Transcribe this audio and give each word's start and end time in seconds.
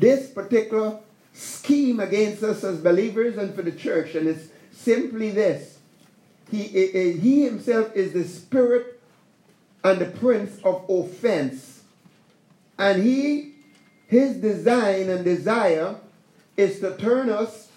this 0.00 0.30
particular 0.30 0.98
scheme 1.32 2.00
against 2.00 2.42
us 2.42 2.64
as 2.64 2.78
believers 2.78 3.36
and 3.38 3.54
for 3.54 3.62
the 3.62 3.72
church, 3.72 4.14
and 4.14 4.28
it's 4.28 4.48
simply 4.72 5.30
this. 5.30 5.78
He, 6.50 6.64
he 7.12 7.44
himself 7.44 7.94
is 7.94 8.12
the 8.12 8.24
spirit 8.24 9.00
and 9.84 10.00
the 10.00 10.06
prince 10.06 10.58
of 10.64 10.84
offense. 10.88 11.82
And 12.78 13.02
he, 13.02 13.54
his 14.08 14.36
design 14.36 15.08
and 15.08 15.24
desire 15.24 15.96
is 16.56 16.80
to 16.80 16.96
turn 16.96 17.30
us, 17.30 17.68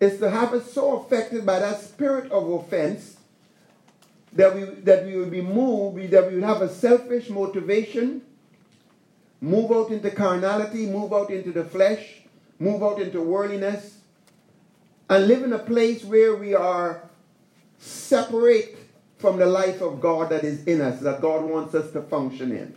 is 0.00 0.18
to 0.20 0.30
have 0.30 0.54
us 0.54 0.72
so 0.72 1.00
affected 1.00 1.44
by 1.44 1.58
that 1.58 1.80
spirit 1.80 2.30
of 2.30 2.48
offense 2.48 3.16
that 4.32 4.54
we, 4.54 4.64
that 4.82 5.06
we 5.06 5.16
would 5.16 5.30
be 5.30 5.40
moved, 5.40 6.10
that 6.10 6.28
we 6.28 6.36
would 6.36 6.44
have 6.44 6.62
a 6.62 6.68
selfish 6.68 7.30
motivation, 7.30 8.22
move 9.44 9.70
out 9.70 9.90
into 9.90 10.10
carnality, 10.10 10.86
move 10.86 11.12
out 11.12 11.30
into 11.30 11.52
the 11.52 11.64
flesh, 11.64 12.22
move 12.58 12.82
out 12.82 12.98
into 12.98 13.20
worldliness, 13.20 13.98
and 15.10 15.26
live 15.26 15.42
in 15.42 15.52
a 15.52 15.58
place 15.58 16.02
where 16.02 16.34
we 16.34 16.54
are 16.54 17.10
separate 17.78 18.78
from 19.18 19.36
the 19.36 19.44
life 19.44 19.82
of 19.82 20.00
God 20.00 20.30
that 20.30 20.44
is 20.44 20.64
in 20.64 20.80
us, 20.80 21.00
that 21.00 21.20
God 21.20 21.44
wants 21.44 21.74
us 21.74 21.92
to 21.92 22.00
function 22.00 22.52
in. 22.52 22.74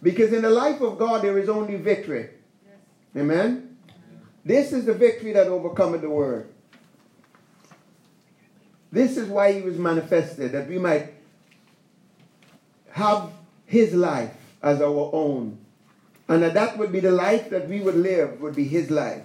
Because 0.00 0.32
in 0.32 0.42
the 0.42 0.50
life 0.50 0.80
of 0.80 0.98
God, 0.98 1.22
there 1.22 1.36
is 1.36 1.48
only 1.48 1.76
victory. 1.76 2.30
Yes. 2.64 3.22
Amen? 3.24 3.76
This 4.44 4.72
is 4.72 4.84
the 4.84 4.94
victory 4.94 5.32
that 5.32 5.48
overcometh 5.48 6.00
the 6.00 6.10
world. 6.10 6.46
This 8.92 9.16
is 9.16 9.28
why 9.28 9.52
he 9.52 9.62
was 9.62 9.76
manifested, 9.78 10.52
that 10.52 10.68
we 10.68 10.78
might 10.78 11.12
have 12.90 13.32
his 13.66 13.94
life 13.94 14.32
as 14.62 14.80
our 14.80 15.10
own. 15.12 15.58
And 16.28 16.42
that 16.42 16.54
that 16.54 16.76
would 16.78 16.92
be 16.92 17.00
the 17.00 17.12
life 17.12 17.50
that 17.50 17.68
we 17.68 17.80
would 17.80 17.94
live, 17.94 18.40
would 18.40 18.56
be 18.56 18.64
his 18.64 18.90
life. 18.90 19.22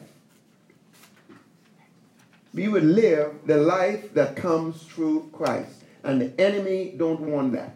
We 2.53 2.67
would 2.67 2.83
live 2.83 3.33
the 3.45 3.57
life 3.57 4.13
that 4.13 4.35
comes 4.35 4.83
through 4.83 5.29
Christ. 5.33 5.83
And 6.03 6.21
the 6.21 6.39
enemy 6.39 6.93
don't 6.97 7.21
want 7.21 7.53
that. 7.53 7.75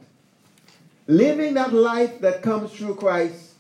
Living 1.08 1.54
that 1.54 1.74
life 1.74 2.20
that 2.22 2.42
comes 2.42 2.72
through 2.72 2.96
Christ 2.96 3.54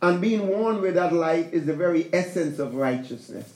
and 0.00 0.20
being 0.20 0.48
one 0.48 0.80
with 0.80 0.94
that 0.94 1.12
life 1.12 1.52
is 1.52 1.66
the 1.66 1.74
very 1.74 2.08
essence 2.12 2.58
of 2.58 2.74
righteousness. 2.74 3.52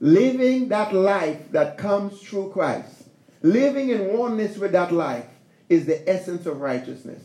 Living 0.00 0.68
that 0.68 0.92
life 0.92 1.50
that 1.52 1.78
comes 1.78 2.20
through 2.20 2.50
Christ, 2.50 3.04
living 3.40 3.88
in 3.88 4.18
oneness 4.18 4.58
with 4.58 4.72
that 4.72 4.92
life 4.92 5.26
is 5.68 5.86
the 5.86 6.06
essence 6.08 6.44
of 6.44 6.60
righteousness. 6.60 7.22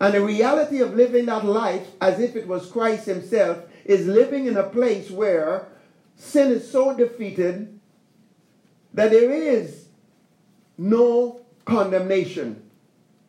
And 0.00 0.14
the 0.14 0.20
reality 0.20 0.80
of 0.80 0.94
living 0.94 1.26
that 1.26 1.44
life 1.44 1.86
as 2.00 2.20
if 2.20 2.36
it 2.36 2.46
was 2.46 2.70
Christ 2.70 3.06
Himself 3.06 3.58
is 3.84 4.06
living 4.06 4.46
in 4.46 4.56
a 4.56 4.68
place 4.68 5.10
where 5.10 5.68
sin 6.16 6.52
is 6.52 6.70
so 6.70 6.94
defeated 6.96 7.78
that 8.92 9.10
there 9.10 9.30
is 9.30 9.88
no 10.76 11.40
condemnation, 11.64 12.62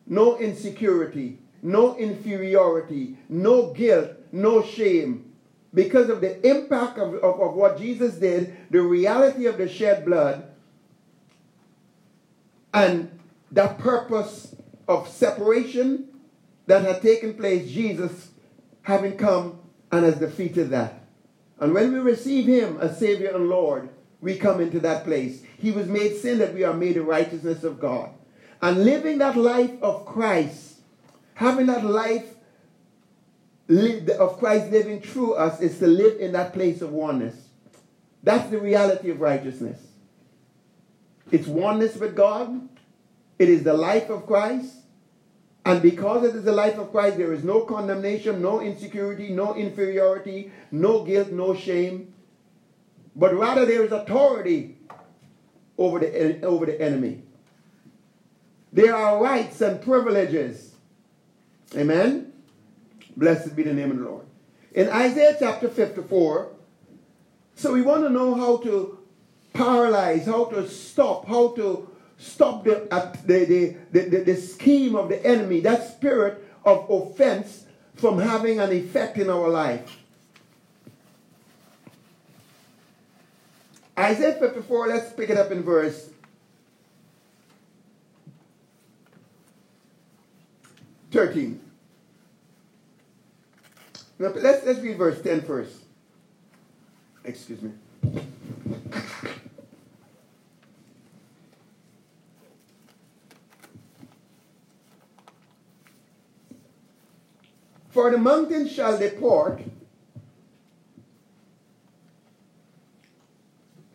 no 0.06 0.38
insecurity, 0.38 1.38
no 1.62 1.96
inferiority, 1.96 3.16
no 3.28 3.72
guilt, 3.72 4.10
no 4.32 4.62
shame. 4.62 5.32
Because 5.72 6.08
of 6.08 6.20
the 6.20 6.46
impact 6.48 6.98
of, 6.98 7.14
of, 7.16 7.40
of 7.40 7.54
what 7.54 7.78
Jesus 7.78 8.14
did, 8.14 8.56
the 8.70 8.80
reality 8.80 9.46
of 9.46 9.58
the 9.58 9.68
shed 9.68 10.04
blood, 10.04 10.50
and 12.72 13.18
that 13.52 13.78
purpose 13.78 14.54
of 14.86 15.08
separation 15.08 16.08
that 16.68 16.84
had 16.84 17.02
taken 17.02 17.34
place, 17.34 17.70
Jesus 17.70 18.30
having 18.82 19.16
come 19.16 19.58
and 19.90 20.04
has 20.04 20.18
defeated 20.18 20.70
that. 20.70 21.02
And 21.58 21.74
when 21.74 21.92
we 21.92 21.98
receive 21.98 22.46
him 22.46 22.78
as 22.80 22.98
Savior 22.98 23.34
and 23.34 23.48
Lord, 23.48 23.88
we 24.20 24.36
come 24.36 24.60
into 24.60 24.78
that 24.80 25.04
place. 25.04 25.42
He 25.58 25.70
was 25.70 25.86
made 25.86 26.16
sin 26.16 26.38
that 26.38 26.54
we 26.54 26.64
are 26.64 26.74
made 26.74 26.96
the 26.96 27.02
righteousness 27.02 27.64
of 27.64 27.80
God. 27.80 28.10
And 28.60 28.84
living 28.84 29.18
that 29.18 29.36
life 29.36 29.82
of 29.82 30.04
Christ, 30.04 30.80
having 31.34 31.66
that 31.66 31.84
life 31.84 32.26
of 34.18 34.38
Christ 34.38 34.70
living 34.70 35.00
through 35.00 35.34
us 35.34 35.60
is 35.60 35.78
to 35.78 35.86
live 35.86 36.20
in 36.20 36.32
that 36.32 36.52
place 36.52 36.82
of 36.82 36.92
oneness. 36.92 37.34
That's 38.22 38.50
the 38.50 38.58
reality 38.58 39.10
of 39.10 39.20
righteousness. 39.20 39.80
It's 41.30 41.46
oneness 41.46 41.96
with 41.96 42.14
God. 42.14 42.68
It 43.38 43.48
is 43.48 43.62
the 43.62 43.74
life 43.74 44.10
of 44.10 44.26
Christ. 44.26 44.74
And 45.68 45.82
because 45.82 46.24
it 46.24 46.34
is 46.34 46.44
the 46.44 46.52
life 46.52 46.78
of 46.78 46.90
Christ, 46.92 47.18
there 47.18 47.34
is 47.34 47.44
no 47.44 47.66
condemnation, 47.66 48.40
no 48.40 48.62
insecurity, 48.62 49.28
no 49.28 49.54
inferiority, 49.54 50.50
no 50.70 51.04
guilt, 51.04 51.30
no 51.30 51.54
shame. 51.54 52.14
But 53.14 53.34
rather 53.34 53.66
there 53.66 53.84
is 53.84 53.92
authority 53.92 54.78
over 55.76 55.98
the, 55.98 56.40
over 56.42 56.64
the 56.64 56.80
enemy. 56.80 57.22
There 58.72 58.96
are 58.96 59.22
rights 59.22 59.60
and 59.60 59.82
privileges. 59.82 60.74
Amen? 61.76 62.32
Blessed 63.14 63.54
be 63.54 63.62
the 63.62 63.74
name 63.74 63.90
of 63.90 63.98
the 63.98 64.04
Lord. 64.04 64.24
In 64.72 64.88
Isaiah 64.88 65.36
chapter 65.38 65.68
54, 65.68 66.50
so 67.56 67.74
we 67.74 67.82
want 67.82 68.04
to 68.04 68.08
know 68.08 68.34
how 68.34 68.56
to 68.62 69.00
paralyze, 69.52 70.24
how 70.24 70.46
to 70.46 70.66
stop, 70.66 71.28
how 71.28 71.48
to 71.56 71.90
stop 72.18 72.64
the, 72.64 72.92
uh, 72.92 73.14
the, 73.24 73.44
the, 73.44 74.00
the, 74.00 74.18
the 74.24 74.36
scheme 74.36 74.94
of 74.96 75.08
the 75.08 75.24
enemy, 75.24 75.60
that 75.60 75.88
spirit 75.88 76.44
of 76.64 76.90
offense 76.90 77.64
from 77.94 78.18
having 78.18 78.60
an 78.60 78.72
effect 78.72 79.16
in 79.16 79.30
our 79.30 79.48
life. 79.48 79.96
Isaiah 83.98 84.34
54, 84.34 84.88
let's 84.88 85.12
pick 85.12 85.30
it 85.30 85.36
up 85.36 85.50
in 85.50 85.62
verse 85.62 86.10
13. 91.10 91.60
Now, 94.20 94.28
let's, 94.28 94.64
let's 94.64 94.80
read 94.80 94.98
verse 94.98 95.20
10 95.22 95.42
first. 95.42 95.74
Excuse 97.24 97.62
me. 97.62 97.72
For 107.98 108.12
the 108.12 108.18
mountain 108.18 108.68
shall 108.68 108.96
depart. 108.96 109.60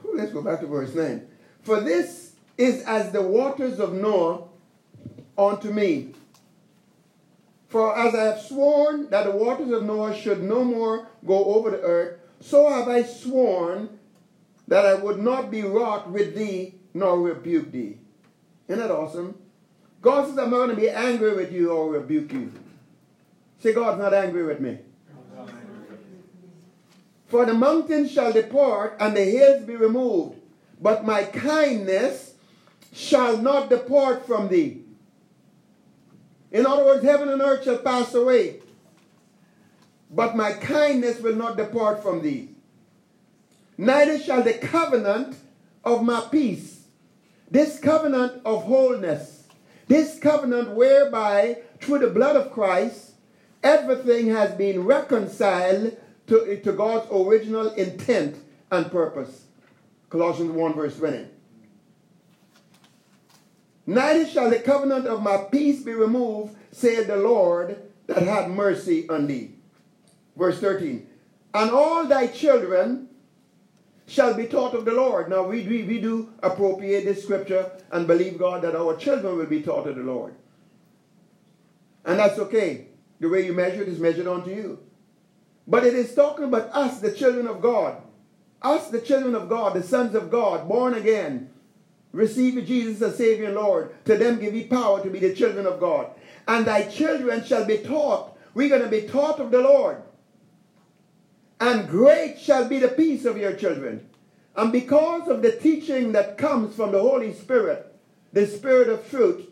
Let's 0.04 0.34
go 0.34 0.42
back 0.42 0.60
to 0.60 0.68
verse 0.68 0.94
9. 0.94 1.26
For 1.62 1.80
this 1.80 2.34
is 2.58 2.84
as 2.84 3.14
the 3.14 3.22
waters 3.22 3.80
of 3.80 3.94
Noah 3.94 4.44
unto 5.38 5.72
me. 5.72 6.16
For 7.70 7.98
as 7.98 8.14
I 8.14 8.24
have 8.24 8.42
sworn 8.42 9.10
that 9.10 9.24
the 9.24 9.32
waters 9.32 9.72
of 9.72 9.84
Noah 9.84 10.14
should 10.14 10.44
no 10.44 10.66
more 10.66 11.08
go 11.26 11.56
over 11.56 11.72
the 11.72 11.80
earth, 11.80 12.20
so 12.42 12.70
have 12.70 12.90
I 12.90 13.04
sworn 13.04 13.88
that 14.68 14.86
I 14.86 14.96
would 14.96 15.20
not 15.20 15.50
be 15.50 15.62
wroth 15.62 16.08
with 16.08 16.36
thee 16.36 16.76
nor 16.94 17.22
rebuke 17.22 17.72
thee. 17.72 18.00
Isn't 18.68 18.82
that 18.82 18.92
awesome? 18.92 19.36
God 20.02 20.28
says, 20.28 20.38
I'm 20.38 20.50
not 20.50 20.58
going 20.58 20.70
to 20.72 20.76
be 20.76 20.90
angry 20.90 21.34
with 21.38 21.54
you 21.54 21.72
or 21.72 21.90
rebuke 21.90 22.34
you. 22.34 22.52
Say, 23.64 23.72
God's 23.72 23.98
not 23.98 24.14
angry 24.14 24.44
with 24.44 24.60
me. 24.60 24.78
For 27.28 27.46
the 27.46 27.54
mountains 27.54 28.12
shall 28.12 28.34
depart 28.34 28.98
and 29.00 29.16
the 29.16 29.24
hills 29.24 29.64
be 29.64 29.78
removed, 29.78 30.38
but 30.82 31.06
my 31.06 31.24
kindness 31.24 32.34
shall 32.92 33.38
not 33.38 33.70
depart 33.70 34.28
from 34.28 34.50
thee. 34.50 34.84
In 36.52 36.66
other 36.66 36.84
words, 36.84 37.06
heaven 37.06 37.30
and 37.30 37.42
earth 37.42 37.64
shall 37.64 37.78
pass 37.78 38.14
away, 38.14 38.60
but 40.12 40.36
my 40.36 40.52
kindness 40.52 41.22
will 41.22 41.38
not 41.38 41.56
depart 41.56 42.04
from 42.04 42.22
thee. 42.22 42.50
Neither 43.78 44.20
shall 44.20 44.44
the 44.44 44.56
covenant 44.56 45.38
of 45.86 46.04
my 46.04 46.20
peace, 46.30 46.82
this 47.50 47.80
covenant 47.80 48.42
of 48.44 48.66
wholeness, 48.66 49.48
this 49.88 50.20
covenant 50.20 50.72
whereby 50.72 51.60
through 51.80 52.00
the 52.00 52.10
blood 52.10 52.36
of 52.36 52.52
Christ 52.52 53.12
everything 53.64 54.28
has 54.28 54.54
been 54.54 54.84
reconciled 54.84 55.98
to, 56.28 56.62
to 56.62 56.72
God's 56.74 57.08
original 57.12 57.70
intent 57.74 58.38
and 58.72 58.92
purpose. 58.92 59.46
Colossians 60.10 60.52
1 60.52 60.74
verse 60.74 60.98
20. 60.98 61.28
Neither 63.86 64.26
shall 64.26 64.50
the 64.50 64.60
covenant 64.60 65.08
of 65.08 65.22
my 65.22 65.38
peace 65.52 65.84
be 65.84 65.94
removed, 65.94 66.56
said 66.72 67.08
the 67.08 67.18
Lord 67.18 67.82
that 68.08 68.24
had 68.24 68.50
mercy 68.50 69.10
on 69.10 69.28
thee. 69.28 69.56
Verse 70.38 70.60
13. 70.60 71.08
And 71.54 71.72
all 71.72 72.06
thy 72.06 72.28
children 72.28 73.10
shall 74.08 74.34
be 74.34 74.48
taught 74.48 74.74
of 74.74 74.86
the 74.86 74.92
Lord. 74.92 75.30
Now 75.30 75.44
we, 75.44 75.64
we, 75.64 75.84
we 75.84 76.00
do 76.00 76.32
appropriate 76.42 77.06
this 77.06 77.24
scripture 77.24 77.72
and 77.92 78.08
believe 78.08 78.40
God 78.40 78.62
that 78.64 78.76
our 78.76 78.96
children 78.96 79.38
will 79.38 79.46
be 79.46 79.62
taught 79.62 79.88
of 79.88 79.96
the 79.96 80.04
Lord. 80.04 80.36
And 82.06 82.20
that's 82.20 82.40
okay. 82.40 82.88
The 83.20 83.30
way 83.30 83.46
you 83.46 83.54
measure 83.54 83.82
it 83.82 83.88
is 83.88 84.00
measured 84.00 84.28
unto 84.28 84.50
you. 84.50 84.80
But 85.68 85.86
it 85.86 85.94
is 85.94 86.14
talking 86.14 86.46
about 86.46 86.70
us, 86.72 87.00
the 87.00 87.12
children 87.12 87.48
of 87.48 87.62
God. 87.62 88.02
Us, 88.62 88.90
the 88.90 89.02
children 89.02 89.36
of 89.36 89.50
God, 89.50 89.74
the 89.74 89.84
sons 89.84 90.16
of 90.16 90.32
God, 90.32 90.68
born 90.68 90.94
again, 90.94 91.50
receive 92.12 92.66
Jesus 92.66 93.02
as 93.02 93.18
Savior 93.18 93.46
and 93.46 93.56
Lord. 93.56 93.94
To 94.06 94.18
them 94.18 94.40
give 94.40 94.54
ye 94.54 94.66
power 94.66 95.02
to 95.02 95.10
be 95.10 95.20
the 95.20 95.34
children 95.34 95.66
of 95.66 95.80
God. 95.80 96.08
And 96.48 96.66
thy 96.66 96.84
children 96.84 97.44
shall 97.44 97.66
be 97.66 97.80
taught. 97.80 98.38
We're 98.54 98.70
going 98.70 98.84
to 98.84 98.88
be 98.90 99.08
taught 99.08 99.40
of 99.40 99.52
the 99.52 99.62
Lord. 99.62 100.02
And 101.60 101.88
great 101.88 102.40
shall 102.40 102.68
be 102.68 102.80
the 102.80 102.90
peace 102.90 103.26
of 103.26 103.38
your 103.38 103.54
children. 103.54 104.10
And 104.56 104.72
because 104.72 105.28
of 105.30 105.42
the 105.42 105.52
teaching 105.52 106.12
that 106.12 106.38
comes 106.38 106.76
from 106.76 106.92
the 106.92 107.02
Holy 107.02 107.34
Spirit, 107.34 107.96
the 108.32 108.46
Spirit 108.46 108.90
of 108.90 109.10
truth, 109.10 109.48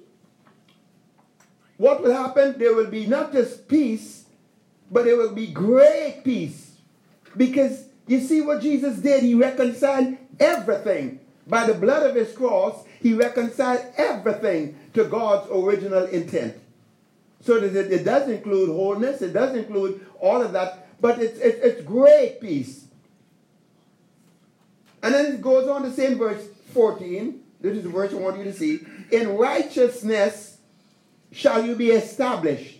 what 1.81 2.03
will 2.03 2.13
happen? 2.13 2.59
There 2.59 2.75
will 2.75 2.91
be 2.91 3.07
not 3.07 3.33
just 3.33 3.67
peace, 3.67 4.25
but 4.91 5.05
there 5.05 5.17
will 5.17 5.33
be 5.33 5.47
great 5.47 6.21
peace. 6.23 6.75
Because 7.35 7.85
you 8.05 8.19
see 8.19 8.39
what 8.41 8.61
Jesus 8.61 8.99
did? 8.99 9.23
He 9.23 9.33
reconciled 9.33 10.15
everything. 10.39 11.19
By 11.47 11.65
the 11.65 11.73
blood 11.73 12.07
of 12.07 12.15
his 12.15 12.33
cross, 12.33 12.85
he 12.99 13.15
reconciled 13.15 13.83
everything 13.97 14.77
to 14.93 15.05
God's 15.05 15.49
original 15.49 16.05
intent. 16.05 16.55
So 17.41 17.59
that 17.59 17.91
it, 17.91 18.03
does 18.05 18.29
include 18.29 18.69
wholeness, 18.69 19.23
it 19.23 19.33
does 19.33 19.55
include 19.55 20.05
all 20.19 20.39
of 20.39 20.51
that, 20.51 20.87
but 21.01 21.19
it's, 21.19 21.39
it's, 21.39 21.65
it's 21.65 21.81
great 21.81 22.39
peace. 22.39 22.85
And 25.01 25.15
then 25.15 25.33
it 25.33 25.41
goes 25.41 25.67
on 25.67 25.81
to 25.81 25.91
say 25.91 26.11
in 26.11 26.19
verse 26.19 26.45
14, 26.75 27.41
this 27.59 27.77
is 27.77 27.83
the 27.83 27.89
verse 27.89 28.11
I 28.11 28.17
want 28.17 28.37
you 28.37 28.43
to 28.43 28.53
see. 28.53 28.81
In 29.11 29.35
righteousness 29.35 30.50
shall 31.31 31.65
you 31.65 31.75
be 31.75 31.91
established. 31.91 32.79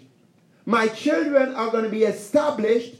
My 0.66 0.88
children 0.88 1.56
are 1.56 1.72
going 1.72 1.84
to 1.84 1.90
be 1.90 2.04
established 2.04 2.96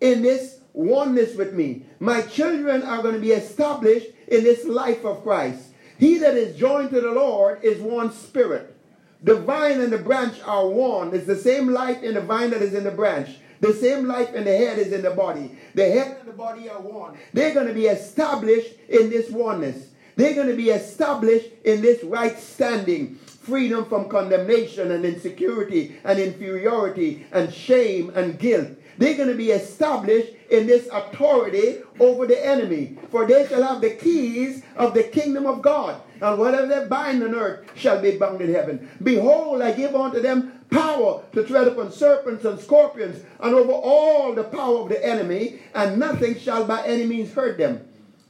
in 0.00 0.22
this 0.22 0.60
oneness 0.72 1.34
with 1.34 1.52
me. 1.52 1.84
My 1.98 2.22
children 2.22 2.82
are 2.82 3.02
going 3.02 3.14
to 3.14 3.20
be 3.20 3.32
established 3.32 4.08
in 4.28 4.44
this 4.44 4.64
life 4.64 5.04
of 5.04 5.22
Christ. 5.22 5.64
He 5.98 6.18
that 6.18 6.34
is 6.34 6.56
joined 6.56 6.90
to 6.90 7.00
the 7.00 7.10
Lord 7.10 7.62
is 7.62 7.80
one 7.80 8.12
spirit. 8.12 8.76
The 9.22 9.36
vine 9.36 9.80
and 9.80 9.92
the 9.92 9.98
branch 9.98 10.40
are 10.46 10.66
one. 10.66 11.14
It's 11.14 11.26
the 11.26 11.36
same 11.36 11.68
life 11.68 12.02
in 12.02 12.14
the 12.14 12.22
vine 12.22 12.50
that 12.50 12.62
is 12.62 12.72
in 12.72 12.84
the 12.84 12.90
branch. 12.90 13.36
The 13.60 13.74
same 13.74 14.06
life 14.06 14.32
in 14.32 14.44
the 14.44 14.56
head 14.56 14.78
is 14.78 14.92
in 14.92 15.02
the 15.02 15.10
body. 15.10 15.54
The 15.74 15.84
head 15.90 16.16
and 16.20 16.28
the 16.28 16.32
body 16.32 16.70
are 16.70 16.80
one. 16.80 17.18
They're 17.34 17.52
going 17.52 17.66
to 17.66 17.74
be 17.74 17.86
established 17.86 18.72
in 18.88 19.10
this 19.10 19.28
oneness. 19.30 19.88
They're 20.16 20.34
going 20.34 20.48
to 20.48 20.56
be 20.56 20.70
established 20.70 21.48
in 21.64 21.82
this 21.82 22.02
right 22.02 22.38
standing, 22.38 23.18
freedom 23.50 23.84
from 23.84 24.08
condemnation 24.08 24.92
and 24.92 25.04
insecurity 25.04 25.96
and 26.04 26.20
inferiority 26.20 27.26
and 27.32 27.52
shame 27.52 28.10
and 28.14 28.38
guilt. 28.38 28.68
They're 28.96 29.16
going 29.16 29.28
to 29.28 29.34
be 29.34 29.50
established 29.50 30.32
in 30.50 30.68
this 30.68 30.88
authority 30.92 31.78
over 31.98 32.26
the 32.26 32.46
enemy. 32.46 32.96
For 33.10 33.26
they 33.26 33.48
shall 33.48 33.62
have 33.62 33.80
the 33.80 33.90
keys 33.90 34.62
of 34.76 34.94
the 34.94 35.02
kingdom 35.02 35.46
of 35.46 35.62
God. 35.62 36.00
And 36.20 36.38
whatever 36.38 36.66
they 36.68 36.86
bind 36.86 37.24
on 37.24 37.34
earth 37.34 37.68
shall 37.74 38.00
be 38.00 38.16
bound 38.16 38.40
in 38.40 38.54
heaven. 38.54 38.88
Behold, 39.02 39.62
I 39.62 39.72
give 39.72 39.96
unto 39.96 40.20
them 40.20 40.52
power 40.70 41.22
to 41.32 41.42
tread 41.42 41.66
upon 41.66 41.90
serpents 41.90 42.44
and 42.44 42.60
scorpions 42.60 43.24
and 43.40 43.54
over 43.54 43.72
all 43.72 44.32
the 44.32 44.44
power 44.44 44.80
of 44.80 44.90
the 44.90 45.04
enemy, 45.04 45.60
and 45.74 45.98
nothing 45.98 46.38
shall 46.38 46.64
by 46.66 46.86
any 46.86 47.04
means 47.04 47.32
hurt 47.32 47.58
them. 47.58 47.88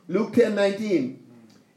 Luke 0.08 0.32
10 0.32 0.54
19. 0.54 1.26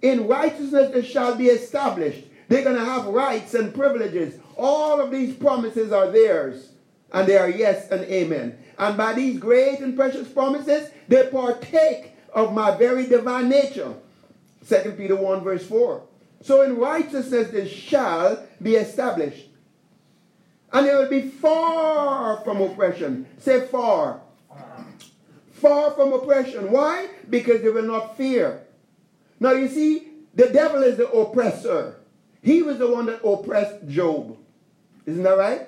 In 0.02 0.28
righteousness 0.28 0.94
they 0.94 1.02
shall 1.02 1.36
be 1.36 1.48
established. 1.48 2.28
They're 2.48 2.64
going 2.64 2.76
to 2.76 2.86
have 2.86 3.06
rights 3.06 3.54
and 3.54 3.74
privileges. 3.74 4.40
All 4.58 5.00
of 5.00 5.12
these 5.12 5.36
promises 5.36 5.92
are 5.92 6.12
theirs, 6.12 6.72
and 7.12 7.28
they 7.28 7.38
are 7.38 7.50
yes 7.50 7.90
and 7.90 8.04
amen. 8.06 8.58
And 8.78 8.98
by 8.98 9.14
these 9.14 9.40
great 9.40 9.80
and 9.80 9.96
precious 9.96 10.28
promises, 10.28 10.90
they 11.08 11.28
partake 11.28 12.12
of 12.34 12.54
my 12.54 12.76
very 12.76 13.08
divine 13.08 13.50
nature. 13.50 13.94
2 14.68 14.96
Peter 14.98 15.16
1, 15.16 15.44
verse 15.44 15.66
4. 15.66 16.04
So 16.42 16.62
in 16.62 16.78
righteousness 16.78 17.50
they 17.50 17.68
shall 17.68 18.46
be 18.62 18.76
established. 18.76 19.48
And 20.72 20.88
they 20.88 20.96
will 20.96 21.10
be 21.10 21.22
far 21.22 22.42
from 22.44 22.62
oppression. 22.62 23.28
Say 23.38 23.68
far. 23.68 24.22
Far 25.52 25.92
from 25.92 26.12
oppression. 26.14 26.72
Why? 26.72 27.08
Because 27.30 27.62
they 27.62 27.70
will 27.70 27.84
not 27.84 28.18
fear. 28.18 28.64
Now 29.40 29.52
you 29.52 29.68
see, 29.68 30.08
the 30.34 30.50
devil 30.50 30.84
is 30.84 30.98
the 30.98 31.10
oppressor. 31.10 31.98
He 32.44 32.62
was 32.62 32.78
the 32.78 32.92
one 32.92 33.08
that 33.08 33.26
oppressed 33.26 33.88
Job. 33.88 34.38
Isn't 35.06 35.24
that 35.24 35.38
right? 35.38 35.68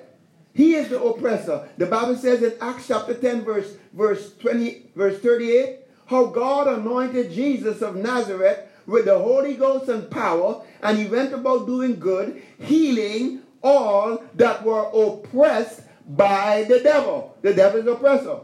He 0.54 0.74
is 0.74 0.88
the 0.88 1.02
oppressor. 1.02 1.68
The 1.76 1.86
Bible 1.86 2.16
says 2.16 2.42
in 2.42 2.54
Acts 2.60 2.88
chapter 2.88 3.14
10, 3.14 3.44
verse, 3.44 3.76
verse 3.92 4.34
20, 4.36 4.90
verse 4.94 5.18
38, 5.20 5.80
how 6.06 6.26
God 6.26 6.68
anointed 6.68 7.32
Jesus 7.32 7.82
of 7.82 7.96
Nazareth 7.96 8.60
with 8.86 9.06
the 9.06 9.18
Holy 9.18 9.54
Ghost 9.54 9.88
and 9.88 10.10
power, 10.10 10.62
and 10.82 10.96
he 10.96 11.06
went 11.06 11.34
about 11.34 11.66
doing 11.66 11.98
good, 11.98 12.42
healing 12.58 13.42
all 13.62 14.22
that 14.34 14.62
were 14.62 14.88
oppressed 14.94 15.82
by 16.08 16.64
the 16.68 16.80
devil. 16.80 17.36
The 17.42 17.52
devil 17.52 17.80
is 17.80 17.86
oppressor. 17.86 18.38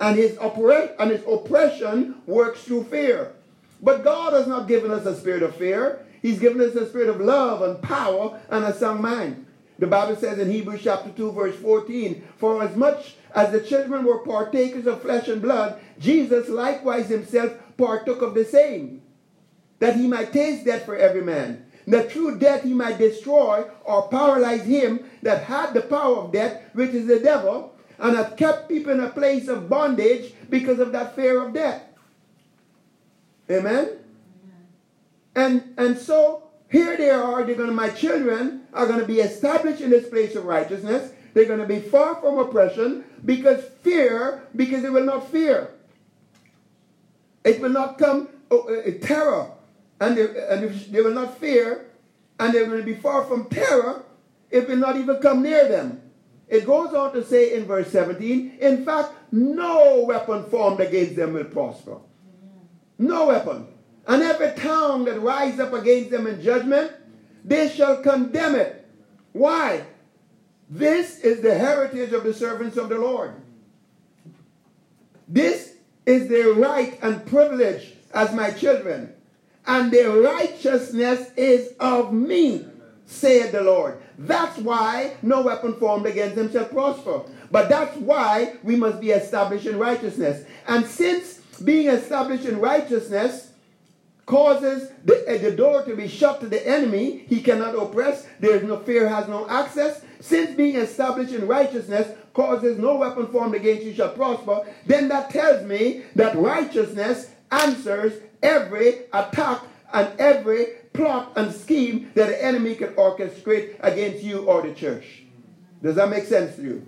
And 0.00 0.16
his, 0.16 0.32
oppre- 0.32 0.94
and 0.98 1.10
his 1.10 1.22
oppression 1.28 2.16
works 2.26 2.62
through 2.62 2.84
fear. 2.84 3.34
But 3.80 4.02
God 4.02 4.32
has 4.32 4.46
not 4.46 4.66
given 4.66 4.90
us 4.90 5.06
a 5.06 5.18
spirit 5.18 5.42
of 5.42 5.54
fear. 5.56 6.04
He's 6.22 6.38
given 6.38 6.60
us 6.60 6.74
a 6.76 6.88
spirit 6.88 7.08
of 7.08 7.20
love 7.20 7.62
and 7.62 7.82
power 7.82 8.40
and 8.48 8.64
a 8.64 8.72
sound 8.72 9.00
mind. 9.00 9.46
The 9.78 9.88
Bible 9.88 10.14
says 10.14 10.38
in 10.38 10.50
Hebrews 10.50 10.82
chapter 10.84 11.10
2, 11.10 11.32
verse 11.32 11.56
14, 11.56 12.22
For 12.36 12.62
as 12.62 12.76
much 12.76 13.16
as 13.34 13.50
the 13.50 13.60
children 13.60 14.04
were 14.04 14.24
partakers 14.24 14.86
of 14.86 15.02
flesh 15.02 15.26
and 15.26 15.42
blood, 15.42 15.80
Jesus 15.98 16.48
likewise 16.48 17.08
himself 17.08 17.52
partook 17.76 18.22
of 18.22 18.34
the 18.34 18.44
same, 18.44 19.02
that 19.80 19.96
he 19.96 20.06
might 20.06 20.32
taste 20.32 20.64
death 20.64 20.84
for 20.84 20.96
every 20.96 21.22
man. 21.22 21.66
That 21.88 22.12
through 22.12 22.38
death 22.38 22.62
he 22.62 22.72
might 22.72 22.98
destroy 22.98 23.64
or 23.84 24.08
paralyze 24.08 24.64
him 24.64 25.04
that 25.22 25.42
had 25.42 25.74
the 25.74 25.80
power 25.80 26.18
of 26.18 26.32
death, 26.32 26.62
which 26.74 26.90
is 26.90 27.08
the 27.08 27.18
devil, 27.18 27.74
and 27.98 28.16
hath 28.16 28.36
kept 28.36 28.68
people 28.68 28.92
in 28.92 29.00
a 29.00 29.10
place 29.10 29.48
of 29.48 29.68
bondage 29.68 30.32
because 30.48 30.78
of 30.78 30.92
that 30.92 31.16
fear 31.16 31.44
of 31.44 31.52
death. 31.52 31.82
Amen? 33.50 33.98
And, 35.34 35.74
and 35.78 35.96
so 35.96 36.44
here 36.70 36.96
they 36.96 37.10
are, 37.10 37.44
they're 37.44 37.54
to, 37.54 37.66
my 37.70 37.90
children 37.90 38.62
are 38.72 38.86
going 38.86 39.00
to 39.00 39.06
be 39.06 39.20
established 39.20 39.80
in 39.80 39.90
this 39.90 40.08
place 40.08 40.34
of 40.34 40.44
righteousness. 40.44 41.12
They're 41.34 41.46
going 41.46 41.60
to 41.60 41.66
be 41.66 41.80
far 41.80 42.16
from 42.16 42.38
oppression 42.38 43.04
because 43.24 43.64
fear, 43.82 44.42
because 44.54 44.82
they 44.82 44.90
will 44.90 45.04
not 45.04 45.30
fear. 45.30 45.70
It 47.44 47.60
will 47.60 47.70
not 47.70 47.98
come 47.98 48.28
oh, 48.50 48.68
uh, 48.68 49.06
terror, 49.06 49.50
and 50.00 50.16
they, 50.16 50.24
and 50.48 50.70
they 50.70 51.00
will 51.00 51.14
not 51.14 51.38
fear, 51.38 51.86
and 52.38 52.54
they're 52.54 52.66
going 52.66 52.78
to 52.78 52.84
be 52.84 52.94
far 52.94 53.24
from 53.24 53.48
terror. 53.48 54.04
It 54.50 54.68
will 54.68 54.76
not 54.76 54.96
even 54.96 55.16
come 55.16 55.42
near 55.42 55.68
them. 55.68 56.02
It 56.48 56.66
goes 56.66 56.92
on 56.92 57.14
to 57.14 57.24
say 57.24 57.54
in 57.56 57.64
verse 57.64 57.90
17, 57.90 58.58
in 58.60 58.84
fact, 58.84 59.12
no 59.32 60.04
weapon 60.06 60.44
formed 60.50 60.80
against 60.80 61.16
them 61.16 61.32
will 61.32 61.44
prosper. 61.44 61.96
No 62.98 63.28
weapon. 63.28 63.71
And 64.06 64.22
every 64.22 64.52
tongue 64.60 65.04
that 65.04 65.20
rise 65.20 65.60
up 65.60 65.72
against 65.72 66.10
them 66.10 66.26
in 66.26 66.42
judgment, 66.42 66.92
they 67.44 67.68
shall 67.68 68.02
condemn 68.02 68.54
it. 68.54 68.86
Why? 69.32 69.84
This 70.68 71.20
is 71.20 71.40
the 71.40 71.54
heritage 71.54 72.12
of 72.12 72.24
the 72.24 72.34
servants 72.34 72.76
of 72.76 72.88
the 72.88 72.98
Lord. 72.98 73.34
This 75.28 75.74
is 76.04 76.28
their 76.28 76.52
right 76.52 76.98
and 77.02 77.24
privilege 77.26 77.92
as 78.12 78.34
my 78.34 78.50
children. 78.50 79.12
And 79.66 79.92
their 79.92 80.10
righteousness 80.10 81.30
is 81.36 81.72
of 81.78 82.12
me, 82.12 82.66
saith 83.06 83.52
the 83.52 83.62
Lord. 83.62 84.02
That's 84.18 84.58
why 84.58 85.16
no 85.22 85.42
weapon 85.42 85.74
formed 85.74 86.06
against 86.06 86.34
them 86.34 86.50
shall 86.50 86.64
prosper. 86.64 87.22
But 87.50 87.68
that's 87.68 87.96
why 87.98 88.56
we 88.62 88.76
must 88.76 89.00
be 89.00 89.10
established 89.10 89.66
in 89.66 89.78
righteousness. 89.78 90.44
And 90.66 90.86
since 90.86 91.38
being 91.64 91.88
established 91.88 92.44
in 92.44 92.58
righteousness 92.58 93.51
causes 94.26 94.90
the, 95.04 95.24
uh, 95.28 95.38
the 95.38 95.50
door 95.50 95.84
to 95.84 95.96
be 95.96 96.08
shut 96.08 96.40
to 96.40 96.48
the 96.48 96.66
enemy. 96.66 97.24
He 97.28 97.42
cannot 97.42 97.74
oppress. 97.74 98.26
There 98.40 98.54
is 98.56 98.62
no 98.62 98.78
fear, 98.78 99.08
has 99.08 99.28
no 99.28 99.48
access. 99.48 100.04
Since 100.20 100.56
being 100.56 100.76
established 100.76 101.32
in 101.32 101.46
righteousness 101.46 102.16
causes 102.32 102.78
no 102.78 102.96
weapon 102.96 103.26
formed 103.26 103.54
against 103.54 103.84
you 103.84 103.94
shall 103.94 104.12
prosper, 104.12 104.66
then 104.86 105.08
that 105.08 105.30
tells 105.30 105.64
me 105.66 106.02
that 106.14 106.36
righteousness 106.36 107.30
answers 107.50 108.14
every 108.42 109.00
attack 109.12 109.62
and 109.92 110.08
every 110.18 110.66
plot 110.92 111.32
and 111.36 111.52
scheme 111.52 112.10
that 112.14 112.28
the 112.28 112.44
enemy 112.44 112.74
can 112.74 112.88
orchestrate 112.94 113.76
against 113.80 114.22
you 114.22 114.46
or 114.46 114.62
the 114.62 114.74
church. 114.74 115.24
Does 115.82 115.96
that 115.96 116.08
make 116.08 116.24
sense 116.24 116.56
to 116.56 116.62
you? 116.62 116.86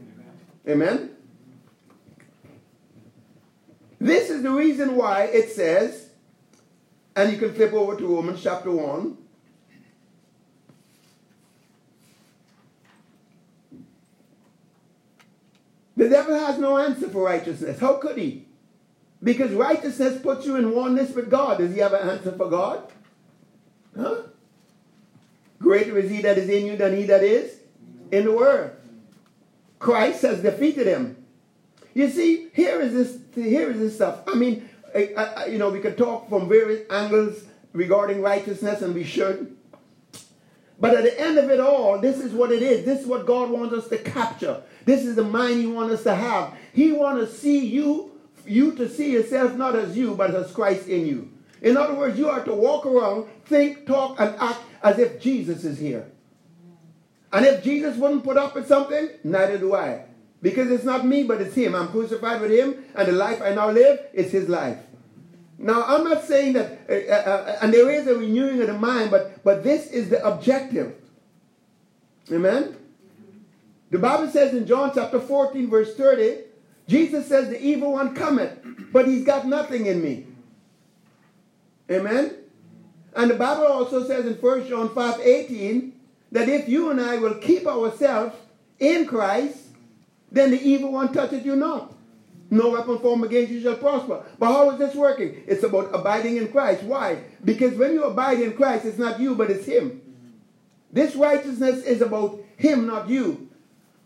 Amen? 0.69 1.11
This 3.99 4.31
is 4.31 4.43
the 4.43 4.50
reason 4.50 4.97
why 4.97 5.25
it 5.25 5.50
says, 5.50 6.03
and 7.16 7.33
you 7.33 7.38
can 7.38 7.54
flip 7.54 7.73
over 7.73 7.97
to 7.97 8.06
Romans 8.06 8.42
chapter 8.42 8.71
1. 8.71 9.18
The 15.97 16.09
devil 16.09 16.38
has 16.38 16.59
no 16.59 16.76
answer 16.78 17.09
for 17.09 17.25
righteousness. 17.25 17.78
How 17.78 17.94
could 17.94 18.18
he? 18.18 18.47
Because 19.23 19.52
righteousness 19.52 20.21
puts 20.21 20.44
you 20.44 20.56
in 20.56 20.75
oneness 20.75 21.14
with 21.14 21.30
God. 21.30 21.59
Does 21.59 21.73
he 21.73 21.80
have 21.80 21.92
an 21.94 22.09
answer 22.09 22.33
for 22.33 22.50
God? 22.50 22.92
Huh? 23.97 24.23
Greater 25.61 25.97
is 25.99 26.11
he 26.11 26.21
that 26.23 26.37
is 26.37 26.49
in 26.49 26.66
you 26.66 26.76
than 26.76 26.97
he 26.97 27.04
that 27.04 27.23
is 27.23 27.61
in 28.11 28.25
the 28.25 28.33
world. 28.33 28.73
Christ 29.78 30.23
has 30.23 30.42
defeated 30.42 30.87
him. 30.87 31.25
You 31.94 32.11
see, 32.11 32.49
here 32.52 32.80
is 32.80 32.92
this. 32.92 33.18
Here 33.35 33.71
is 33.71 33.78
this 33.78 33.94
stuff. 33.94 34.23
I 34.26 34.35
mean, 34.35 34.68
you 34.94 35.58
know, 35.58 35.70
we 35.70 35.80
could 35.80 35.98
talk 35.98 36.28
from 36.28 36.48
various 36.48 36.82
angles 36.90 37.44
regarding 37.72 38.22
righteousness, 38.22 38.82
and 38.82 38.94
we 38.94 39.04
should. 39.04 39.56
But 40.78 40.94
at 40.94 41.04
the 41.04 41.20
end 41.20 41.38
of 41.38 41.50
it 41.50 41.60
all, 41.60 41.98
this 42.00 42.18
is 42.18 42.32
what 42.32 42.52
it 42.52 42.62
is. 42.62 42.84
This 42.84 43.00
is 43.00 43.06
what 43.06 43.26
God 43.26 43.50
wants 43.50 43.74
us 43.74 43.88
to 43.88 43.98
capture. 43.98 44.62
This 44.84 45.04
is 45.04 45.16
the 45.16 45.24
mind 45.24 45.60
He 45.60 45.66
wants 45.66 45.94
us 45.94 46.02
to 46.04 46.14
have. 46.14 46.54
He 46.72 46.92
wants 46.92 47.30
to 47.30 47.38
see 47.38 47.66
you, 47.66 48.12
you 48.46 48.72
to 48.72 48.88
see 48.88 49.12
yourself 49.12 49.54
not 49.56 49.76
as 49.76 49.96
you, 49.96 50.14
but 50.14 50.34
as 50.34 50.52
Christ 50.52 50.88
in 50.88 51.06
you. 51.06 51.32
In 51.62 51.76
other 51.76 51.94
words, 51.94 52.18
you 52.18 52.28
are 52.28 52.44
to 52.44 52.52
walk 52.52 52.84
around, 52.84 53.26
think, 53.46 53.86
talk, 53.86 54.20
and 54.20 54.34
act 54.38 54.60
as 54.82 54.98
if 54.98 55.20
Jesus 55.20 55.64
is 55.64 55.78
here. 55.78 56.10
And 57.32 57.46
if 57.46 57.64
Jesus 57.64 57.96
wouldn't 57.96 58.22
put 58.22 58.36
up 58.36 58.54
with 58.54 58.68
something, 58.68 59.08
neither 59.24 59.58
do 59.58 59.74
I. 59.74 60.04
Because 60.44 60.70
it's 60.70 60.84
not 60.84 61.06
me, 61.06 61.22
but 61.22 61.40
it's 61.40 61.54
Him. 61.54 61.74
I'm 61.74 61.88
crucified 61.88 62.42
with 62.42 62.50
Him, 62.50 62.84
and 62.94 63.08
the 63.08 63.12
life 63.12 63.40
I 63.40 63.54
now 63.54 63.70
live 63.70 63.98
is 64.12 64.30
His 64.30 64.46
life. 64.46 64.76
Now, 65.56 65.84
I'm 65.84 66.04
not 66.04 66.24
saying 66.24 66.52
that, 66.52 66.80
uh, 66.86 66.92
uh, 66.92 67.30
uh, 67.30 67.58
and 67.62 67.72
there 67.72 67.90
is 67.90 68.06
a 68.06 68.14
renewing 68.14 68.60
of 68.60 68.66
the 68.66 68.74
mind, 68.74 69.10
but, 69.10 69.42
but 69.42 69.64
this 69.64 69.86
is 69.86 70.10
the 70.10 70.22
objective. 70.22 70.96
Amen? 72.30 72.76
The 73.90 73.98
Bible 73.98 74.28
says 74.28 74.52
in 74.52 74.66
John 74.66 74.92
chapter 74.94 75.18
14, 75.18 75.70
verse 75.70 75.96
30, 75.96 76.40
Jesus 76.88 77.26
says, 77.26 77.48
The 77.48 77.62
evil 77.64 77.92
one 77.92 78.14
cometh, 78.14 78.52
but 78.92 79.08
he's 79.08 79.24
got 79.24 79.46
nothing 79.46 79.86
in 79.86 80.02
me. 80.02 80.26
Amen? 81.90 82.36
And 83.16 83.30
the 83.30 83.34
Bible 83.34 83.66
also 83.66 84.06
says 84.06 84.26
in 84.26 84.34
1 84.34 84.68
John 84.68 84.94
5 84.94 85.20
18 85.20 86.00
that 86.32 86.50
if 86.50 86.68
you 86.68 86.90
and 86.90 87.00
I 87.00 87.16
will 87.16 87.36
keep 87.36 87.66
ourselves 87.66 88.36
in 88.78 89.06
Christ, 89.06 89.63
then 90.35 90.50
the 90.50 90.61
evil 90.61 90.91
one 90.91 91.12
touches 91.12 91.47
you 91.47 91.55
not. 91.55 91.95
No 92.50 92.71
weapon 92.71 92.99
formed 92.99 93.25
against 93.25 93.53
you 93.53 93.62
shall 93.62 93.76
prosper. 93.76 94.25
But 94.38 94.53
how 94.53 94.71
is 94.71 94.79
this 94.79 94.95
working? 94.95 95.45
It's 95.47 95.62
about 95.62 95.95
abiding 95.95 96.37
in 96.37 96.49
Christ. 96.49 96.83
Why? 96.83 97.23
Because 97.45 97.75
when 97.75 97.93
you 97.93 98.03
abide 98.03 98.41
in 98.41 98.55
Christ, 98.55 98.85
it's 98.85 98.99
not 98.99 99.21
you, 99.21 99.37
but 99.37 99.50
it's 99.50 99.64
Him. 99.64 100.03
This 100.93 101.14
righteousness 101.14 101.85
is 101.85 102.03
about 102.03 102.41
Him, 102.57 102.87
not 102.87 103.09
you. 103.09 103.49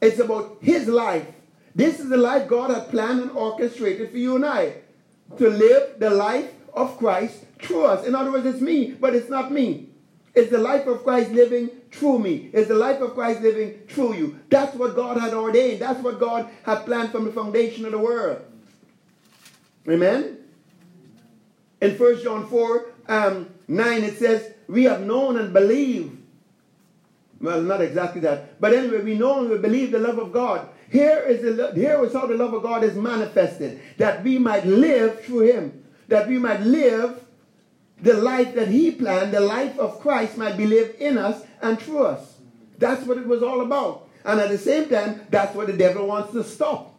It's 0.03 0.19
about 0.19 0.59
His 0.61 0.87
life. 0.87 1.27
This 1.75 1.99
is 1.99 2.11
the 2.11 2.17
life 2.19 2.47
God 2.47 2.71
had 2.71 2.91
planned 2.91 3.23
and 3.23 3.31
orchestrated 3.31 4.11
for 4.11 4.19
you 4.19 4.37
and 4.37 4.45
I. 4.45 4.75
To 5.39 5.49
live 5.49 5.99
the 5.99 6.11
life 6.11 6.51
of 6.75 6.99
Christ 6.99 7.45
through 7.61 7.87
us. 7.87 8.07
In 8.07 8.15
other 8.15 8.31
words, 8.31 8.45
it's 8.45 8.61
me, 8.61 8.93
but 8.93 9.15
it's 9.15 9.31
not 9.31 9.51
me. 9.51 9.89
It's 10.35 10.51
the 10.51 10.59
life 10.59 10.87
of 10.87 11.05
Christ 11.05 11.33
living 11.33 11.71
through 11.91 12.19
me. 12.19 12.51
Is 12.53 12.69
the 12.69 12.75
life 12.75 13.01
of 13.01 13.15
Christ 13.15 13.41
living 13.41 13.81
through 13.89 14.15
you. 14.15 14.41
That's 14.51 14.75
what 14.75 14.95
God 14.95 15.19
had 15.19 15.35
ordained. 15.35 15.81
That's 15.81 16.03
what 16.03 16.19
God 16.19 16.49
had 16.65 16.85
planned 16.85 17.11
from 17.11 17.25
the 17.25 17.33
foundation 17.33 17.85
of 17.85 17.93
the 17.93 17.99
world. 17.99 18.45
Amen? 19.89 20.39
In 21.81 21.97
1 21.97 22.23
John 22.23 22.49
4 22.49 22.87
um, 23.09 23.49
9, 23.69 24.03
it 24.03 24.19
says, 24.19 24.53
We 24.67 24.85
have 24.85 25.03
known 25.03 25.39
and 25.39 25.53
believed. 25.53 26.17
Well, 27.41 27.63
not 27.63 27.81
exactly 27.81 28.21
that. 28.23 28.61
But 28.61 28.75
anyway, 28.75 29.03
we 29.03 29.15
know 29.17 29.41
and 29.41 29.51
we 29.51 29.59
believe 29.59 29.93
the 29.93 29.99
love 29.99 30.19
of 30.19 30.33
God. 30.33 30.69
Here 30.91 31.21
is, 31.21 31.43
the, 31.43 31.73
here 31.75 32.03
is 32.05 32.13
how 32.13 32.27
the 32.27 32.37
love 32.37 32.53
of 32.55 32.63
God 32.63 32.83
is 32.83 32.97
manifested 32.97 33.81
that 33.99 34.25
we 34.25 34.39
might 34.39 34.67
live 34.67 35.25
through 35.25 35.53
Him, 35.53 35.85
that 36.09 36.27
we 36.27 36.39
might 36.39 36.61
live 36.61 37.23
the 38.01 38.15
life 38.15 38.55
that 38.55 38.69
he 38.69 38.91
planned, 38.93 39.33
the 39.33 39.41
life 39.41 39.79
of 39.79 40.01
Christ 40.01 40.37
might 40.37 40.57
be 40.57 40.67
lived 40.67 40.97
in 41.01 41.19
us 41.19 41.43
and 41.63 41.81
through 41.81 42.05
us. 42.05 42.37
That's 42.79 43.05
what 43.07 43.19
it 43.19 43.27
was 43.27 43.43
all 43.43 43.61
about. 43.61 44.09
And 44.25 44.41
at 44.41 44.51
the 44.51 44.59
same 44.59 44.89
time, 44.89 45.23
that's 45.31 45.55
what 45.55 45.67
the 45.67 45.77
devil 45.77 46.07
wants 46.07 46.33
to 46.33 46.45
stop. 46.45 46.95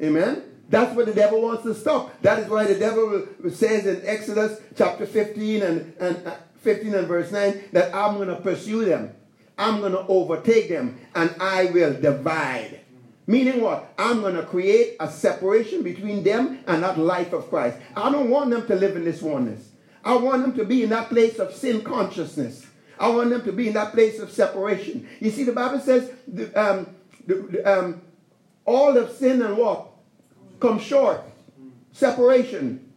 Amen? 0.00 0.42
That's 0.68 0.96
what 0.96 1.06
the 1.06 1.14
devil 1.14 1.42
wants 1.42 1.64
to 1.64 1.74
stop. 1.74 2.20
That 2.22 2.38
is 2.40 2.48
why 2.48 2.64
the 2.64 2.78
devil 2.78 3.26
says 3.50 3.86
in 3.86 4.00
Exodus 4.06 4.60
chapter 4.76 5.06
15 5.06 5.62
and, 5.62 5.94
and 6.00 6.26
uh, 6.26 6.36
15 6.62 6.94
and 6.94 7.06
verse 7.06 7.30
9 7.30 7.64
that 7.72 7.94
I'm 7.94 8.16
going 8.16 8.28
to 8.28 8.36
pursue 8.36 8.84
them. 8.84 9.12
I'm 9.58 9.80
going 9.80 9.92
to 9.92 10.06
overtake 10.06 10.68
them 10.68 10.98
and 11.14 11.34
I 11.38 11.66
will 11.66 11.92
divide. 11.92 12.80
Meaning 13.26 13.60
what? 13.60 13.92
I'm 13.98 14.20
going 14.20 14.34
to 14.34 14.42
create 14.42 14.96
a 14.98 15.08
separation 15.10 15.82
between 15.82 16.24
them 16.24 16.64
and 16.66 16.82
that 16.82 16.98
life 16.98 17.32
of 17.32 17.48
Christ. 17.48 17.78
I 17.96 18.10
don't 18.10 18.30
want 18.30 18.50
them 18.50 18.66
to 18.66 18.74
live 18.74 18.96
in 18.96 19.04
this 19.04 19.22
oneness. 19.22 19.68
I 20.04 20.16
want 20.16 20.42
them 20.42 20.56
to 20.56 20.64
be 20.64 20.82
in 20.82 20.90
that 20.90 21.08
place 21.08 21.38
of 21.38 21.54
sin 21.54 21.82
consciousness. 21.82 22.66
I 22.98 23.08
want 23.08 23.30
them 23.30 23.44
to 23.44 23.52
be 23.52 23.68
in 23.68 23.74
that 23.74 23.92
place 23.92 24.18
of 24.18 24.30
separation. 24.30 25.08
You 25.20 25.30
see, 25.30 25.44
the 25.44 25.52
Bible 25.52 25.78
says 25.78 26.10
um, 26.56 26.88
the, 27.26 27.62
um, 27.64 28.02
all 28.64 28.96
of 28.96 29.12
sin 29.12 29.40
and 29.42 29.56
what? 29.56 29.88
Come 30.58 30.80
short. 30.80 31.22
Separation. 31.92 32.92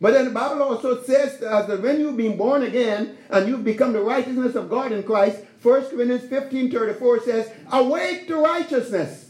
But 0.00 0.14
then 0.14 0.26
the 0.26 0.30
Bible 0.32 0.62
also 0.62 1.02
says 1.02 1.38
that 1.38 1.80
when 1.80 2.00
you've 2.00 2.16
been 2.16 2.36
born 2.36 2.64
again 2.64 3.16
and 3.30 3.48
you've 3.48 3.64
become 3.64 3.92
the 3.92 4.00
righteousness 4.00 4.54
of 4.54 4.68
God 4.68 4.92
in 4.92 5.02
Christ, 5.04 5.38
1 5.62 5.90
Corinthians 5.90 6.28
15 6.28 6.70
34 6.72 7.20
says, 7.20 7.52
Awake 7.70 8.26
to 8.26 8.36
righteousness 8.36 9.21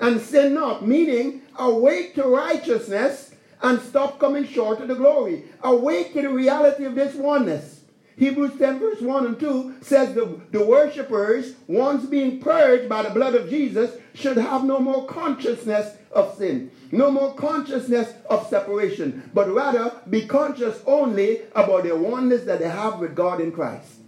and 0.00 0.20
sin 0.20 0.54
not, 0.54 0.86
meaning 0.86 1.42
awake 1.58 2.14
to 2.14 2.24
righteousness 2.24 3.34
and 3.62 3.80
stop 3.80 4.18
coming 4.18 4.46
short 4.46 4.80
of 4.80 4.88
the 4.88 4.94
glory. 4.94 5.44
Awake 5.62 6.12
to 6.12 6.22
the 6.22 6.28
reality 6.28 6.84
of 6.84 6.94
this 6.94 7.14
oneness. 7.14 7.80
Hebrews 8.16 8.58
10, 8.58 8.78
verse 8.78 9.00
1 9.00 9.26
and 9.26 9.40
2 9.40 9.76
says 9.80 10.14
the, 10.14 10.40
the 10.52 10.64
worshippers, 10.64 11.54
once 11.66 12.06
being 12.06 12.40
purged 12.40 12.88
by 12.88 13.02
the 13.02 13.10
blood 13.10 13.34
of 13.34 13.50
Jesus, 13.50 13.90
should 14.14 14.36
have 14.36 14.64
no 14.64 14.78
more 14.78 15.06
consciousness 15.06 15.96
of 16.12 16.36
sin, 16.36 16.70
no 16.92 17.10
more 17.10 17.34
consciousness 17.34 18.12
of 18.30 18.46
separation, 18.46 19.28
but 19.34 19.52
rather 19.52 20.00
be 20.08 20.26
conscious 20.26 20.80
only 20.86 21.40
about 21.56 21.82
the 21.82 21.96
oneness 21.96 22.44
that 22.44 22.60
they 22.60 22.68
have 22.68 23.00
with 23.00 23.16
God 23.16 23.40
in 23.40 23.50
Christ. 23.50 24.03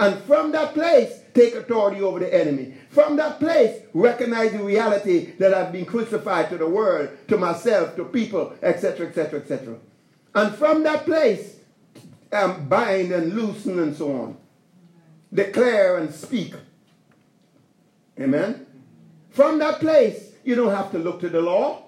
And 0.00 0.18
from 0.22 0.50
that 0.52 0.72
place, 0.72 1.20
take 1.34 1.54
authority 1.54 2.00
over 2.00 2.20
the 2.20 2.34
enemy. 2.34 2.72
From 2.88 3.16
that 3.16 3.38
place, 3.38 3.82
recognize 3.92 4.52
the 4.52 4.64
reality 4.64 5.32
that 5.32 5.52
I've 5.52 5.72
been 5.72 5.84
crucified 5.84 6.48
to 6.48 6.56
the 6.56 6.66
world, 6.66 7.10
to 7.28 7.36
myself, 7.36 7.96
to 7.96 8.06
people, 8.06 8.54
etc., 8.62 9.08
etc., 9.08 9.40
etc. 9.40 9.76
And 10.34 10.54
from 10.54 10.84
that 10.84 11.04
place, 11.04 11.56
um, 12.32 12.66
bind 12.66 13.12
and 13.12 13.34
loosen 13.34 13.78
and 13.78 13.94
so 13.94 14.10
on. 14.10 14.36
Declare 15.34 15.98
and 15.98 16.14
speak. 16.14 16.54
Amen? 18.18 18.66
From 19.28 19.58
that 19.58 19.80
place, 19.80 20.32
you 20.44 20.54
don't 20.54 20.74
have 20.74 20.90
to 20.92 20.98
look 20.98 21.20
to 21.20 21.28
the 21.28 21.42
law. 21.42 21.82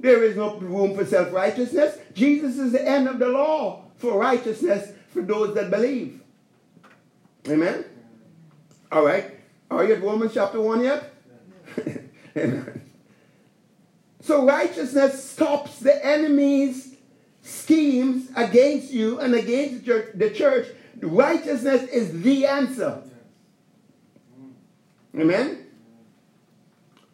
There 0.00 0.24
is 0.24 0.34
no 0.34 0.56
room 0.56 0.96
for 0.96 1.04
self 1.04 1.30
righteousness. 1.30 1.98
Jesus 2.14 2.56
is 2.56 2.72
the 2.72 2.88
end 2.88 3.06
of 3.06 3.18
the 3.18 3.28
law 3.28 3.84
for 3.98 4.18
righteousness 4.18 4.92
for 5.08 5.20
those 5.20 5.54
that 5.56 5.70
believe. 5.70 6.17
Amen? 7.48 7.84
All 8.92 9.04
right. 9.04 9.38
Are 9.70 9.84
you 9.84 9.94
at 9.94 10.02
Romans 10.02 10.32
chapter 10.34 10.60
1 10.60 10.82
yet? 10.82 11.14
Amen. 12.36 12.82
So 14.20 14.44
righteousness 14.44 15.30
stops 15.30 15.78
the 15.78 16.04
enemy's 16.04 16.96
schemes 17.42 18.28
against 18.36 18.92
you 18.92 19.18
and 19.20 19.34
against 19.34 19.80
the 19.80 19.86
church. 19.86 20.10
The 20.14 20.30
church. 20.30 20.66
Righteousness 21.00 21.88
is 21.90 22.22
the 22.22 22.46
answer. 22.46 23.02
Amen? 25.16 25.66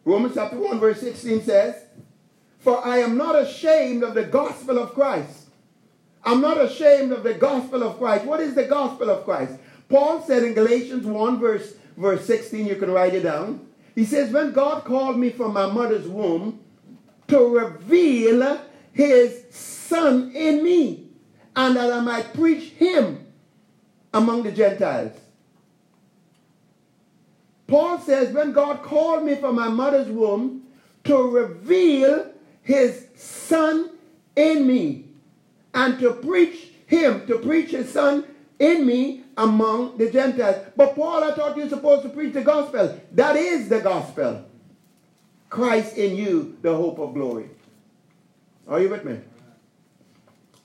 Romans 0.03 0.33
chapter 0.35 0.57
1 0.57 0.79
verse 0.79 0.99
16 0.99 1.43
says, 1.43 1.75
For 2.59 2.85
I 2.85 2.97
am 2.97 3.17
not 3.17 3.35
ashamed 3.35 4.03
of 4.03 4.13
the 4.13 4.23
gospel 4.23 4.77
of 4.79 4.93
Christ. 4.93 5.47
I'm 6.23 6.41
not 6.41 6.59
ashamed 6.59 7.11
of 7.11 7.23
the 7.23 7.35
gospel 7.35 7.83
of 7.83 7.97
Christ. 7.97 8.25
What 8.25 8.39
is 8.39 8.55
the 8.55 8.65
gospel 8.65 9.09
of 9.09 9.25
Christ? 9.25 9.53
Paul 9.89 10.21
said 10.21 10.43
in 10.43 10.53
Galatians 10.53 11.05
1, 11.05 11.39
verse, 11.39 11.75
verse 11.97 12.25
16, 12.25 12.65
you 12.65 12.75
can 12.75 12.91
write 12.91 13.13
it 13.13 13.21
down. 13.21 13.67
He 13.93 14.05
says, 14.05 14.31
When 14.31 14.51
God 14.51 14.83
called 14.83 15.17
me 15.17 15.29
from 15.29 15.53
my 15.53 15.67
mother's 15.67 16.07
womb 16.07 16.59
to 17.27 17.47
reveal 17.47 18.61
his 18.91 19.45
son 19.51 20.31
in 20.35 20.63
me, 20.63 21.07
and 21.55 21.75
that 21.75 21.91
I 21.91 21.99
might 21.99 22.33
preach 22.33 22.71
him 22.71 23.25
among 24.13 24.43
the 24.43 24.51
Gentiles. 24.51 25.13
Paul 27.67 27.99
says, 27.99 28.33
When 28.33 28.51
God 28.51 28.83
called 28.83 29.23
me 29.23 29.35
from 29.35 29.55
my 29.55 29.69
mother's 29.69 30.09
womb 30.09 30.63
to 31.05 31.29
reveal 31.29 32.31
his 32.61 33.07
son 33.15 33.91
in 34.35 34.67
me, 34.67 35.05
and 35.73 35.99
to 35.99 36.13
preach 36.13 36.71
him, 36.87 37.25
to 37.27 37.37
preach 37.39 37.71
his 37.71 37.91
son 37.91 38.25
in 38.59 38.85
me 38.85 39.24
among 39.37 39.97
the 39.97 40.09
Gentiles. 40.09 40.65
But 40.75 40.95
Paul, 40.95 41.23
I 41.23 41.33
thought 41.33 41.57
you're 41.57 41.69
supposed 41.69 42.03
to 42.03 42.09
preach 42.09 42.33
the 42.33 42.41
gospel. 42.41 42.99
That 43.11 43.35
is 43.35 43.69
the 43.69 43.79
gospel. 43.79 44.45
Christ 45.49 45.97
in 45.97 46.15
you, 46.15 46.57
the 46.61 46.75
hope 46.75 46.99
of 46.99 47.13
glory. 47.13 47.49
Are 48.67 48.81
you 48.81 48.89
with 48.89 49.05
me? 49.05 49.19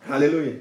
Hallelujah. 0.00 0.60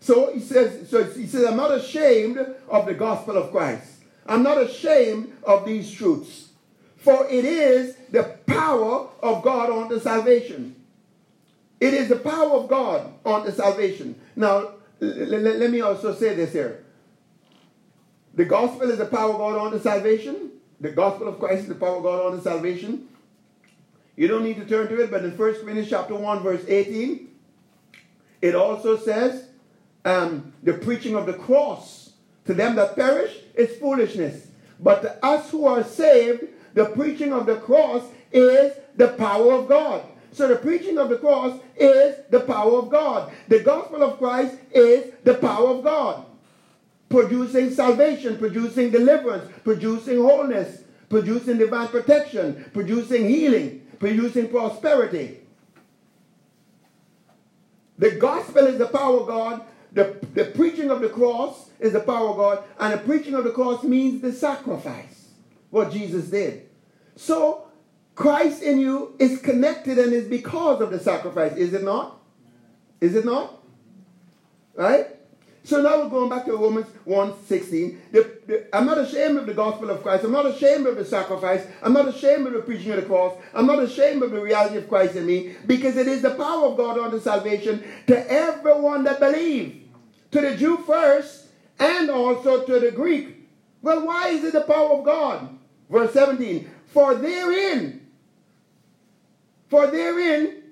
So 0.00 0.32
he 0.32 0.40
says, 0.40 0.90
so 0.90 1.04
he 1.04 1.26
says, 1.26 1.44
I'm 1.46 1.56
not 1.56 1.72
ashamed 1.72 2.38
of 2.68 2.86
the 2.86 2.94
gospel 2.94 3.36
of 3.36 3.50
Christ. 3.50 3.88
I'm 4.26 4.42
not 4.42 4.60
ashamed 4.60 5.32
of 5.44 5.64
these 5.64 5.90
truths. 5.90 6.48
For 6.96 7.26
it 7.28 7.44
is 7.44 7.96
the 8.10 8.24
power 8.46 9.08
of 9.22 9.42
God 9.42 9.70
unto 9.70 9.98
salvation. 9.98 10.76
It 11.80 11.94
is 11.94 12.08
the 12.08 12.16
power 12.16 12.52
of 12.52 12.68
God 12.68 13.12
unto 13.24 13.50
salvation. 13.50 14.20
Now, 14.36 14.74
let 15.00 15.70
me 15.70 15.80
also 15.80 16.14
say 16.14 16.34
this 16.34 16.52
here. 16.52 16.84
The 18.34 18.44
gospel 18.44 18.90
is 18.90 18.98
the 18.98 19.06
power 19.06 19.32
of 19.32 19.38
God 19.38 19.66
unto 19.66 19.78
salvation. 19.78 20.52
The 20.80 20.90
gospel 20.90 21.28
of 21.28 21.38
Christ 21.38 21.62
is 21.62 21.68
the 21.68 21.74
power 21.74 21.96
of 21.96 22.02
God 22.02 22.32
unto 22.32 22.42
salvation. 22.42 23.08
You 24.16 24.28
don't 24.28 24.44
need 24.44 24.56
to 24.56 24.64
turn 24.64 24.88
to 24.88 25.02
it, 25.02 25.10
but 25.10 25.24
in 25.24 25.36
1 25.36 25.36
Corinthians 25.36 25.88
chapter 25.88 26.14
1, 26.14 26.42
verse 26.42 26.64
18, 26.66 27.28
it 28.40 28.54
also 28.54 28.96
says, 28.96 29.46
um, 30.04 30.52
the 30.62 30.74
preaching 30.74 31.14
of 31.14 31.26
the 31.26 31.34
cross 31.34 32.12
to 32.44 32.54
them 32.54 32.76
that 32.76 32.96
perish 32.96 33.36
is 33.54 33.76
foolishness. 33.78 34.48
But 34.80 35.02
to 35.02 35.24
us 35.24 35.50
who 35.50 35.66
are 35.66 35.84
saved, 35.84 36.44
the 36.74 36.86
preaching 36.86 37.32
of 37.32 37.46
the 37.46 37.56
cross 37.56 38.02
is 38.32 38.72
the 38.96 39.08
power 39.08 39.52
of 39.52 39.68
God. 39.68 40.02
So 40.32 40.48
the 40.48 40.56
preaching 40.56 40.98
of 40.98 41.08
the 41.08 41.18
cross 41.18 41.60
is 41.76 42.16
the 42.30 42.40
power 42.40 42.78
of 42.78 42.90
God. 42.90 43.32
The 43.48 43.60
gospel 43.60 44.02
of 44.02 44.18
Christ 44.18 44.56
is 44.72 45.12
the 45.24 45.34
power 45.34 45.68
of 45.68 45.84
God. 45.84 46.24
Producing 47.12 47.70
salvation, 47.70 48.38
producing 48.38 48.90
deliverance, 48.90 49.52
producing 49.64 50.22
wholeness, 50.22 50.82
producing 51.10 51.58
divine 51.58 51.88
protection, 51.88 52.64
producing 52.72 53.28
healing, 53.28 53.86
producing 53.98 54.48
prosperity. 54.48 55.40
The 57.98 58.12
gospel 58.12 58.66
is 58.66 58.78
the 58.78 58.86
power 58.86 59.20
of 59.20 59.26
God. 59.26 59.62
The, 59.92 60.16
the 60.32 60.46
preaching 60.46 60.90
of 60.90 61.02
the 61.02 61.10
cross 61.10 61.68
is 61.78 61.92
the 61.92 62.00
power 62.00 62.30
of 62.30 62.36
God. 62.38 62.64
And 62.80 62.94
the 62.94 62.98
preaching 63.04 63.34
of 63.34 63.44
the 63.44 63.50
cross 63.50 63.84
means 63.84 64.22
the 64.22 64.32
sacrifice, 64.32 65.28
what 65.68 65.92
Jesus 65.92 66.28
did. 66.28 66.66
So 67.14 67.66
Christ 68.14 68.62
in 68.62 68.78
you 68.78 69.16
is 69.18 69.38
connected 69.42 69.98
and 69.98 70.14
is 70.14 70.28
because 70.28 70.80
of 70.80 70.90
the 70.90 70.98
sacrifice, 70.98 71.52
is 71.56 71.74
it 71.74 71.82
not? 71.82 72.22
Is 73.02 73.14
it 73.14 73.26
not? 73.26 73.62
Right? 74.74 75.08
So 75.64 75.80
now 75.80 76.02
we're 76.02 76.08
going 76.08 76.28
back 76.28 76.44
to 76.46 76.56
Romans 76.56 76.88
1 77.04 77.44
16. 77.46 78.02
The, 78.10 78.38
the, 78.46 78.76
I'm 78.76 78.84
not 78.84 78.98
ashamed 78.98 79.38
of 79.38 79.46
the 79.46 79.54
gospel 79.54 79.90
of 79.90 80.02
Christ. 80.02 80.24
I'm 80.24 80.32
not 80.32 80.46
ashamed 80.46 80.86
of 80.86 80.96
the 80.96 81.04
sacrifice. 81.04 81.64
I'm 81.82 81.92
not 81.92 82.08
ashamed 82.08 82.48
of 82.48 82.52
the 82.52 82.62
preaching 82.62 82.90
of 82.90 82.96
the 82.96 83.06
cross. 83.06 83.36
I'm 83.54 83.66
not 83.66 83.80
ashamed 83.80 84.22
of 84.24 84.32
the 84.32 84.40
reality 84.40 84.78
of 84.78 84.88
Christ 84.88 85.14
in 85.14 85.24
me 85.24 85.54
because 85.66 85.96
it 85.96 86.08
is 86.08 86.22
the 86.22 86.34
power 86.34 86.66
of 86.66 86.76
God 86.76 86.98
unto 86.98 87.20
salvation 87.20 87.84
to 88.08 88.30
everyone 88.30 89.04
that 89.04 89.20
believes. 89.20 89.86
To 90.32 90.40
the 90.40 90.56
Jew 90.56 90.78
first 90.78 91.46
and 91.78 92.10
also 92.10 92.64
to 92.64 92.80
the 92.80 92.90
Greek. 92.90 93.48
Well, 93.82 94.04
why 94.04 94.28
is 94.28 94.42
it 94.44 94.54
the 94.54 94.62
power 94.62 94.98
of 94.98 95.04
God? 95.04 95.58
Verse 95.88 96.12
17. 96.12 96.68
For 96.86 97.14
therein, 97.14 98.06
for 99.68 99.86
therein 99.86 100.62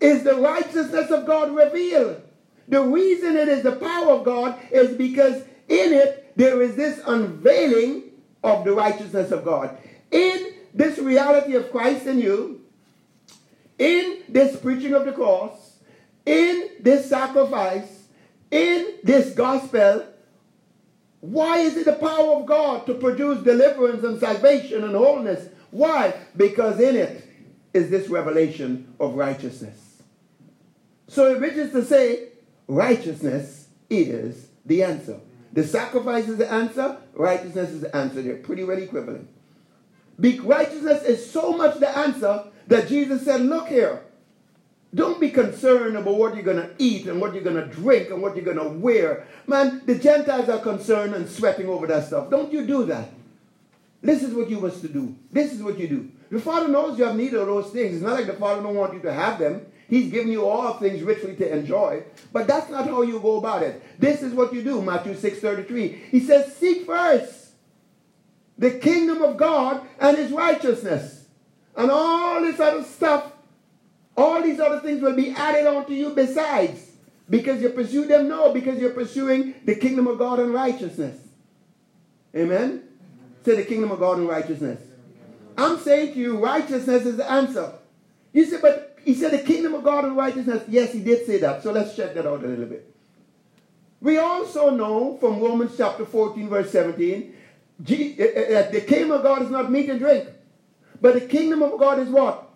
is 0.00 0.24
the 0.24 0.34
righteousness 0.34 1.10
of 1.10 1.26
God 1.26 1.54
revealed 1.54 2.22
the 2.68 2.82
reason 2.82 3.36
it 3.36 3.48
is 3.48 3.62
the 3.62 3.76
power 3.76 4.12
of 4.12 4.24
God 4.24 4.58
is 4.70 4.96
because 4.96 5.42
in 5.68 5.92
it 5.92 6.32
there 6.36 6.60
is 6.62 6.76
this 6.76 7.00
unveiling 7.06 8.04
of 8.42 8.64
the 8.64 8.72
righteousness 8.72 9.30
of 9.30 9.44
God. 9.44 9.76
In 10.10 10.52
this 10.74 10.98
reality 10.98 11.54
of 11.54 11.70
Christ 11.70 12.06
in 12.06 12.18
you, 12.18 12.60
in 13.78 14.22
this 14.28 14.56
preaching 14.56 14.94
of 14.94 15.04
the 15.04 15.12
cross, 15.12 15.78
in 16.24 16.70
this 16.80 17.08
sacrifice, 17.08 18.08
in 18.50 18.94
this 19.02 19.32
gospel, 19.34 20.06
why 21.20 21.58
is 21.58 21.76
it 21.76 21.86
the 21.86 21.92
power 21.94 22.36
of 22.36 22.46
God 22.46 22.86
to 22.86 22.94
produce 22.94 23.42
deliverance 23.42 24.04
and 24.04 24.20
salvation 24.20 24.84
and 24.84 24.94
wholeness? 24.94 25.48
Why? 25.70 26.14
Because 26.36 26.78
in 26.80 26.96
it 26.96 27.24
is 27.74 27.90
this 27.90 28.08
revelation 28.08 28.94
of 29.00 29.14
righteousness. 29.14 30.02
So 31.08 31.34
it 31.34 31.56
is 31.56 31.72
to 31.72 31.84
say 31.84 32.28
righteousness 32.68 33.68
is 33.90 34.48
the 34.64 34.82
answer. 34.82 35.20
The 35.52 35.64
sacrifice 35.66 36.28
is 36.28 36.36
the 36.36 36.50
answer, 36.50 36.98
righteousness 37.14 37.70
is 37.70 37.80
the 37.80 37.96
answer. 37.96 38.20
They're 38.20 38.36
pretty 38.36 38.64
well 38.64 38.78
equivalent. 38.78 39.28
Be- 40.18 40.40
righteousness 40.40 41.02
is 41.04 41.30
so 41.30 41.52
much 41.52 41.78
the 41.78 41.96
answer 41.96 42.44
that 42.66 42.88
Jesus 42.88 43.24
said, 43.24 43.42
Look 43.42 43.68
here, 43.68 44.02
don't 44.94 45.20
be 45.20 45.30
concerned 45.30 45.96
about 45.96 46.14
what 46.16 46.34
you're 46.34 46.44
going 46.44 46.56
to 46.56 46.70
eat 46.78 47.06
and 47.06 47.20
what 47.20 47.34
you're 47.34 47.42
going 47.42 47.56
to 47.56 47.66
drink 47.66 48.10
and 48.10 48.22
what 48.22 48.34
you're 48.34 48.44
going 48.44 48.56
to 48.56 48.78
wear. 48.78 49.26
Man, 49.46 49.82
the 49.84 49.94
Gentiles 49.98 50.48
are 50.48 50.58
concerned 50.58 51.14
and 51.14 51.28
sweating 51.28 51.68
over 51.68 51.86
that 51.86 52.06
stuff. 52.06 52.30
Don't 52.30 52.52
you 52.52 52.66
do 52.66 52.84
that. 52.86 53.10
This 54.02 54.22
is 54.22 54.34
what 54.34 54.48
you 54.48 54.60
must 54.60 54.82
do. 54.92 55.14
This 55.32 55.52
is 55.52 55.62
what 55.62 55.78
you 55.78 55.88
do. 55.88 56.10
The 56.30 56.40
Father 56.40 56.68
knows 56.68 56.98
you 56.98 57.04
have 57.04 57.16
need 57.16 57.34
of 57.34 57.46
those 57.46 57.70
things. 57.70 57.94
It's 57.94 58.02
not 58.02 58.14
like 58.14 58.26
the 58.26 58.34
Father 58.34 58.62
don't 58.62 58.74
want 58.74 58.94
you 58.94 59.00
to 59.00 59.12
have 59.12 59.38
them. 59.38 59.66
He's 59.88 60.10
given 60.10 60.32
you 60.32 60.46
all 60.46 60.74
things 60.74 61.02
richly 61.02 61.36
to 61.36 61.52
enjoy. 61.56 62.02
But 62.32 62.46
that's 62.46 62.68
not 62.70 62.86
how 62.86 63.02
you 63.02 63.20
go 63.20 63.38
about 63.38 63.62
it. 63.62 64.00
This 64.00 64.22
is 64.22 64.32
what 64.32 64.52
you 64.52 64.62
do, 64.62 64.82
Matthew 64.82 65.14
6.33. 65.14 66.08
He 66.10 66.20
says, 66.20 66.56
seek 66.56 66.86
first 66.86 67.52
the 68.58 68.72
kingdom 68.72 69.22
of 69.22 69.36
God 69.36 69.86
and 70.00 70.16
his 70.16 70.32
righteousness. 70.32 71.26
And 71.76 71.90
all 71.90 72.40
this 72.40 72.58
other 72.58 72.82
stuff, 72.82 73.32
all 74.16 74.42
these 74.42 74.58
other 74.58 74.80
things 74.80 75.02
will 75.02 75.14
be 75.14 75.30
added 75.30 75.66
onto 75.66 75.92
you 75.92 76.10
besides. 76.10 76.92
Because 77.28 77.60
you 77.60 77.68
pursue 77.70 78.06
them? 78.06 78.28
No, 78.28 78.52
because 78.52 78.78
you're 78.78 78.90
pursuing 78.90 79.54
the 79.64 79.74
kingdom 79.74 80.06
of 80.06 80.18
God 80.18 80.38
and 80.38 80.54
righteousness. 80.54 81.18
Amen? 82.34 82.82
Say 83.44 83.56
the 83.56 83.64
kingdom 83.64 83.90
of 83.90 83.98
God 83.98 84.18
and 84.18 84.28
righteousness. 84.28 84.80
I'm 85.58 85.78
saying 85.78 86.14
to 86.14 86.20
you, 86.20 86.38
righteousness 86.38 87.04
is 87.04 87.16
the 87.16 87.30
answer. 87.30 87.72
You 88.32 88.44
say, 88.44 88.58
but 88.60 88.95
he 89.06 89.14
said 89.14 89.30
the 89.30 89.38
kingdom 89.38 89.72
of 89.72 89.84
God 89.84 90.04
and 90.04 90.16
righteousness. 90.16 90.64
Yes, 90.66 90.92
he 90.92 90.98
did 90.98 91.26
say 91.26 91.38
that. 91.38 91.62
So 91.62 91.70
let's 91.70 91.94
check 91.94 92.12
that 92.14 92.26
out 92.26 92.42
a 92.42 92.46
little 92.48 92.66
bit. 92.66 92.92
We 94.00 94.18
also 94.18 94.70
know 94.70 95.16
from 95.18 95.38
Romans 95.38 95.76
chapter 95.76 96.04
14, 96.04 96.48
verse 96.48 96.72
17, 96.72 97.32
that 97.78 98.00
eh, 98.00 98.14
eh, 98.18 98.42
eh, 98.48 98.70
the 98.72 98.80
kingdom 98.80 99.12
of 99.12 99.22
God 99.22 99.42
is 99.42 99.50
not 99.50 99.70
meat 99.70 99.88
and 99.88 100.00
drink. 100.00 100.28
But 101.00 101.14
the 101.14 101.20
kingdom 101.20 101.62
of 101.62 101.78
God 101.78 102.00
is 102.00 102.08
what? 102.08 102.50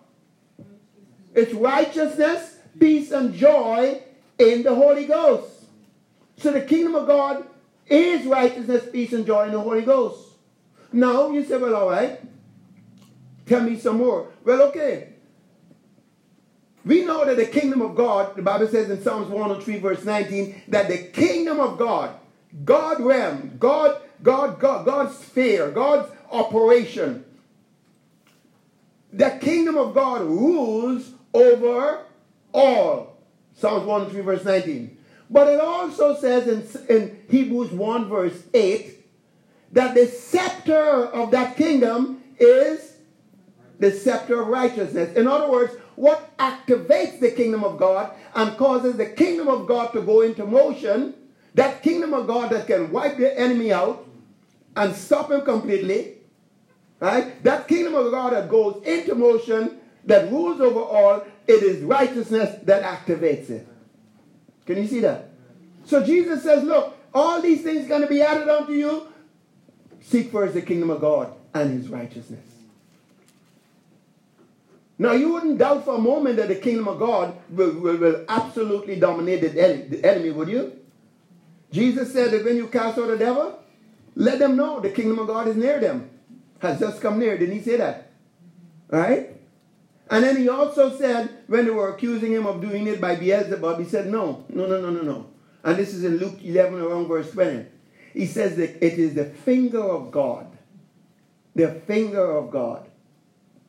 It's 1.33 1.53
righteousness, 1.53 2.57
peace, 2.77 3.11
and 3.11 3.33
joy 3.33 4.01
in 4.37 4.63
the 4.63 4.75
Holy 4.75 5.05
Ghost. 5.05 5.49
So 6.35 6.51
the 6.51 6.63
kingdom 6.63 6.95
of 6.95 7.07
God 7.07 7.45
is 7.87 8.25
righteousness, 8.25 8.89
peace, 8.91 9.13
and 9.13 9.25
joy 9.25 9.45
in 9.45 9.53
the 9.53 9.61
Holy 9.61 9.83
Ghost. 9.83 10.31
Now 10.91 11.31
you 11.31 11.45
say, 11.45 11.55
well, 11.55 11.75
all 11.75 11.89
right. 11.89 12.19
Tell 13.45 13.61
me 13.61 13.79
some 13.79 13.99
more. 13.99 14.27
Well, 14.43 14.63
okay. 14.63 15.10
We 16.83 17.05
know 17.05 17.25
that 17.25 17.37
the 17.37 17.45
kingdom 17.45 17.81
of 17.81 17.95
God, 17.95 18.35
the 18.35 18.41
Bible 18.41 18.67
says 18.67 18.89
in 18.89 19.01
Psalms 19.03 19.27
103, 19.27 19.77
verse 19.77 20.03
19, 20.03 20.63
that 20.69 20.87
the 20.87 20.97
kingdom 20.97 21.59
of 21.59 21.77
God, 21.77 22.15
God 22.65 22.99
realm, 23.01 23.55
God, 23.59 24.01
God, 24.23 24.59
God, 24.59 24.85
God's 24.85 25.17
sphere, 25.17 25.69
God's 25.71 26.11
operation, 26.31 27.23
the 29.13 29.37
kingdom 29.41 29.77
of 29.77 29.93
God 29.93 30.21
rules 30.21 31.11
over 31.33 32.05
all. 32.53 33.17
Psalms 33.55 33.85
103, 33.85 34.21
verse 34.21 34.45
19. 34.45 34.97
But 35.29 35.47
it 35.47 35.59
also 35.59 36.15
says 36.17 36.47
in, 36.47 36.95
in 36.95 37.23
Hebrews 37.29 37.71
1, 37.71 38.09
verse 38.09 38.43
8, 38.53 38.97
that 39.73 39.95
the 39.95 40.07
scepter 40.07 41.05
of 41.07 41.31
that 41.31 41.55
kingdom 41.55 42.23
is 42.39 42.95
the 43.79 43.91
scepter 43.91 44.41
of 44.41 44.47
righteousness. 44.47 45.15
In 45.15 45.27
other 45.27 45.49
words, 45.49 45.73
what 46.01 46.35
activates 46.37 47.19
the 47.19 47.29
kingdom 47.29 47.63
of 47.63 47.77
God 47.77 48.11
and 48.33 48.57
causes 48.57 48.97
the 48.97 49.05
kingdom 49.05 49.47
of 49.47 49.67
God 49.67 49.93
to 49.93 50.01
go 50.01 50.21
into 50.21 50.47
motion, 50.47 51.13
that 51.53 51.83
kingdom 51.83 52.15
of 52.15 52.25
God 52.25 52.49
that 52.49 52.65
can 52.65 52.91
wipe 52.91 53.17
the 53.17 53.39
enemy 53.39 53.71
out 53.71 54.07
and 54.75 54.95
stop 54.95 55.29
him 55.29 55.41
completely, 55.41 56.15
right? 56.99 57.43
That 57.43 57.67
kingdom 57.67 57.93
of 57.93 58.09
God 58.09 58.33
that 58.33 58.49
goes 58.49 58.81
into 58.83 59.13
motion, 59.13 59.77
that 60.05 60.31
rules 60.31 60.59
over 60.59 60.79
all, 60.79 61.23
it 61.45 61.61
is 61.61 61.83
righteousness 61.83 62.57
that 62.63 62.81
activates 62.81 63.51
it. 63.51 63.67
Can 64.65 64.77
you 64.77 64.87
see 64.87 65.01
that? 65.01 65.29
So 65.85 66.03
Jesus 66.03 66.41
says, 66.41 66.63
look, 66.63 66.97
all 67.13 67.43
these 67.43 67.61
things 67.61 67.85
are 67.85 67.89
going 67.89 68.01
to 68.01 68.07
be 68.07 68.23
added 68.23 68.49
unto 68.49 68.73
you. 68.73 69.07
Seek 70.01 70.31
first 70.31 70.55
the 70.55 70.63
kingdom 70.63 70.89
of 70.89 70.99
God 70.99 71.31
and 71.53 71.69
his 71.69 71.89
righteousness. 71.89 72.50
Now, 75.01 75.13
you 75.13 75.33
wouldn't 75.33 75.57
doubt 75.57 75.83
for 75.83 75.95
a 75.95 75.97
moment 75.97 76.35
that 76.35 76.47
the 76.47 76.57
kingdom 76.57 76.87
of 76.87 76.99
God 76.99 77.35
will, 77.49 77.73
will, 77.79 77.97
will 77.97 78.23
absolutely 78.29 78.99
dominate 78.99 79.41
the 79.41 80.05
enemy, 80.05 80.29
would 80.29 80.47
you? 80.47 80.73
Jesus 81.71 82.13
said 82.13 82.29
that 82.29 82.45
when 82.45 82.55
you 82.55 82.67
cast 82.67 82.99
out 82.99 83.07
the 83.07 83.17
devil, 83.17 83.57
let 84.13 84.37
them 84.37 84.55
know 84.55 84.79
the 84.79 84.91
kingdom 84.91 85.17
of 85.17 85.25
God 85.25 85.47
is 85.47 85.55
near 85.55 85.79
them. 85.79 86.07
Has 86.59 86.79
just 86.79 87.01
come 87.01 87.17
near. 87.17 87.35
Didn't 87.35 87.55
he 87.55 87.63
say 87.63 87.77
that? 87.77 88.11
Right? 88.89 89.35
And 90.11 90.23
then 90.23 90.37
he 90.37 90.47
also 90.47 90.95
said, 90.95 91.31
when 91.47 91.65
they 91.65 91.71
were 91.71 91.95
accusing 91.95 92.33
him 92.33 92.45
of 92.45 92.61
doing 92.61 92.85
it 92.85 93.01
by 93.01 93.15
Beelzebub, 93.15 93.79
he 93.79 93.85
said, 93.85 94.05
no, 94.05 94.45
no, 94.49 94.67
no, 94.67 94.79
no, 94.79 94.91
no, 94.91 95.01
no. 95.01 95.31
And 95.63 95.79
this 95.79 95.95
is 95.95 96.03
in 96.03 96.17
Luke 96.17 96.37
11, 96.43 96.79
around 96.79 97.07
verse 97.07 97.31
20. 97.31 97.65
He 98.13 98.27
says 98.27 98.55
that 98.57 98.85
it 98.85 98.99
is 98.99 99.15
the 99.15 99.25
finger 99.25 99.81
of 99.81 100.11
God. 100.11 100.45
The 101.55 101.71
finger 101.87 102.37
of 102.37 102.51
God. 102.51 102.90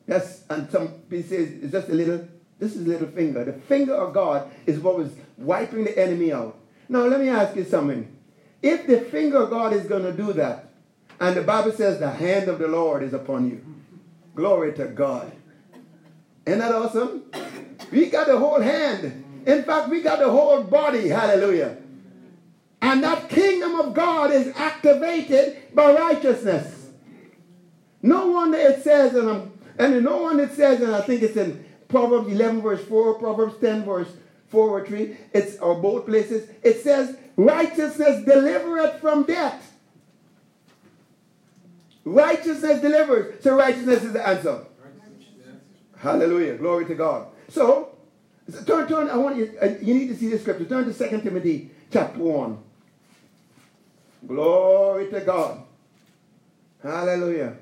That's, 0.07 0.43
and 0.49 0.69
some 0.69 0.89
people 1.09 1.29
say 1.29 1.37
it's 1.37 1.71
just 1.71 1.89
a 1.89 1.93
little, 1.93 2.27
this 2.59 2.75
is 2.75 2.85
a 2.85 2.89
little 2.89 3.07
finger. 3.07 3.43
The 3.45 3.53
finger 3.53 3.95
of 3.95 4.13
God 4.13 4.51
is 4.65 4.79
what 4.79 4.97
was 4.97 5.11
wiping 5.37 5.85
the 5.85 5.97
enemy 5.97 6.33
out. 6.33 6.57
Now, 6.89 7.05
let 7.05 7.19
me 7.19 7.29
ask 7.29 7.55
you 7.55 7.63
something. 7.63 8.15
If 8.61 8.87
the 8.87 9.01
finger 9.01 9.43
of 9.43 9.49
God 9.49 9.73
is 9.73 9.85
going 9.85 10.03
to 10.03 10.13
do 10.13 10.33
that, 10.33 10.69
and 11.19 11.35
the 11.35 11.41
Bible 11.41 11.71
says 11.71 11.99
the 11.99 12.09
hand 12.09 12.49
of 12.49 12.59
the 12.59 12.67
Lord 12.67 13.03
is 13.03 13.13
upon 13.13 13.49
you, 13.49 13.63
glory 14.35 14.73
to 14.73 14.85
God. 14.87 15.31
Isn't 16.45 16.59
that 16.59 16.73
awesome? 16.73 17.23
We 17.91 18.07
got 18.07 18.27
the 18.27 18.37
whole 18.37 18.59
hand. 18.59 19.43
In 19.45 19.63
fact, 19.63 19.89
we 19.89 20.01
got 20.01 20.19
the 20.19 20.29
whole 20.29 20.63
body. 20.63 21.07
Hallelujah. 21.07 21.77
And 22.81 23.03
that 23.03 23.29
kingdom 23.29 23.75
of 23.75 23.93
God 23.93 24.31
is 24.31 24.53
activated 24.57 25.73
by 25.73 25.93
righteousness. 25.93 26.89
No 28.01 28.27
wonder 28.27 28.57
it 28.57 28.83
says, 28.83 29.15
and, 29.15 29.29
I'm, 29.29 29.52
and 29.77 29.95
in 29.95 30.03
no 30.03 30.21
one 30.21 30.39
it 30.39 30.51
says, 30.51 30.81
and 30.81 30.95
I 30.95 31.01
think 31.01 31.21
it's 31.21 31.37
in 31.37 31.63
Proverbs 31.87 32.31
11 32.31 32.61
verse 32.61 32.83
4, 32.85 33.15
Proverbs 33.15 33.55
10 33.59 33.85
verse 33.85 34.09
4 34.49 34.69
or 34.69 34.85
3, 34.85 35.17
it's 35.33 35.57
or 35.57 35.75
both 35.75 36.05
places, 36.05 36.49
it 36.61 36.81
says, 36.81 37.17
righteousness 37.35 38.23
delivereth 38.25 38.99
from 38.99 39.23
death. 39.23 39.71
Righteousness 42.05 42.81
delivers. 42.81 43.43
So 43.43 43.55
righteousness 43.55 44.03
is 44.03 44.13
the 44.13 44.27
answer. 44.27 44.65
Hallelujah. 45.97 46.57
Glory 46.57 46.85
to 46.85 46.95
God. 46.95 47.27
So, 47.47 47.95
turn, 48.65 48.87
turn, 48.87 49.09
I 49.09 49.15
want 49.15 49.37
you, 49.37 49.53
uh, 49.61 49.69
you 49.81 49.93
need 49.93 50.09
to 50.09 50.15
see 50.17 50.27
the 50.27 50.37
scripture. 50.37 50.65
Turn 50.65 50.91
to 50.91 50.93
2 50.93 51.21
Timothy 51.21 51.71
chapter 51.91 52.19
1. 52.19 52.57
Glory 54.27 55.09
to 55.11 55.21
God. 55.21 55.63
Hallelujah. 56.81 57.55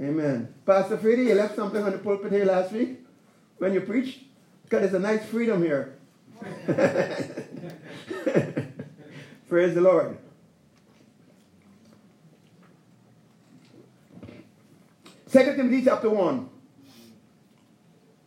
Amen. 0.00 0.54
Pastor 0.64 0.96
Freddie, 0.96 1.24
you 1.24 1.34
left 1.34 1.56
something 1.56 1.82
on 1.82 1.90
the 1.90 1.98
pulpit 1.98 2.30
here 2.30 2.44
last 2.44 2.72
week 2.72 3.00
when 3.58 3.74
you 3.74 3.80
preached? 3.80 4.20
Because 4.62 4.82
there's 4.82 4.94
a 4.94 4.98
nice 4.98 5.24
freedom 5.24 5.62
here. 5.62 5.98
Praise 9.48 9.74
the 9.74 9.80
Lord. 9.80 10.18
Second 15.26 15.56
Timothy 15.56 15.84
chapter 15.84 16.08
1. 16.10 16.48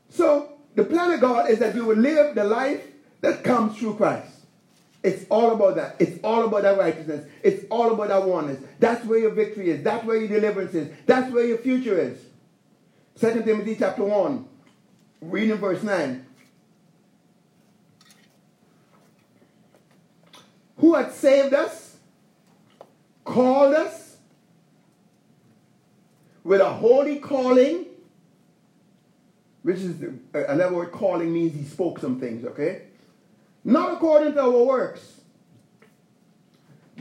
So, 0.09 0.57
the 0.75 0.83
plan 0.83 1.11
of 1.11 1.21
God 1.21 1.49
is 1.49 1.59
that 1.59 1.73
you 1.73 1.85
will 1.85 1.97
live 1.97 2.35
the 2.35 2.43
life 2.43 2.85
that 3.21 3.43
comes 3.43 3.77
through 3.77 3.95
Christ. 3.95 4.40
It's 5.03 5.25
all 5.29 5.51
about 5.51 5.75
that. 5.77 5.95
It's 5.99 6.19
all 6.23 6.45
about 6.45 6.61
that 6.61 6.77
righteousness. 6.77 7.25
It's 7.43 7.65
all 7.71 7.91
about 7.93 8.09
that 8.09 8.23
oneness. 8.23 8.63
That's 8.79 9.03
where 9.05 9.17
your 9.17 9.31
victory 9.31 9.71
is. 9.71 9.83
That's 9.83 10.05
where 10.05 10.17
your 10.17 10.27
deliverance 10.27 10.75
is. 10.75 10.89
That's 11.07 11.31
where 11.33 11.45
your 11.45 11.57
future 11.57 11.99
is. 11.99 12.19
Second 13.15 13.45
Timothy 13.45 13.75
chapter 13.77 14.03
1, 14.03 14.47
reading 15.21 15.57
verse 15.57 15.81
9. 15.81 16.25
Who 20.77 20.95
had 20.95 21.11
saved 21.11 21.53
us, 21.53 21.97
called 23.23 23.73
us 23.73 24.17
with 26.43 26.61
a 26.61 26.69
holy 26.69 27.17
calling, 27.17 27.85
which 29.61 29.77
is 29.77 30.03
uh, 30.03 30.45
another 30.47 30.75
word 30.75 30.91
calling 30.91 31.31
means 31.31 31.53
he 31.53 31.63
spoke 31.63 31.99
some 31.99 32.19
things, 32.19 32.45
okay? 32.45 32.83
Not 33.63 33.93
according 33.93 34.33
to 34.33 34.41
our 34.41 34.63
works, 34.63 35.21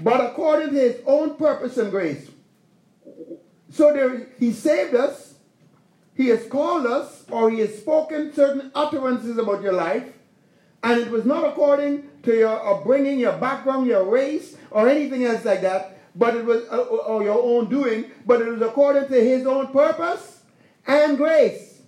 but 0.03 0.21
according 0.21 0.71
to 0.71 0.81
his 0.81 1.01
own 1.07 1.37
purpose 1.37 1.77
and 1.77 1.91
grace. 1.91 2.31
So 3.71 3.93
there, 3.93 4.27
he 4.39 4.53
saved 4.53 4.95
us, 4.95 5.35
he 6.15 6.29
has 6.29 6.47
called 6.47 6.87
us, 6.87 7.25
or 7.31 7.51
he 7.51 7.61
has 7.61 7.79
spoken 7.79 8.33
certain 8.33 8.71
utterances 8.75 9.39
about 9.39 9.63
your 9.63 9.73
life, 9.73 10.05
and 10.83 11.01
it 11.01 11.11
was 11.11 11.25
not 11.25 11.45
according 11.45 12.09
to 12.23 12.37
your 12.37 12.67
upbringing, 12.67 13.19
your 13.19 13.37
background, 13.39 13.87
your 13.87 14.05
race, 14.05 14.57
or 14.71 14.89
anything 14.89 15.25
else 15.25 15.45
like 15.45 15.63
that, 15.63 15.99
but 16.15 16.37
it 16.37 16.45
was 16.45 16.65
uh, 16.71 16.79
or 16.79 17.23
your 17.23 17.41
own 17.43 17.69
doing, 17.69 18.11
but 18.27 18.41
it 18.41 18.49
was 18.49 18.61
according 18.61 19.09
to 19.09 19.21
his 19.21 19.47
own 19.47 19.69
purpose 19.69 20.43
and 20.87 21.17
grace, 21.17 21.83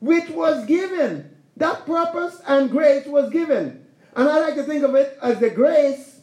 which 0.00 0.28
was 0.30 0.66
given 0.66 1.31
that 1.56 1.86
purpose 1.86 2.40
and 2.46 2.70
grace 2.70 3.06
was 3.06 3.30
given. 3.30 3.84
And 4.14 4.28
I 4.28 4.40
like 4.40 4.54
to 4.56 4.64
think 4.64 4.84
of 4.84 4.94
it 4.94 5.18
as 5.22 5.38
the 5.40 5.50
grace, 5.50 6.20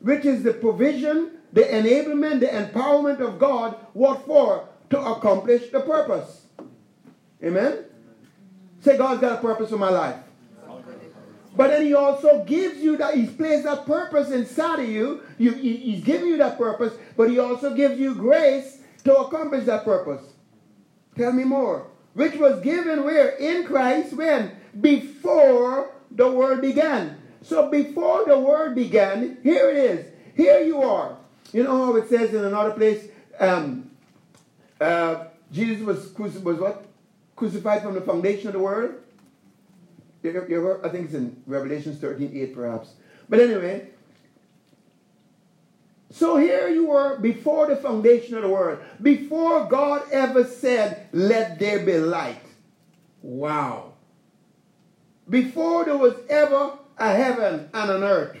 which 0.00 0.24
is 0.24 0.42
the 0.42 0.52
provision, 0.52 1.32
the 1.52 1.62
enablement, 1.62 2.40
the 2.40 2.46
empowerment 2.46 3.20
of 3.20 3.38
God. 3.38 3.76
What 3.92 4.26
for? 4.26 4.68
To 4.90 5.00
accomplish 5.00 5.70
the 5.70 5.80
purpose. 5.80 6.46
Amen? 7.42 7.84
Say, 8.80 8.96
God's 8.96 9.20
got 9.20 9.38
a 9.38 9.40
purpose 9.40 9.70
for 9.70 9.78
my 9.78 9.90
life. 9.90 10.16
But 11.56 11.68
then 11.68 11.82
he 11.82 11.94
also 11.94 12.44
gives 12.44 12.78
you 12.78 12.98
that, 12.98 13.14
he's 13.14 13.32
placed 13.32 13.64
that 13.64 13.86
purpose 13.86 14.30
inside 14.30 14.80
of 14.80 14.88
you. 14.88 15.22
you. 15.38 15.52
He's 15.52 16.04
giving 16.04 16.28
you 16.28 16.36
that 16.36 16.58
purpose, 16.58 16.92
but 17.16 17.30
he 17.30 17.38
also 17.38 17.74
gives 17.74 17.98
you 17.98 18.14
grace 18.14 18.78
to 19.04 19.16
accomplish 19.16 19.64
that 19.64 19.84
purpose. 19.84 20.22
Tell 21.16 21.32
me 21.32 21.44
more. 21.44 21.86
Which 22.12 22.34
was 22.34 22.60
given 22.60 23.04
where? 23.04 23.30
In 23.30 23.64
Christ 23.64 24.12
when? 24.12 24.52
Before 24.80 25.92
the 26.10 26.30
world 26.30 26.60
began. 26.60 27.18
So 27.42 27.70
before 27.70 28.24
the 28.26 28.38
world 28.38 28.74
began, 28.74 29.38
here 29.42 29.70
it 29.70 29.76
is. 29.76 30.06
Here 30.34 30.60
you 30.60 30.82
are. 30.82 31.16
You 31.52 31.62
know 31.62 31.86
how 31.86 31.96
it 31.96 32.08
says 32.08 32.34
in 32.34 32.44
another 32.44 32.72
place, 32.72 33.08
um, 33.38 33.90
uh, 34.80 35.26
Jesus 35.52 35.82
was, 35.82 36.08
cruci- 36.08 36.42
was 36.42 36.58
what? 36.58 36.86
Crucified 37.36 37.82
from 37.82 37.94
the 37.94 38.00
foundation 38.00 38.48
of 38.48 38.54
the 38.54 38.58
world? 38.58 38.94
You, 40.22 40.44
you 40.48 40.80
I 40.82 40.88
think 40.88 41.06
it's 41.06 41.14
in 41.14 41.40
Revelation 41.46 41.94
13, 41.94 42.30
8 42.34 42.54
perhaps. 42.54 42.90
But 43.28 43.40
anyway, 43.40 43.90
so 46.10 46.36
here 46.36 46.68
you 46.68 46.86
were 46.86 47.18
before 47.18 47.66
the 47.68 47.76
foundation 47.76 48.34
of 48.36 48.42
the 48.42 48.48
world. 48.48 48.80
Before 49.00 49.66
God 49.66 50.02
ever 50.10 50.44
said, 50.44 51.08
let 51.12 51.58
there 51.58 51.80
be 51.80 51.98
light. 51.98 52.42
Wow 53.22 53.95
before 55.28 55.84
there 55.84 55.96
was 55.96 56.14
ever 56.28 56.72
a 56.98 57.12
heaven 57.12 57.68
and 57.72 57.90
an 57.90 58.02
earth, 58.02 58.36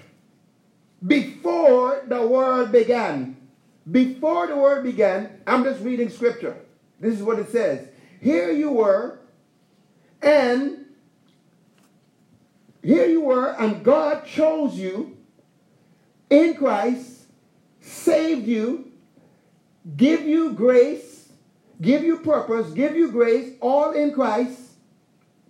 before 1.06 2.04
the 2.06 2.26
world 2.26 2.72
began, 2.72 3.36
before 3.90 4.46
the 4.46 4.56
world 4.56 4.84
began, 4.84 5.40
I'm 5.46 5.64
just 5.64 5.82
reading 5.82 6.08
scripture. 6.10 6.56
This 7.00 7.14
is 7.14 7.22
what 7.22 7.38
it 7.38 7.50
says. 7.50 7.88
Here 8.20 8.50
you 8.50 8.70
were, 8.72 9.18
and 10.22 10.86
here 12.82 13.06
you 13.06 13.20
were, 13.20 13.50
and 13.50 13.84
God 13.84 14.26
chose 14.26 14.74
you 14.74 15.16
in 16.30 16.54
Christ, 16.54 17.24
saved 17.80 18.46
you, 18.46 18.92
give 19.96 20.22
you 20.22 20.52
grace, 20.52 21.28
give 21.80 22.02
you 22.02 22.18
purpose, 22.20 22.72
give 22.72 22.96
you 22.96 23.10
grace, 23.10 23.54
all 23.60 23.92
in 23.92 24.12
Christ 24.12 24.65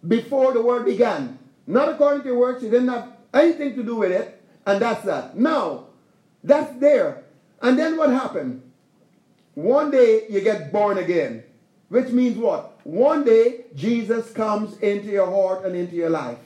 before 0.09 0.53
the 0.53 0.63
world 0.63 0.85
began. 0.85 1.39
Not 1.67 1.89
according 1.89 2.23
to 2.25 2.33
works, 2.33 2.63
you 2.63 2.71
didn't 2.71 2.89
have 2.89 3.13
anything 3.35 3.75
to 3.75 3.83
do 3.83 3.97
with 3.97 4.13
it, 4.13 4.43
and 4.67 4.81
that's 4.81 5.05
that. 5.05 5.37
Now, 5.37 5.87
that's 6.45 6.79
there. 6.79 7.25
And 7.61 7.79
then 7.79 7.97
what 7.97 8.11
happened? 8.11 8.63
One 9.55 9.91
day 9.91 10.27
you 10.29 10.41
get 10.41 10.73
born 10.73 10.99
again, 10.99 11.43
which 11.89 12.09
means 12.09 12.37
what? 12.37 12.79
One 12.85 13.25
day 13.25 13.65
Jesus 13.75 14.31
comes 14.33 14.77
into 14.79 15.09
your 15.09 15.27
heart 15.27 15.65
and 15.65 15.75
into 15.75 15.97
your 15.97 16.11
life. 16.11 16.39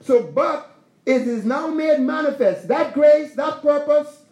So, 0.00 0.22
but 0.22 0.70
it 1.06 1.22
is 1.22 1.44
now 1.44 1.68
made 1.68 2.00
manifest. 2.00 2.68
That 2.68 2.94
grace, 2.94 3.34
that 3.34 3.62
purpose, 3.62 4.22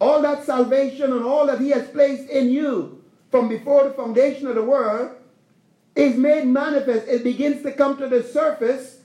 all 0.00 0.22
that 0.22 0.44
salvation 0.44 1.12
and 1.12 1.24
all 1.24 1.46
that 1.46 1.60
He 1.60 1.70
has 1.70 1.88
placed 1.88 2.28
in 2.28 2.50
you 2.50 3.04
from 3.30 3.48
before 3.48 3.84
the 3.84 3.90
foundation 3.90 4.46
of 4.46 4.54
the 4.54 4.62
world 4.62 5.15
is 5.96 6.16
made 6.16 6.46
manifest. 6.46 7.08
It 7.08 7.24
begins 7.24 7.62
to 7.62 7.72
come 7.72 7.96
to 7.98 8.08
the 8.08 8.22
surface 8.22 9.00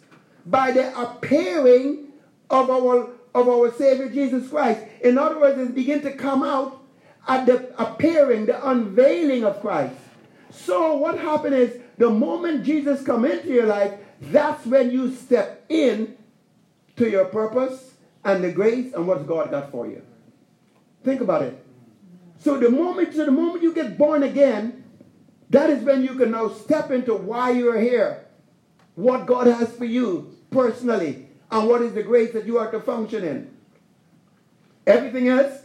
by 0.46 0.72
the 0.72 1.02
appearing 1.02 2.10
of 2.50 2.70
our, 2.70 3.10
of 3.34 3.48
our 3.48 3.72
Savior 3.74 4.10
Jesus 4.10 4.50
Christ. 4.50 4.84
In 5.02 5.18
other 5.18 5.40
words, 5.40 5.60
it 5.60 5.74
begins 5.74 6.04
to 6.04 6.12
come 6.12 6.44
out 6.44 6.84
at 7.28 7.46
the 7.46 7.74
appearing, 7.82 8.46
the 8.46 8.70
unveiling 8.70 9.46
of 9.46 9.62
Christ. 9.62 9.96
So 10.52 10.96
what 10.98 11.18
happened 11.18 11.56
is 11.56 11.80
the 11.98 12.10
moment 12.10 12.66
Jesus 12.66 13.04
come 13.04 13.24
into 13.26 13.48
your 13.48 13.68
life, 13.68 13.94
that's 14.20 14.66
when 14.66 14.92
you 14.92 15.16
step 15.16 15.64
in 15.70 16.18
to 16.98 17.10
your 17.10 17.26
purpose 17.26 17.94
and 18.26 18.44
the 18.44 18.52
grace 18.52 18.94
and 18.94 19.08
what 19.08 19.26
God 19.26 19.52
got 19.52 19.72
for 19.72 19.88
you. 19.88 20.02
Think 21.04 21.22
about 21.22 21.44
it. 21.44 21.64
So 22.40 22.58
the 22.58 22.70
moment, 22.70 23.14
so 23.14 23.26
the 23.26 23.32
moment 23.32 23.64
you 23.64 23.74
get 23.74 23.98
born 23.98 24.24
again, 24.24 24.81
That 25.52 25.70
is 25.70 25.84
when 25.84 26.02
you 26.02 26.16
can 26.16 26.32
now 26.32 26.50
step 26.50 26.92
into 26.92 27.14
why 27.14 27.52
you're 27.52 27.80
here, 27.80 28.26
what 28.96 29.26
God 29.26 29.48
has 29.48 29.72
for 29.76 29.86
you 29.86 30.36
personally, 30.50 31.28
and 31.52 31.68
what 31.68 31.82
is 31.82 31.94
the 31.94 32.04
grace 32.04 32.32
that 32.34 32.46
you 32.46 32.58
are 32.58 32.72
to 32.72 32.80
function 32.80 33.26
in. 33.26 33.52
Everything 34.88 35.28
else 35.28 35.60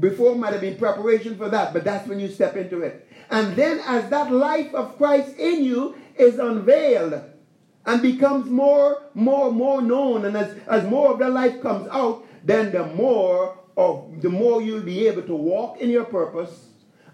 before 0.00 0.34
might 0.34 0.52
have 0.52 0.60
been 0.60 0.76
preparation 0.76 1.36
for 1.36 1.48
that, 1.48 1.72
but 1.72 1.84
that's 1.84 2.08
when 2.08 2.18
you 2.18 2.28
step 2.28 2.56
into 2.56 2.82
it. 2.82 3.08
And 3.30 3.54
then 3.54 3.80
as 3.86 4.10
that 4.10 4.32
life 4.32 4.74
of 4.74 4.96
Christ 4.96 5.36
in 5.38 5.62
you 5.62 5.94
is 6.16 6.40
unveiled 6.40 7.22
and 7.86 8.02
becomes 8.02 8.50
more, 8.50 9.04
more, 9.14 9.52
more 9.52 9.80
known, 9.80 10.24
and 10.24 10.36
as, 10.36 10.56
as 10.66 10.84
more 10.90 11.12
of 11.12 11.20
that 11.20 11.30
life 11.30 11.62
comes 11.62 11.88
out, 11.92 12.26
then 12.44 12.72
the 12.72 12.86
more 12.86 13.56
of 13.76 14.20
the 14.20 14.28
more 14.28 14.60
you'll 14.60 14.82
be 14.82 15.06
able 15.06 15.22
to 15.22 15.34
walk 15.34 15.80
in 15.80 15.88
your 15.88 16.04
purpose, 16.04 16.66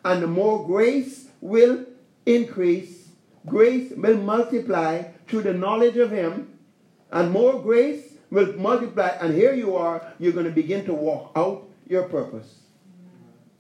and 0.03 0.23
the 0.23 0.27
more 0.27 0.67
grace 0.67 1.29
will 1.43 1.85
increase, 2.27 3.09
grace 3.47 3.93
will 3.97 4.19
multiply 4.19 5.05
through 5.27 5.43
the 5.43 5.55
knowledge 5.55 5.97
of 5.97 6.11
Him, 6.11 6.59
and 7.11 7.31
more 7.31 7.63
grace 7.63 8.15
will 8.31 8.53
multiply. 8.55 9.09
And 9.21 9.35
here 9.35 9.55
you 9.55 9.77
are, 9.77 10.13
you're 10.19 10.33
going 10.33 10.47
to 10.47 10.53
begin 10.53 10.85
to 10.87 10.93
walk 10.93 11.33
out 11.37 11.69
your 11.89 12.05
purpose. 12.05 12.53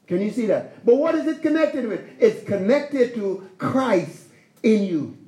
Can 0.06 0.20
you 0.20 0.30
see 0.30 0.46
that? 0.46 0.84
But 0.84 0.96
what 0.96 1.14
is 1.14 1.26
it 1.26 1.42
connected 1.42 1.86
with? 1.88 2.00
It's 2.20 2.44
connected 2.44 3.14
to 3.14 3.48
Christ 3.58 4.26
in 4.62 4.84
you. 4.84 5.18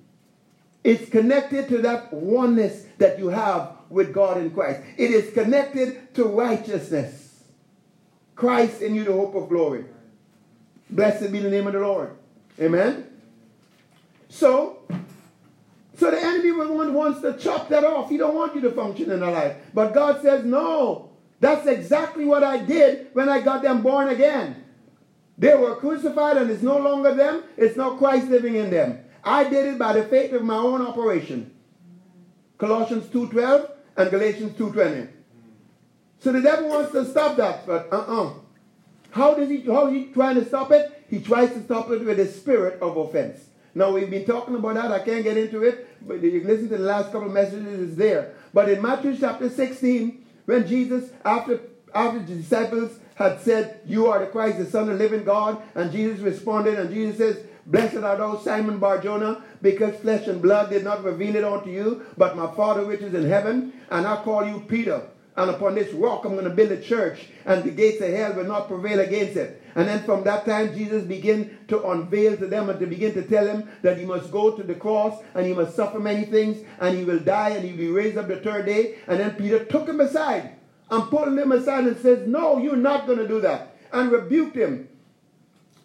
It's 0.85 1.11
connected 1.11 1.69
to 1.69 1.79
that 1.79 2.13
oneness 2.13 2.87
that 2.99 3.19
you 3.19 3.29
have 3.29 3.73
with 3.91 4.13
God 4.13 4.39
in 4.39 4.51
Christ. 4.51 4.81
It 4.97 5.11
is 5.11 5.33
connected 5.33 6.15
to 6.15 6.25
righteousness. 6.25 7.43
Christ 8.37 8.83
in 8.83 8.95
you, 8.95 9.05
the 9.05 9.13
hope 9.13 9.35
of 9.35 9.49
glory. 9.49 9.85
Blessed 10.91 11.33
be 11.33 11.41
the 11.41 11.51
name 11.51 11.67
of 11.67 11.73
the 11.73 11.81
Lord. 11.81 12.17
Amen. 12.61 13.08
So, 14.29 14.79
so 15.97 16.11
the 16.11 16.21
enemy 16.21 16.53
wants 16.53 17.23
to 17.23 17.37
chop 17.37 17.69
that 17.71 17.85
off. 17.85 18.11
He 18.11 18.17
don't 18.17 18.35
want 18.35 18.55
you 18.55 18.61
to 18.63 18.71
function 18.73 19.11
in 19.11 19.23
a 19.23 19.31
life. 19.31 19.57
But 19.75 19.95
God 19.95 20.23
says, 20.23 20.45
no. 20.45 21.11
That's 21.41 21.67
exactly 21.67 22.25
what 22.25 22.43
I 22.43 22.59
did 22.59 23.09
when 23.13 23.29
I 23.29 23.41
got 23.41 23.63
them 23.63 23.83
born 23.83 24.09
again. 24.09 24.65
They 25.39 25.55
were 25.55 25.77
crucified 25.77 26.37
and 26.37 26.51
it's 26.51 26.63
no 26.63 26.79
longer 26.79 27.15
them. 27.15 27.45
It's 27.57 27.77
not 27.77 27.99
Christ 27.99 28.29
living 28.29 28.57
in 28.57 28.71
them. 28.71 28.99
I 29.23 29.45
did 29.45 29.67
it 29.67 29.79
by 29.79 29.93
the 29.93 30.03
faith 30.05 30.33
of 30.33 30.43
my 30.43 30.57
own 30.57 30.83
operation. 30.83 31.55
Colossians 32.59 33.07
2.12 33.07 33.71
and 33.97 34.11
Galatians 34.11 34.59
2.20. 34.59 35.09
So 36.21 36.33
the 36.33 36.41
devil 36.41 36.69
wants 36.69 36.91
to 36.93 37.05
stop 37.05 37.37
that, 37.37 37.65
but 37.67 37.89
uh-uh. 37.93 38.33
How 39.11 39.35
does 39.35 39.49
he, 39.49 39.61
how 39.63 39.87
he 39.87 40.07
trying 40.07 40.35
to 40.35 40.45
stop 40.45 40.73
it? 40.73 41.05
He 41.09 41.21
tries 41.21 41.53
to 41.53 41.63
stop 41.63 41.91
it 41.91 42.05
with 42.05 42.19
a 42.19 42.27
spirit 42.27 42.81
of 42.83 42.97
offense. 42.97 43.48
Now, 43.79 43.93
we've 43.93 44.11
been 44.11 44.25
talking 44.25 44.57
about 44.57 44.75
that. 44.75 44.91
I 44.91 44.99
can't 44.99 45.23
get 45.23 45.37
into 45.37 45.63
it, 45.63 45.87
but 46.05 46.21
you 46.21 46.43
listen 46.43 46.69
to 46.71 46.79
the 46.79 46.83
last 46.83 47.13
couple 47.13 47.29
messages, 47.29 47.91
it's 47.91 47.97
there. 47.97 48.35
But 48.53 48.69
in 48.69 48.83
Matthew 48.83 49.17
chapter 49.17 49.49
16, 49.49 50.27
when 50.47 50.67
Jesus, 50.67 51.11
after, 51.25 51.61
after 51.95 52.19
the 52.19 52.35
disciples 52.35 52.99
had 53.15 53.41
said, 53.41 53.79
You 53.87 54.09
are 54.09 54.19
the 54.19 54.27
Christ, 54.27 54.59
the 54.59 54.67
Son 54.67 54.91
of 54.91 54.99
the 54.99 55.05
living 55.05 55.23
God, 55.23 55.63
and 55.77 55.93
Jesus 55.93 56.19
responded, 56.19 56.77
and 56.77 56.93
Jesus 56.93 57.19
says, 57.19 57.47
Blessed 57.67 57.99
are 57.99 58.17
thou, 58.17 58.39
Simon 58.39 58.81
Barjona, 58.81 59.45
because 59.63 59.95
flesh 60.01 60.27
and 60.27 60.43
blood 60.43 60.71
did 60.71 60.83
not 60.83 61.05
reveal 61.05 61.37
it 61.37 61.45
unto 61.45 61.71
you, 61.71 62.05
but 62.17 62.37
my 62.37 62.53
Father 62.57 62.85
which 62.85 63.03
is 63.03 63.15
in 63.15 63.29
heaven, 63.29 63.73
and 63.91 64.09
I 64.09 64.17
call 64.25 64.45
you 64.45 64.65
Peter. 64.67 65.03
And 65.39 65.51
upon 65.51 65.77
this 65.77 65.95
rock 65.95 66.25
I'm 66.25 66.33
going 66.33 66.47
to 66.47 66.51
build 66.51 66.73
a 66.73 66.81
church, 66.81 67.29
and 67.45 67.63
the 67.63 67.71
gates 67.71 68.03
of 68.03 68.13
hell 68.13 68.33
will 68.33 68.43
not 68.43 68.67
prevail 68.67 68.99
against 68.99 69.37
it. 69.37 69.63
And 69.77 69.87
then 69.87 70.03
from 70.03 70.25
that 70.25 70.45
time, 70.45 70.77
Jesus 70.77 71.05
began 71.05 71.57
to 71.69 71.91
unveil 71.91 72.37
to 72.39 72.49
them 72.49 72.69
and 72.69 72.81
to 72.81 72.87
begin 72.89 73.15
to 73.15 73.23
tell 73.23 73.45
them 73.45 73.71
that 73.83 73.99
he 73.99 74.05
must 74.05 74.33
go 74.33 74.57
to 74.57 74.65
the 74.65 74.75
cross 74.75 75.23
and 75.37 75.47
he 75.47 75.53
must 75.53 75.77
suffer 75.77 76.01
many 76.01 76.25
things, 76.25 76.67
and 76.81 76.99
he 76.99 77.05
will 77.05 77.21
die 77.21 77.51
and 77.51 77.65
he 77.65 77.71
will 77.71 77.79
be 77.79 77.89
raised 77.89 78.19
up 78.19 78.27
the 78.27 78.41
third 78.41 78.67
day. 78.67 78.97
And 79.07 79.21
then 79.21 79.37
Peter 79.37 79.65
took 79.65 79.89
him 79.89 80.01
aside 80.01 80.57
and 80.91 81.09
pulled 81.09 81.29
him 81.39 81.53
aside 81.53 81.85
and 81.85 81.97
says, 81.99 82.27
No, 82.27 82.59
you're 82.59 82.75
not 82.75 83.07
going 83.07 83.19
to 83.19 83.29
do 83.29 83.41
that. 83.43 83.77
And 83.93 84.11
rebuked 84.11 84.57
him. 84.57 84.89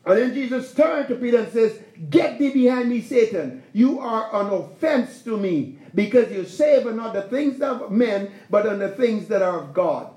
And 0.03 0.17
then 0.17 0.33
Jesus 0.33 0.73
turned 0.73 1.09
to 1.09 1.15
Peter 1.15 1.37
and 1.37 1.53
says, 1.53 1.79
Get 2.09 2.39
thee 2.39 2.51
behind 2.51 2.89
me, 2.89 3.01
Satan. 3.01 3.61
You 3.71 3.99
are 3.99 4.33
an 4.33 4.51
offense 4.51 5.21
to 5.25 5.37
me 5.37 5.77
because 5.95 6.31
you 6.31 6.45
savor 6.45 6.91
not 6.91 7.13
the 7.13 7.23
things 7.23 7.61
of 7.61 7.91
men, 7.91 8.31
but 8.49 8.67
on 8.67 8.79
the 8.79 8.89
things 8.89 9.27
that 9.27 9.41
are 9.41 9.59
of 9.59 9.73
God. 9.73 10.09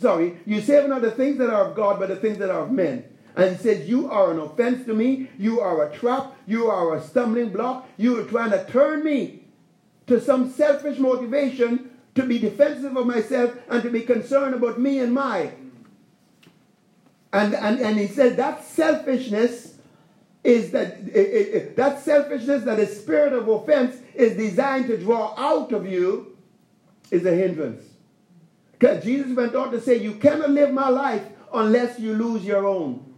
Sorry, 0.00 0.38
you 0.44 0.60
savor 0.60 0.88
not 0.88 1.02
the 1.02 1.10
things 1.10 1.38
that 1.38 1.50
are 1.50 1.66
of 1.66 1.76
God, 1.76 2.00
but 2.00 2.08
the 2.08 2.16
things 2.16 2.38
that 2.38 2.50
are 2.50 2.62
of 2.62 2.72
men. 2.72 3.04
And 3.36 3.56
he 3.56 3.62
says, 3.62 3.88
You 3.88 4.10
are 4.10 4.32
an 4.32 4.38
offense 4.38 4.86
to 4.86 4.94
me. 4.94 5.28
You 5.38 5.60
are 5.60 5.88
a 5.88 5.96
trap. 5.96 6.36
You 6.46 6.66
are 6.66 6.94
a 6.94 7.02
stumbling 7.02 7.50
block. 7.50 7.88
You 7.96 8.20
are 8.20 8.24
trying 8.24 8.50
to 8.50 8.64
turn 8.70 9.04
me 9.04 9.44
to 10.06 10.20
some 10.20 10.50
selfish 10.50 10.98
motivation 10.98 11.90
to 12.14 12.22
be 12.24 12.38
defensive 12.38 12.96
of 12.96 13.06
myself 13.06 13.54
and 13.68 13.82
to 13.82 13.90
be 13.90 14.02
concerned 14.02 14.54
about 14.54 14.80
me 14.80 15.00
and 15.00 15.12
my. 15.12 15.52
And, 17.32 17.54
and, 17.54 17.80
and 17.80 17.98
he 17.98 18.06
said 18.06 18.36
that 18.36 18.64
selfishness 18.64 19.73
is 20.44 20.70
that 20.72 20.98
it, 21.08 21.16
it, 21.16 21.76
that 21.76 22.00
selfishness 22.00 22.64
that 22.64 22.76
the 22.76 22.86
spirit 22.86 23.32
of 23.32 23.48
offense 23.48 23.96
is 24.14 24.36
designed 24.36 24.86
to 24.86 24.98
draw 24.98 25.34
out 25.38 25.72
of 25.72 25.90
you 25.90 26.36
is 27.10 27.24
a 27.24 27.34
hindrance. 27.34 27.82
Because 28.72 29.02
Jesus 29.02 29.34
went 29.34 29.54
on 29.54 29.70
to 29.72 29.80
say, 29.80 29.96
You 29.96 30.14
cannot 30.16 30.50
live 30.50 30.72
my 30.72 30.90
life 30.90 31.24
unless 31.52 31.98
you 31.98 32.12
lose 32.12 32.44
your 32.44 32.66
own. 32.66 33.14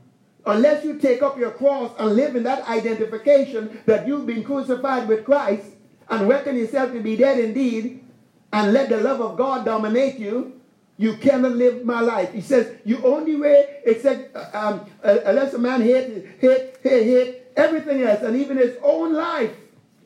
Unless 0.47 0.85
you 0.85 0.99
take 1.01 1.23
up 1.23 1.37
your 1.37 1.51
cross 1.51 1.93
and 1.99 2.15
live 2.15 2.37
in 2.37 2.45
that 2.45 2.69
identification 2.69 3.81
that 3.87 4.07
you've 4.07 4.27
been 4.27 4.45
crucified 4.45 5.09
with 5.09 5.25
Christ 5.25 5.67
and 6.09 6.29
reckon 6.29 6.57
yourself 6.57 6.93
to 6.93 7.01
be 7.01 7.17
dead 7.17 7.41
indeed 7.41 8.05
and 8.53 8.73
let 8.73 8.89
the 8.89 8.99
love 8.99 9.21
of 9.21 9.37
God 9.37 9.65
dominate 9.65 10.21
you, 10.21 10.56
you 10.99 11.17
cannot 11.19 11.53
live 11.53 11.85
my 11.85 12.01
life. 12.01 12.33
He 12.33 12.41
says, 12.41 12.75
You 12.85 13.05
only 13.05 13.37
way, 13.37 13.81
except 13.85 14.35
um, 14.55 14.87
unless 15.03 15.55
a 15.55 15.59
man 15.59 15.83
hate, 15.83 16.27
hate, 16.41 16.77
hate, 16.83 17.05
hate 17.05 17.43
everything 17.57 18.03
else 18.03 18.23
and 18.23 18.37
even 18.37 18.57
his 18.57 18.77
own 18.83 19.15
life, 19.15 19.55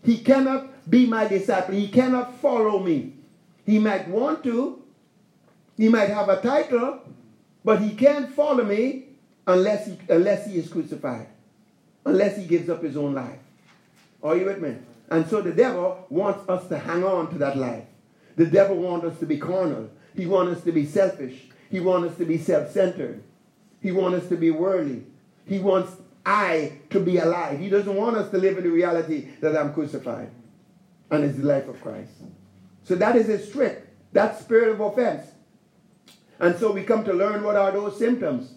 he 0.05 0.19
cannot 0.19 0.91
be 0.91 1.07
my 1.07 1.27
disciple. 1.27 1.75
He 1.75 1.89
cannot 1.89 2.39
follow 2.41 2.79
me. 2.81 3.15
He 3.67 3.79
might 3.79 4.09
want 4.09 4.43
to, 4.45 4.83
he 5.77 5.89
might 5.89 6.09
have 6.11 6.29
a 6.29 6.41
title, 6.41 7.01
but 7.65 7.81
he 7.81 7.95
can't 7.95 8.33
follow 8.35 8.65
me 8.65 9.05
unless 9.47 9.87
he, 9.87 9.99
unless 10.09 10.47
he 10.47 10.59
is 10.59 10.69
crucified, 10.69 11.29
unless 12.05 12.37
he 12.37 12.45
gives 12.45 12.69
up 12.69 12.83
his 12.83 12.97
own 12.97 13.15
life. 13.15 13.39
Are 14.23 14.37
you 14.37 14.47
with 14.47 14.61
me? 14.61 14.77
And 15.11 15.27
so 15.29 15.43
the 15.43 15.53
devil 15.53 16.07
wants 16.09 16.49
us 16.49 16.69
to 16.69 16.79
hang 16.79 17.05
on 17.05 17.31
to 17.33 17.39
that 17.39 17.57
life. 17.57 17.85
The 18.37 18.47
devil 18.47 18.77
wants 18.77 19.07
us 19.07 19.19
to 19.21 19.27
be 19.27 19.39
carnal. 19.39 19.91
He 20.15 20.27
wants 20.27 20.59
us 20.59 20.65
to 20.65 20.73
be 20.73 20.87
selfish. 20.87 21.47
He 21.71 21.81
wants 21.81 22.13
us 22.13 22.19
to 22.19 22.25
be 22.25 22.39
self-centered. 22.39 23.23
He 23.81 23.93
wants 23.93 24.25
us 24.25 24.29
to 24.29 24.37
be 24.37 24.51
worldly. 24.51 25.05
He 25.47 25.59
wants 25.59 25.93
I 26.25 26.79
to 26.91 27.01
be 27.01 27.19
alive. 27.19 27.59
He 27.59 27.69
doesn't 27.69 27.95
want 27.95 28.17
us 28.17 28.31
to 28.31 28.39
live 28.39 28.59
in 28.59 28.65
the 28.65 28.71
reality 28.71 29.29
that 29.41 29.57
I'm 29.57 29.73
crucified. 29.73 30.31
And 31.11 31.25
it's 31.25 31.39
the 31.39 31.47
life 31.47 31.69
of 31.69 31.81
Christ. 31.81 32.13
So 32.85 32.95
that 32.97 33.17
is 33.17 33.27
his 33.27 33.51
trick. 33.51 33.87
That 34.13 34.39
spirit 34.39 34.71
of 34.71 34.81
offense. 34.81 35.27
And 36.39 36.57
so 36.59 36.73
we 36.73 36.83
come 36.83 37.05
to 37.05 37.13
learn 37.13 37.43
what 37.43 37.57
are 37.57 37.73
those 37.73 37.99
symptoms. 37.99 38.53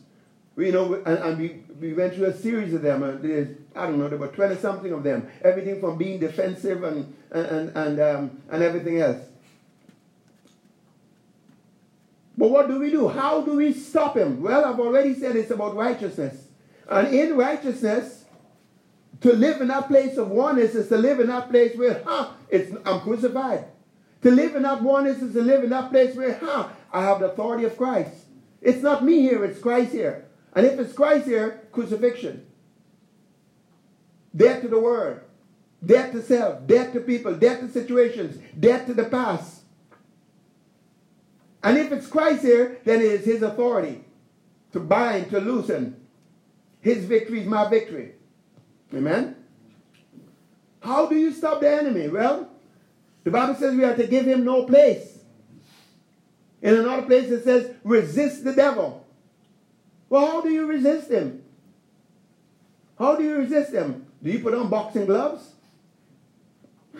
You 0.55 0.71
know, 0.71 0.93
and, 1.05 1.17
and 1.17 1.39
we, 1.39 1.63
we 1.79 1.93
went 1.93 2.13
through 2.13 2.25
a 2.25 2.33
series 2.33 2.73
of 2.73 2.81
them. 2.81 3.01
Uh, 3.01 3.13
there's, 3.19 3.57
I 3.75 3.87
don't 3.87 3.97
know, 3.97 4.07
there 4.07 4.19
were 4.19 4.27
20 4.27 4.55
something 4.57 4.91
of 4.91 5.03
them. 5.03 5.27
Everything 5.43 5.79
from 5.79 5.97
being 5.97 6.19
defensive 6.19 6.83
and, 6.83 7.13
and, 7.31 7.75
and, 7.75 7.99
um, 7.99 8.41
and 8.51 8.61
everything 8.61 8.99
else. 8.99 9.17
But 12.37 12.49
what 12.49 12.67
do 12.67 12.79
we 12.79 12.89
do? 12.89 13.07
How 13.07 13.41
do 13.41 13.55
we 13.55 13.73
stop 13.73 14.17
him? 14.17 14.41
Well, 14.41 14.65
I've 14.65 14.79
already 14.79 15.13
said 15.13 15.35
it's 15.35 15.51
about 15.51 15.75
righteousness. 15.75 16.47
And 16.89 17.13
in 17.13 17.37
righteousness, 17.37 18.25
to 19.21 19.33
live 19.33 19.61
in 19.61 19.69
that 19.69 19.87
place 19.87 20.17
of 20.17 20.29
oneness 20.29 20.75
is 20.75 20.89
to 20.89 20.97
live 20.97 21.19
in 21.19 21.27
that 21.27 21.49
place 21.49 21.77
where, 21.77 22.01
huh, 22.05 22.31
it's, 22.49 22.75
I'm 22.85 22.99
crucified. 23.01 23.65
To 24.23 24.31
live 24.31 24.55
in 24.55 24.63
that 24.63 24.81
oneness 24.81 25.21
is 25.21 25.33
to 25.33 25.41
live 25.41 25.63
in 25.63 25.69
that 25.69 25.91
place 25.91 26.15
where, 26.15 26.37
huh, 26.37 26.69
I 26.91 27.03
have 27.03 27.19
the 27.19 27.31
authority 27.31 27.65
of 27.65 27.77
Christ. 27.77 28.11
It's 28.61 28.81
not 28.81 29.03
me 29.03 29.21
here, 29.21 29.43
it's 29.45 29.59
Christ 29.59 29.91
here. 29.91 30.25
And 30.53 30.65
if 30.65 30.79
it's 30.79 30.93
Christ 30.93 31.25
here, 31.25 31.61
crucifixion. 31.71 32.45
Death 34.35 34.61
to 34.61 34.67
the 34.67 34.79
world, 34.79 35.19
death 35.85 36.11
to 36.11 36.21
self, 36.21 36.65
death 36.65 36.93
to 36.93 36.99
people, 36.99 37.35
death 37.35 37.59
to 37.59 37.69
situations, 37.69 38.41
death 38.59 38.87
to 38.87 38.93
the 38.93 39.03
past. 39.03 39.62
And 41.63 41.77
if 41.77 41.91
it's 41.91 42.07
Christ 42.07 42.41
here, 42.41 42.79
then 42.83 42.99
it 42.99 43.05
is 43.05 43.25
his 43.25 43.41
authority 43.41 44.03
to 44.73 44.79
bind, 44.79 45.29
to 45.29 45.39
loosen. 45.39 45.95
His 46.81 47.05
victory 47.05 47.41
is 47.41 47.47
my 47.47 47.69
victory. 47.69 48.15
Amen? 48.93 49.37
How 50.81 51.05
do 51.05 51.15
you 51.15 51.31
stop 51.31 51.61
the 51.61 51.71
enemy? 51.71 52.09
Well, 52.09 52.49
the 53.23 53.31
Bible 53.31 53.55
says 53.55 53.75
we 53.75 53.85
are 53.85 53.95
to 53.95 54.05
give 54.05 54.25
him 54.25 54.43
no 54.43 54.65
place. 54.65 55.19
In 56.61 56.75
another 56.75 57.03
place 57.03 57.29
it 57.31 57.45
says, 57.45 57.73
resist 57.83 58.43
the 58.43 58.53
devil. 58.53 59.05
Well, 60.09 60.25
how 60.25 60.41
do 60.41 60.49
you 60.49 60.65
resist 60.65 61.09
him? 61.09 61.43
How 62.99 63.15
do 63.15 63.23
you 63.23 63.37
resist 63.37 63.73
him? 63.73 64.05
Do 64.21 64.31
you 64.31 64.39
put 64.39 64.53
on 64.53 64.69
boxing 64.69 65.05
gloves? 65.05 65.49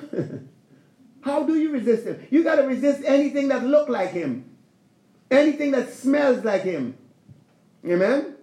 How 1.22 1.44
do 1.44 1.56
you 1.56 1.72
resist 1.72 2.06
him? 2.06 2.28
You 2.30 2.44
got 2.44 2.56
to 2.56 2.64
resist 2.64 3.04
anything 3.06 3.48
that 3.50 3.64
look 3.64 3.88
like 3.88 4.12
him. 4.12 4.53
Anything 5.34 5.72
that 5.72 5.92
smells 5.92 6.44
like 6.44 6.62
him. 6.62 6.96
Amen? 7.86 8.36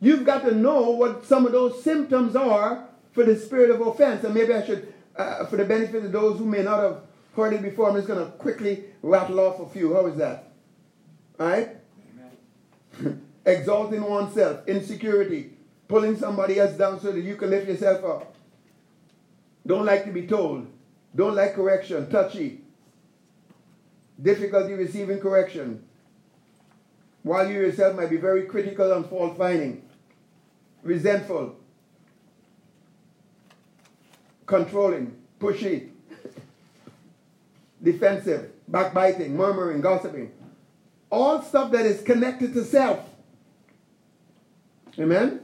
You've 0.00 0.24
got 0.24 0.44
to 0.44 0.54
know 0.54 0.90
what 0.90 1.26
some 1.26 1.46
of 1.46 1.52
those 1.52 1.82
symptoms 1.82 2.34
are 2.34 2.88
for 3.12 3.24
the 3.24 3.36
spirit 3.36 3.70
of 3.70 3.80
offense. 3.86 4.24
And 4.24 4.34
maybe 4.34 4.54
I 4.54 4.64
should, 4.64 4.92
uh, 5.16 5.46
for 5.46 5.56
the 5.56 5.64
benefit 5.64 6.04
of 6.04 6.12
those 6.12 6.38
who 6.38 6.44
may 6.44 6.62
not 6.62 6.80
have 6.80 7.00
heard 7.34 7.52
it 7.52 7.62
before, 7.62 7.90
I'm 7.90 7.96
just 7.96 8.08
going 8.08 8.24
to 8.24 8.30
quickly 8.32 8.84
rattle 9.02 9.40
off 9.40 9.60
a 9.60 9.68
few. 9.68 9.94
How 9.94 10.06
is 10.06 10.16
that? 10.16 10.52
All 11.38 11.46
right? 11.46 11.76
Exalting 13.46 14.02
oneself, 14.02 14.66
insecurity, 14.66 15.50
pulling 15.88 16.16
somebody 16.16 16.58
else 16.58 16.72
down 16.72 17.00
so 17.00 17.12
that 17.12 17.20
you 17.20 17.36
can 17.36 17.50
lift 17.50 17.68
yourself 17.68 18.02
up. 18.04 18.34
Don't 19.66 19.84
like 19.84 20.04
to 20.04 20.10
be 20.10 20.26
told. 20.26 20.66
Don't 21.14 21.34
like 21.34 21.54
correction, 21.54 22.10
touchy. 22.10 22.62
Difficulty 24.20 24.74
receiving 24.74 25.20
correction. 25.20 25.84
While 27.22 27.50
you 27.50 27.54
yourself 27.54 27.96
might 27.96 28.10
be 28.10 28.16
very 28.16 28.46
critical 28.46 28.92
and 28.92 29.04
fault 29.06 29.36
finding. 29.36 29.82
Resentful. 30.82 31.56
Controlling. 34.46 35.16
Pushy. 35.40 35.90
Defensive. 37.82 38.52
Backbiting. 38.68 39.36
Murmuring. 39.36 39.80
Gossiping. 39.80 40.30
All 41.10 41.42
stuff 41.42 41.72
that 41.72 41.84
is 41.84 42.02
connected 42.02 42.54
to 42.54 42.64
self. 42.64 43.00
Amen? 44.98 45.40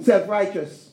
Self 0.00 0.28
righteous. 0.28 0.90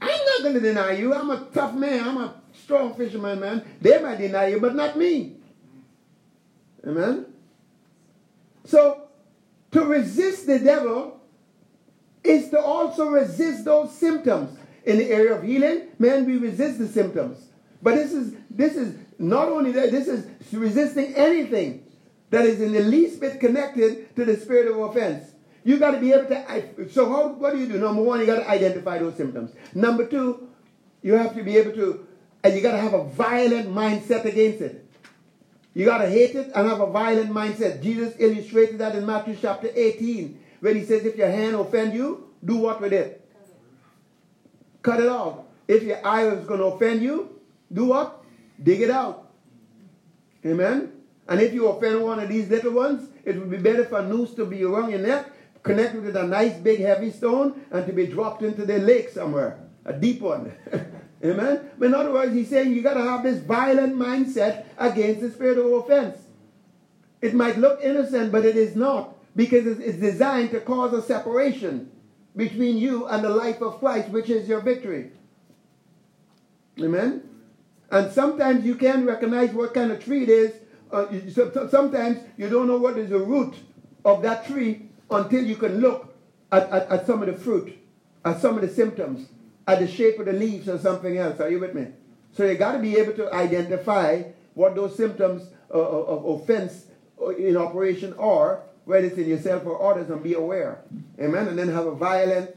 I'm 0.00 0.08
not 0.08 0.42
going 0.42 0.54
to 0.54 0.60
deny 0.60 0.92
you. 0.92 1.14
I'm 1.14 1.30
a 1.30 1.46
tough 1.52 1.74
man. 1.74 2.08
I'm 2.08 2.16
a 2.16 2.34
strong 2.62 2.94
fisherman, 2.94 3.40
man. 3.40 3.64
They 3.80 4.00
might 4.00 4.18
deny 4.18 4.48
you, 4.48 4.60
but 4.60 4.74
not 4.74 4.96
me. 4.96 5.36
Amen? 6.86 7.26
So, 8.64 9.08
to 9.72 9.84
resist 9.84 10.46
the 10.46 10.58
devil 10.58 11.20
is 12.24 12.50
to 12.50 12.60
also 12.60 13.08
resist 13.08 13.64
those 13.64 13.96
symptoms. 13.96 14.58
In 14.84 14.98
the 14.98 15.10
area 15.10 15.34
of 15.34 15.42
healing, 15.42 15.88
man, 15.98 16.26
we 16.26 16.36
resist 16.36 16.78
the 16.78 16.86
symptoms. 16.86 17.44
But 17.82 17.96
this 17.96 18.12
is 18.12 18.34
this 18.50 18.76
is 18.76 18.96
not 19.18 19.48
only 19.48 19.72
that, 19.72 19.90
this 19.90 20.06
is 20.06 20.26
resisting 20.52 21.14
anything 21.14 21.84
that 22.30 22.44
is 22.44 22.60
in 22.60 22.72
the 22.72 22.80
least 22.80 23.20
bit 23.20 23.40
connected 23.40 24.14
to 24.16 24.24
the 24.24 24.36
spirit 24.36 24.68
of 24.68 24.78
offense. 24.78 25.32
You 25.64 25.78
got 25.78 25.92
to 25.92 25.98
be 25.98 26.12
able 26.12 26.26
to. 26.26 26.88
So 26.90 27.08
how, 27.08 27.28
what 27.28 27.52
do 27.52 27.58
you 27.58 27.66
do? 27.66 27.78
Number 27.78 28.02
one, 28.02 28.20
you 28.20 28.26
got 28.26 28.40
to 28.40 28.48
identify 28.48 28.98
those 28.98 29.16
symptoms. 29.16 29.52
Number 29.74 30.06
two, 30.06 30.48
you 31.02 31.14
have 31.14 31.34
to 31.34 31.42
be 31.42 31.56
able 31.56 31.72
to, 31.72 32.05
and 32.46 32.54
you 32.54 32.62
got 32.62 32.72
to 32.72 32.78
have 32.78 32.94
a 32.94 33.02
violent 33.02 33.68
mindset 33.74 34.24
against 34.24 34.60
it. 34.60 34.88
You 35.74 35.84
got 35.84 35.98
to 35.98 36.08
hate 36.08 36.36
it 36.36 36.52
and 36.54 36.68
have 36.68 36.80
a 36.80 36.86
violent 36.86 37.30
mindset. 37.30 37.82
Jesus 37.82 38.14
illustrated 38.20 38.78
that 38.78 38.94
in 38.94 39.04
Matthew 39.04 39.36
chapter 39.40 39.68
18, 39.74 40.38
when 40.60 40.76
he 40.76 40.84
says, 40.84 41.04
if 41.04 41.16
your 41.16 41.28
hand 41.28 41.56
offend 41.56 41.92
you, 41.92 42.30
do 42.44 42.56
what 42.58 42.80
with 42.80 42.92
it? 42.92 43.28
Cut 44.80 45.00
it 45.00 45.08
off. 45.08 45.40
If 45.66 45.82
your 45.82 46.06
eye 46.06 46.28
is 46.28 46.46
going 46.46 46.60
to 46.60 46.66
offend 46.66 47.02
you, 47.02 47.36
do 47.72 47.86
what? 47.86 48.24
Dig 48.62 48.80
it 48.80 48.90
out. 48.90 49.28
Amen? 50.44 50.92
And 51.28 51.40
if 51.40 51.52
you 51.52 51.66
offend 51.66 52.00
one 52.00 52.20
of 52.20 52.28
these 52.28 52.48
little 52.48 52.74
ones, 52.74 53.08
it 53.24 53.36
would 53.36 53.50
be 53.50 53.56
better 53.56 53.84
for 53.86 54.02
noose 54.02 54.34
to 54.34 54.46
be 54.46 54.62
around 54.62 54.90
your 54.90 55.00
neck 55.00 55.32
connected 55.64 56.04
with 56.04 56.14
a 56.14 56.22
nice 56.22 56.54
big 56.58 56.78
heavy 56.78 57.10
stone 57.10 57.66
and 57.72 57.84
to 57.86 57.92
be 57.92 58.06
dropped 58.06 58.42
into 58.42 58.64
the 58.64 58.78
lake 58.78 59.08
somewhere, 59.08 59.58
a 59.84 59.92
deep 59.92 60.20
one. 60.20 60.52
Amen? 61.24 61.70
But 61.78 61.86
in 61.86 61.94
other 61.94 62.12
words, 62.12 62.34
he's 62.34 62.48
saying 62.48 62.72
you 62.72 62.82
got 62.82 62.94
to 62.94 63.02
have 63.02 63.22
this 63.22 63.38
violent 63.38 63.96
mindset 63.96 64.66
against 64.76 65.20
the 65.20 65.30
spirit 65.30 65.58
of 65.58 65.72
offense. 65.72 66.18
It 67.22 67.34
might 67.34 67.58
look 67.58 67.80
innocent, 67.82 68.30
but 68.30 68.44
it 68.44 68.56
is 68.56 68.76
not 68.76 69.14
because 69.34 69.66
it's 69.66 69.98
designed 69.98 70.50
to 70.50 70.60
cause 70.60 70.92
a 70.92 71.02
separation 71.02 71.90
between 72.36 72.76
you 72.76 73.06
and 73.06 73.24
the 73.24 73.30
life 73.30 73.62
of 73.62 73.78
Christ, 73.78 74.10
which 74.10 74.28
is 74.28 74.48
your 74.48 74.60
victory. 74.60 75.10
Amen? 76.78 77.22
And 77.90 78.12
sometimes 78.12 78.64
you 78.64 78.74
can't 78.74 79.06
recognize 79.06 79.52
what 79.52 79.72
kind 79.72 79.90
of 79.90 80.04
tree 80.04 80.24
it 80.24 80.28
is. 80.28 80.52
Uh, 80.92 81.06
sometimes 81.68 82.18
you 82.36 82.48
don't 82.48 82.66
know 82.66 82.78
what 82.78 82.98
is 82.98 83.10
the 83.10 83.18
root 83.18 83.54
of 84.04 84.22
that 84.22 84.46
tree 84.46 84.90
until 85.10 85.44
you 85.44 85.56
can 85.56 85.80
look 85.80 86.14
at, 86.52 86.70
at, 86.70 86.88
at 86.90 87.06
some 87.06 87.22
of 87.22 87.28
the 87.28 87.34
fruit, 87.34 87.76
at 88.24 88.40
some 88.40 88.56
of 88.56 88.60
the 88.62 88.68
symptoms, 88.68 89.28
at 89.66 89.80
the 89.80 89.88
shape 89.88 90.18
of 90.18 90.26
the 90.26 90.32
leaves 90.32 90.68
or 90.68 90.78
something 90.78 91.16
else. 91.18 91.40
Are 91.40 91.50
you 91.50 91.60
with 91.60 91.74
me? 91.74 91.88
So 92.32 92.44
you 92.44 92.54
got 92.54 92.72
to 92.72 92.78
be 92.78 92.96
able 92.96 93.14
to 93.14 93.32
identify 93.32 94.22
what 94.54 94.74
those 94.74 94.96
symptoms 94.96 95.48
of, 95.70 95.80
of 95.80 96.40
offense 96.40 96.86
uh, 97.20 97.30
in 97.30 97.56
operation 97.56 98.14
are, 98.18 98.62
whether 98.84 99.06
it's 99.06 99.18
in 99.18 99.28
yourself 99.28 99.66
or 99.66 99.90
others, 99.90 100.10
and 100.10 100.22
be 100.22 100.34
aware. 100.34 100.82
Amen. 101.18 101.48
And 101.48 101.58
then 101.58 101.68
have 101.68 101.86
a 101.86 101.94
violent 101.94 102.56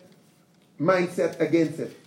mindset 0.79 1.39
against 1.39 1.79
it. 1.79 1.97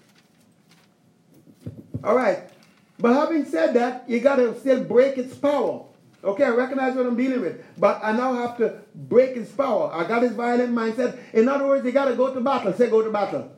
All 2.05 2.17
right. 2.17 2.51
But 2.99 3.15
having 3.15 3.45
said 3.45 3.75
that, 3.75 4.09
you 4.09 4.21
got 4.21 4.37
to 4.37 4.59
still 4.61 4.85
break 4.85 5.19
its 5.19 5.35
power. 5.35 5.87
Okay, 6.25 6.45
I 6.45 6.51
recognize 6.51 6.95
what 6.95 7.07
I'm 7.07 7.17
dealing 7.17 7.41
with. 7.41 7.65
But 7.77 8.01
I 8.03 8.12
now 8.12 8.35
have 8.35 8.57
to 8.59 8.81
break 8.95 9.35
his 9.35 9.51
power. 9.51 9.91
I 9.93 10.07
got 10.07 10.23
his 10.23 10.33
violent 10.33 10.73
mindset. 10.73 11.19
In 11.33 11.49
other 11.49 11.67
words, 11.67 11.85
you 11.85 11.91
got 11.91 12.05
to 12.05 12.15
go 12.15 12.33
to 12.33 12.41
battle. 12.41 12.73
Say, 12.75 12.88
go 12.88 13.03
to 13.03 13.11
battle. 13.11 13.51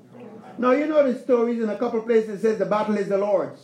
Now, 0.58 0.72
you 0.72 0.86
know 0.86 1.10
the 1.10 1.18
stories 1.18 1.62
in 1.62 1.68
a 1.68 1.76
couple 1.76 2.00
places 2.02 2.42
says 2.42 2.58
the 2.58 2.66
battle 2.66 2.96
is 2.96 3.08
the 3.08 3.18
Lord's. 3.18 3.60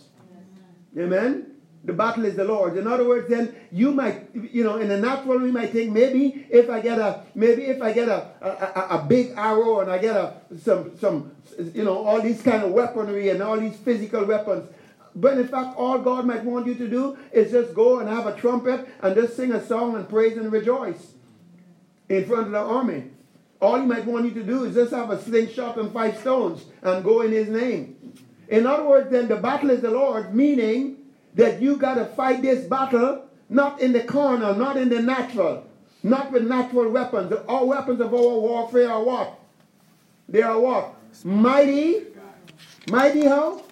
Amen? 0.98 1.46
The 1.84 1.92
battle 1.92 2.24
is 2.26 2.36
the 2.36 2.44
Lord's. 2.44 2.76
In 2.76 2.86
other 2.86 3.06
words, 3.06 3.28
then 3.28 3.54
you 3.72 3.92
might, 3.92 4.28
you 4.34 4.64
know, 4.64 4.76
in 4.76 4.88
the 4.88 4.98
natural 4.98 5.38
we 5.38 5.50
might 5.50 5.70
think 5.70 5.92
maybe 5.92 6.46
if 6.50 6.68
I 6.68 6.80
get 6.80 6.98
a, 6.98 7.22
maybe 7.34 7.62
if 7.62 7.80
I 7.80 7.92
get 7.92 8.08
a, 8.08 8.28
a, 8.42 8.98
a, 8.98 9.06
big 9.08 9.32
arrow 9.36 9.80
and 9.80 9.90
I 9.90 9.98
get 9.98 10.14
a, 10.14 10.34
some, 10.58 10.98
some, 10.98 11.32
you 11.72 11.84
know, 11.84 12.04
all 12.04 12.20
these 12.20 12.42
kind 12.42 12.62
of 12.62 12.72
weaponry 12.72 13.30
and 13.30 13.42
all 13.42 13.58
these 13.58 13.76
physical 13.76 14.24
weapons, 14.26 14.68
but 15.14 15.38
in 15.38 15.48
fact, 15.48 15.76
all 15.76 15.98
God 15.98 16.26
might 16.26 16.44
want 16.44 16.66
you 16.66 16.74
to 16.74 16.88
do 16.88 17.16
is 17.32 17.50
just 17.50 17.74
go 17.74 18.00
and 18.00 18.08
have 18.08 18.26
a 18.26 18.36
trumpet 18.36 18.88
and 19.02 19.14
just 19.14 19.36
sing 19.36 19.52
a 19.52 19.64
song 19.64 19.96
and 19.96 20.08
praise 20.08 20.36
and 20.36 20.52
rejoice 20.52 21.14
in 22.08 22.26
front 22.26 22.46
of 22.46 22.52
the 22.52 22.58
army. 22.58 23.04
All 23.60 23.78
he 23.78 23.86
might 23.86 24.06
want 24.06 24.24
you 24.24 24.30
to 24.32 24.42
do 24.42 24.64
is 24.64 24.74
just 24.74 24.92
have 24.92 25.10
a 25.10 25.22
slingshot 25.22 25.76
and 25.76 25.92
five 25.92 26.18
stones 26.18 26.64
and 26.82 27.04
go 27.04 27.20
in 27.20 27.32
his 27.32 27.48
name. 27.48 28.14
In 28.48 28.66
other 28.66 28.84
words, 28.84 29.10
then 29.10 29.28
the 29.28 29.36
battle 29.36 29.70
is 29.70 29.80
the 29.82 29.90
Lord, 29.90 30.34
meaning 30.34 30.96
that 31.34 31.60
you 31.60 31.76
got 31.76 31.94
to 31.94 32.06
fight 32.06 32.42
this 32.42 32.66
battle 32.66 33.24
not 33.48 33.80
in 33.80 33.92
the 33.92 34.02
corner, 34.04 34.54
not 34.54 34.76
in 34.76 34.88
the 34.88 35.02
natural, 35.02 35.64
not 36.02 36.32
with 36.32 36.46
natural 36.46 36.88
weapons. 36.90 37.32
All 37.48 37.68
weapons 37.68 38.00
of 38.00 38.14
our 38.14 38.20
warfare 38.20 38.90
are 38.90 39.02
what? 39.02 39.38
They 40.28 40.42
are 40.42 40.58
what? 40.58 40.94
Mighty. 41.24 42.06
Mighty 42.88 43.26
how? 43.26 43.62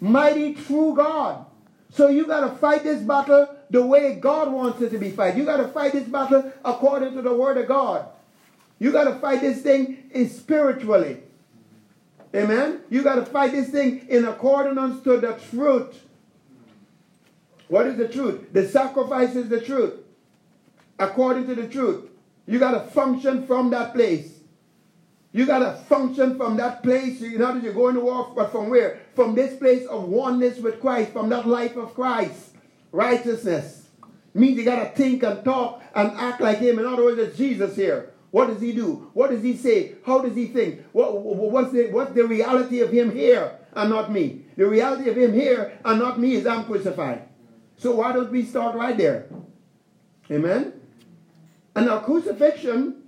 mighty 0.00 0.54
true 0.54 0.94
God. 0.94 1.46
So 1.90 2.08
you 2.08 2.26
got 2.26 2.48
to 2.48 2.56
fight 2.56 2.82
this 2.84 3.02
battle 3.02 3.48
the 3.70 3.84
way 3.84 4.16
God 4.16 4.52
wants 4.52 4.80
it 4.82 4.90
to 4.90 4.98
be 4.98 5.10
fight. 5.10 5.36
You 5.36 5.44
got 5.44 5.58
to 5.58 5.68
fight 5.68 5.92
this 5.92 6.04
battle 6.04 6.52
according 6.64 7.14
to 7.14 7.22
the 7.22 7.34
word 7.34 7.56
of 7.58 7.66
God. 7.66 8.06
You 8.84 8.92
got 8.92 9.04
to 9.04 9.14
fight 9.14 9.40
this 9.40 9.62
thing 9.62 10.10
spiritually. 10.28 11.22
Amen. 12.34 12.82
You 12.90 13.02
got 13.02 13.14
to 13.14 13.24
fight 13.24 13.52
this 13.52 13.70
thing 13.70 14.06
in 14.10 14.26
accordance 14.26 15.02
to 15.04 15.16
the 15.16 15.40
truth. 15.50 16.02
What 17.68 17.86
is 17.86 17.96
the 17.96 18.08
truth? 18.08 18.52
The 18.52 18.68
sacrifice 18.68 19.36
is 19.36 19.48
the 19.48 19.62
truth. 19.62 19.94
According 20.98 21.46
to 21.46 21.54
the 21.54 21.66
truth. 21.66 22.10
You 22.46 22.58
got 22.58 22.72
to 22.72 22.80
function 22.90 23.46
from 23.46 23.70
that 23.70 23.94
place. 23.94 24.40
You 25.32 25.46
got 25.46 25.60
to 25.60 25.82
function 25.84 26.36
from 26.36 26.58
that 26.58 26.82
place. 26.82 27.22
You 27.22 27.38
know, 27.38 27.54
you're 27.54 27.72
going 27.72 27.94
to 27.94 28.02
war, 28.02 28.34
but 28.36 28.52
from 28.52 28.68
where? 28.68 29.00
From 29.14 29.34
this 29.34 29.58
place 29.58 29.86
of 29.86 30.10
oneness 30.10 30.58
with 30.58 30.78
Christ, 30.78 31.12
from 31.12 31.30
that 31.30 31.48
life 31.48 31.76
of 31.76 31.94
Christ. 31.94 32.50
Righteousness. 32.92 33.88
Means 34.34 34.58
you 34.58 34.64
got 34.66 34.84
to 34.84 34.90
think 34.90 35.22
and 35.22 35.42
talk 35.42 35.82
and 35.94 36.10
act 36.18 36.42
like 36.42 36.58
Him. 36.58 36.78
In 36.78 36.84
other 36.84 37.04
words, 37.04 37.18
it's 37.18 37.38
Jesus 37.38 37.76
here. 37.76 38.10
What 38.34 38.48
does 38.48 38.60
He 38.60 38.72
do? 38.72 39.12
What 39.14 39.30
does 39.30 39.44
He 39.44 39.56
say? 39.56 39.92
How 40.04 40.18
does 40.18 40.34
He 40.34 40.46
think? 40.46 40.80
What, 40.90 41.22
what's, 41.22 41.70
the, 41.70 41.86
what's 41.92 42.14
the 42.14 42.26
reality 42.26 42.80
of 42.80 42.90
Him 42.90 43.12
here 43.12 43.60
and 43.72 43.88
not 43.88 44.10
me? 44.10 44.42
The 44.56 44.66
reality 44.66 45.08
of 45.08 45.16
Him 45.16 45.32
here 45.32 45.78
and 45.84 46.00
not 46.00 46.18
me 46.18 46.32
is 46.34 46.44
I'm 46.44 46.64
crucified. 46.64 47.28
So 47.76 47.94
why 47.94 48.10
don't 48.10 48.32
we 48.32 48.44
start 48.44 48.74
right 48.74 48.98
there? 48.98 49.28
Amen? 50.32 50.72
And 51.76 51.88
our 51.88 52.02
crucifixion 52.02 53.04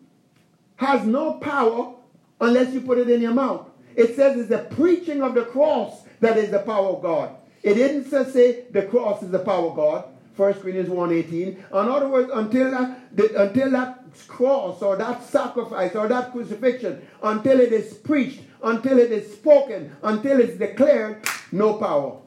has 0.76 1.04
no 1.04 1.32
power 1.38 1.96
unless 2.40 2.72
you 2.72 2.82
put 2.82 2.98
it 2.98 3.10
in 3.10 3.20
your 3.20 3.34
mouth. 3.34 3.68
It 3.96 4.14
says 4.14 4.38
it's 4.38 4.48
the 4.48 4.58
preaching 4.76 5.22
of 5.22 5.34
the 5.34 5.46
cross 5.46 6.04
that 6.20 6.36
is 6.36 6.52
the 6.52 6.60
power 6.60 6.90
of 6.90 7.02
God. 7.02 7.34
It 7.64 7.74
didn't 7.74 8.08
just 8.08 8.32
say 8.32 8.66
the 8.70 8.82
cross 8.82 9.24
is 9.24 9.32
the 9.32 9.40
power 9.40 9.70
of 9.70 9.74
God. 9.74 10.04
1 10.36 10.54
Corinthians 10.54 10.88
1.18. 10.88 11.32
In 11.32 11.62
other 11.72 12.08
words, 12.08 12.30
until 12.32 12.70
that, 12.70 13.00
until 13.34 13.70
that 13.72 14.05
cross 14.24 14.82
or 14.82 14.96
that 14.96 15.22
sacrifice 15.24 15.94
or 15.94 16.08
that 16.08 16.32
crucifixion, 16.32 17.06
until 17.22 17.60
it 17.60 17.72
is 17.72 17.94
preached, 17.94 18.40
until 18.62 18.98
it 18.98 19.12
is 19.12 19.32
spoken, 19.32 19.94
until 20.02 20.40
it's 20.40 20.58
declared, 20.58 21.24
no 21.52 21.74
power. 21.74 22.20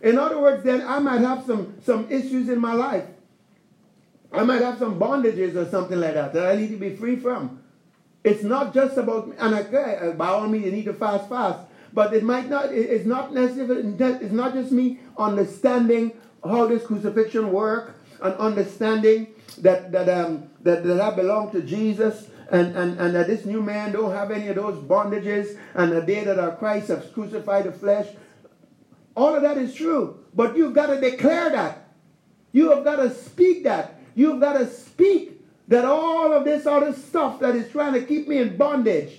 In 0.00 0.18
other 0.18 0.38
words, 0.40 0.62
then 0.62 0.82
I 0.82 0.98
might 0.98 1.20
have 1.20 1.44
some, 1.46 1.74
some 1.82 2.10
issues 2.10 2.48
in 2.48 2.60
my 2.60 2.74
life. 2.74 3.04
I 4.32 4.44
might 4.44 4.60
have 4.60 4.78
some 4.78 4.98
bondages 4.98 5.56
or 5.56 5.68
something 5.70 5.98
like 5.98 6.14
that 6.14 6.32
that 6.34 6.46
I 6.46 6.56
need 6.56 6.68
to 6.68 6.76
be 6.76 6.94
free 6.94 7.16
from. 7.16 7.62
It's 8.24 8.42
not 8.42 8.74
just 8.74 8.96
about, 8.96 9.32
and 9.38 9.54
I, 9.54 9.60
uh, 9.60 10.12
by 10.12 10.28
all 10.28 10.48
means, 10.48 10.66
you 10.66 10.72
need 10.72 10.84
to 10.86 10.94
fast, 10.94 11.28
fast. 11.28 11.60
But 11.92 12.12
it 12.12 12.22
might 12.22 12.50
not, 12.50 12.72
it's 12.72 13.06
not 13.06 13.32
necessarily, 13.32 13.94
it's 13.98 14.32
not 14.32 14.52
just 14.52 14.72
me 14.72 14.98
understanding 15.16 16.12
how 16.44 16.66
this 16.66 16.84
crucifixion 16.84 17.52
work 17.52 17.95
and 18.22 18.34
understanding 18.34 19.28
that, 19.58 19.92
that, 19.92 20.08
um, 20.08 20.50
that, 20.62 20.84
that 20.84 21.00
I 21.00 21.10
belong 21.14 21.50
to 21.52 21.62
Jesus 21.62 22.28
and, 22.50 22.76
and, 22.76 22.98
and 22.98 23.14
that 23.14 23.26
this 23.26 23.44
new 23.44 23.62
man 23.62 23.92
don't 23.92 24.12
have 24.12 24.30
any 24.30 24.48
of 24.48 24.56
those 24.56 24.76
bondages 24.76 25.58
and 25.74 25.92
the 25.92 26.02
day 26.02 26.24
that 26.24 26.38
our 26.38 26.54
Christ 26.56 26.88
has 26.88 27.08
crucified 27.10 27.64
the 27.64 27.72
flesh. 27.72 28.06
All 29.16 29.34
of 29.34 29.42
that 29.42 29.58
is 29.58 29.74
true. 29.74 30.24
But 30.34 30.56
you've 30.56 30.74
got 30.74 30.86
to 30.86 31.00
declare 31.00 31.50
that. 31.50 31.88
You 32.52 32.70
have 32.70 32.84
got 32.84 32.96
to 32.96 33.12
speak 33.14 33.64
that. 33.64 33.98
You've 34.14 34.40
got 34.40 34.54
to 34.54 34.66
speak 34.66 35.42
that 35.68 35.84
all 35.84 36.32
of 36.32 36.44
this 36.44 36.66
other 36.66 36.92
stuff 36.92 37.40
that 37.40 37.56
is 37.56 37.70
trying 37.70 37.94
to 37.94 38.02
keep 38.02 38.28
me 38.28 38.38
in 38.38 38.56
bondage, 38.56 39.12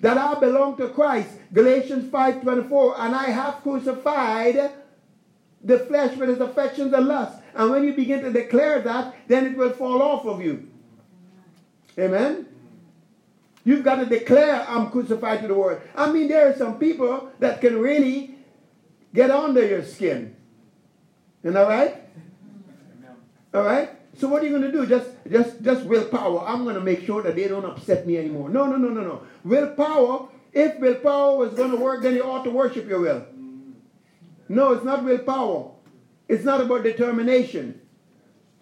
that 0.00 0.18
I 0.18 0.38
belong 0.40 0.76
to 0.78 0.88
Christ. 0.88 1.30
Galatians 1.52 2.10
5.24, 2.10 2.94
and 2.98 3.14
I 3.14 3.24
have 3.26 3.62
crucified 3.62 4.72
the 5.62 5.78
flesh 5.78 6.16
with 6.16 6.30
its 6.30 6.40
affections 6.40 6.92
and 6.92 7.06
lusts. 7.06 7.41
And 7.54 7.70
when 7.70 7.84
you 7.84 7.94
begin 7.94 8.22
to 8.22 8.32
declare 8.32 8.80
that, 8.80 9.14
then 9.28 9.46
it 9.46 9.56
will 9.56 9.70
fall 9.70 10.02
off 10.02 10.24
of 10.26 10.42
you. 10.42 10.68
Amen? 11.98 12.46
You've 13.64 13.84
got 13.84 13.96
to 13.96 14.06
declare, 14.06 14.64
I'm 14.68 14.90
crucified 14.90 15.42
to 15.42 15.48
the 15.48 15.54
world. 15.54 15.80
I 15.94 16.10
mean, 16.10 16.28
there 16.28 16.48
are 16.50 16.56
some 16.56 16.78
people 16.78 17.30
that 17.38 17.60
can 17.60 17.78
really 17.80 18.34
get 19.14 19.30
under 19.30 19.64
your 19.64 19.84
skin. 19.84 20.34
Isn't 21.42 21.54
that 21.54 21.68
right? 21.68 22.02
All 23.54 23.62
right? 23.62 23.90
So 24.18 24.28
what 24.28 24.42
are 24.42 24.46
you 24.46 24.58
going 24.58 24.70
to 24.70 24.72
do? 24.72 24.86
Just, 24.86 25.10
just, 25.30 25.62
just 25.62 25.84
willpower. 25.84 26.44
I'm 26.46 26.64
going 26.64 26.74
to 26.74 26.80
make 26.80 27.04
sure 27.04 27.22
that 27.22 27.36
they 27.36 27.48
don't 27.48 27.64
upset 27.64 28.06
me 28.06 28.16
anymore. 28.18 28.48
No, 28.48 28.66
no, 28.66 28.76
no, 28.76 28.88
no, 28.88 29.00
no. 29.00 29.22
Willpower. 29.44 30.28
If 30.52 30.78
willpower 30.80 31.36
was 31.36 31.54
going 31.54 31.70
to 31.70 31.76
work, 31.76 32.02
then 32.02 32.14
you 32.14 32.22
ought 32.22 32.44
to 32.44 32.50
worship 32.50 32.88
your 32.88 33.00
will. 33.00 33.24
No, 34.48 34.72
it's 34.72 34.84
not 34.84 35.04
willpower. 35.04 35.70
It's 36.28 36.44
not 36.44 36.60
about 36.60 36.82
determination. 36.82 37.80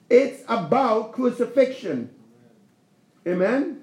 It's 0.09 0.43
about 0.49 1.13
crucifixion. 1.13 2.11
Amen. 3.27 3.83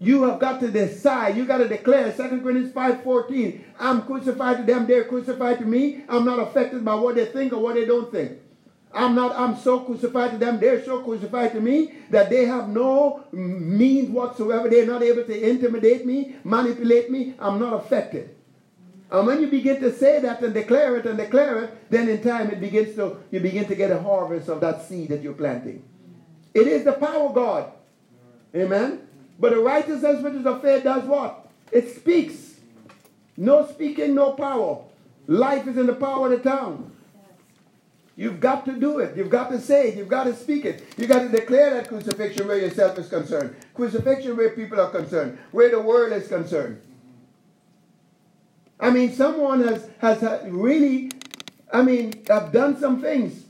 You 0.00 0.22
have 0.24 0.38
got 0.38 0.60
to 0.60 0.70
decide. 0.70 1.36
You 1.36 1.44
got 1.44 1.58
to 1.58 1.68
declare. 1.68 2.12
2 2.12 2.16
Corinthians 2.40 2.72
5.14. 2.72 3.64
I'm 3.78 4.02
crucified 4.02 4.58
to 4.58 4.62
them. 4.62 4.86
They're 4.86 5.04
crucified 5.04 5.58
to 5.58 5.64
me. 5.64 6.04
I'm 6.08 6.24
not 6.24 6.38
affected 6.38 6.84
by 6.84 6.94
what 6.94 7.16
they 7.16 7.26
think 7.26 7.52
or 7.52 7.58
what 7.58 7.74
they 7.74 7.84
don't 7.84 8.10
think. 8.10 8.38
I'm 8.92 9.14
not, 9.14 9.38
I'm 9.38 9.56
so 9.56 9.80
crucified 9.80 10.32
to 10.32 10.38
them, 10.38 10.58
they're 10.58 10.82
so 10.82 11.02
crucified 11.02 11.52
to 11.52 11.60
me 11.60 11.92
that 12.10 12.30
they 12.30 12.46
have 12.46 12.68
no 12.68 13.24
means 13.32 14.08
whatsoever. 14.08 14.68
They're 14.68 14.86
not 14.86 15.02
able 15.02 15.24
to 15.24 15.48
intimidate 15.48 16.06
me, 16.06 16.36
manipulate 16.42 17.10
me. 17.10 17.34
I'm 17.38 17.58
not 17.60 17.74
affected. 17.74 18.34
And 19.10 19.26
when 19.26 19.40
you 19.40 19.46
begin 19.46 19.80
to 19.80 19.94
say 19.96 20.20
that 20.20 20.42
and 20.42 20.52
declare 20.52 20.96
it 20.96 21.06
and 21.06 21.16
declare 21.16 21.64
it, 21.64 21.90
then 21.90 22.08
in 22.08 22.22
time 22.22 22.50
it 22.50 22.60
begins 22.60 22.94
to, 22.96 23.18
you 23.30 23.40
begin 23.40 23.64
to 23.66 23.74
get 23.74 23.90
a 23.90 24.00
harvest 24.00 24.48
of 24.48 24.60
that 24.60 24.82
seed 24.82 25.08
that 25.08 25.22
you're 25.22 25.32
planting. 25.32 25.82
It 26.52 26.66
is 26.66 26.84
the 26.84 26.92
power 26.92 27.28
of 27.28 27.34
God. 27.34 27.72
Amen. 28.54 29.06
But 29.38 29.52
the 29.52 29.60
righteousness 29.60 30.22
which 30.22 30.34
is 30.34 30.46
of 30.46 30.60
faith 30.60 30.84
does 30.84 31.04
what? 31.04 31.48
It 31.72 31.94
speaks. 31.94 32.56
No 33.36 33.66
speaking, 33.66 34.14
no 34.14 34.32
power. 34.32 34.84
Life 35.26 35.66
is 35.68 35.76
in 35.76 35.86
the 35.86 35.94
power 35.94 36.32
of 36.32 36.42
the 36.42 36.50
tongue. 36.50 36.92
You've 38.16 38.40
got 38.40 38.64
to 38.64 38.72
do 38.72 38.98
it. 38.98 39.16
You've 39.16 39.30
got 39.30 39.48
to 39.50 39.60
say 39.60 39.90
it. 39.90 39.96
You've 39.96 40.08
got 40.08 40.24
to 40.24 40.34
speak 40.34 40.64
it. 40.64 40.84
You've 40.96 41.08
got 41.08 41.20
to 41.20 41.28
declare 41.28 41.70
that 41.74 41.86
crucifixion 41.86 42.48
where 42.48 42.58
yourself 42.58 42.98
is 42.98 43.08
concerned. 43.08 43.54
Crucifixion 43.74 44.36
where 44.36 44.50
people 44.50 44.80
are 44.80 44.90
concerned. 44.90 45.38
Where 45.52 45.70
the 45.70 45.80
world 45.80 46.12
is 46.12 46.26
concerned. 46.26 46.82
I 48.80 48.90
mean, 48.90 49.12
someone 49.12 49.66
has, 49.66 49.88
has 49.98 50.22
really, 50.46 51.10
I 51.72 51.82
mean, 51.82 52.12
have 52.28 52.52
done 52.52 52.78
some 52.78 53.00
things 53.00 53.44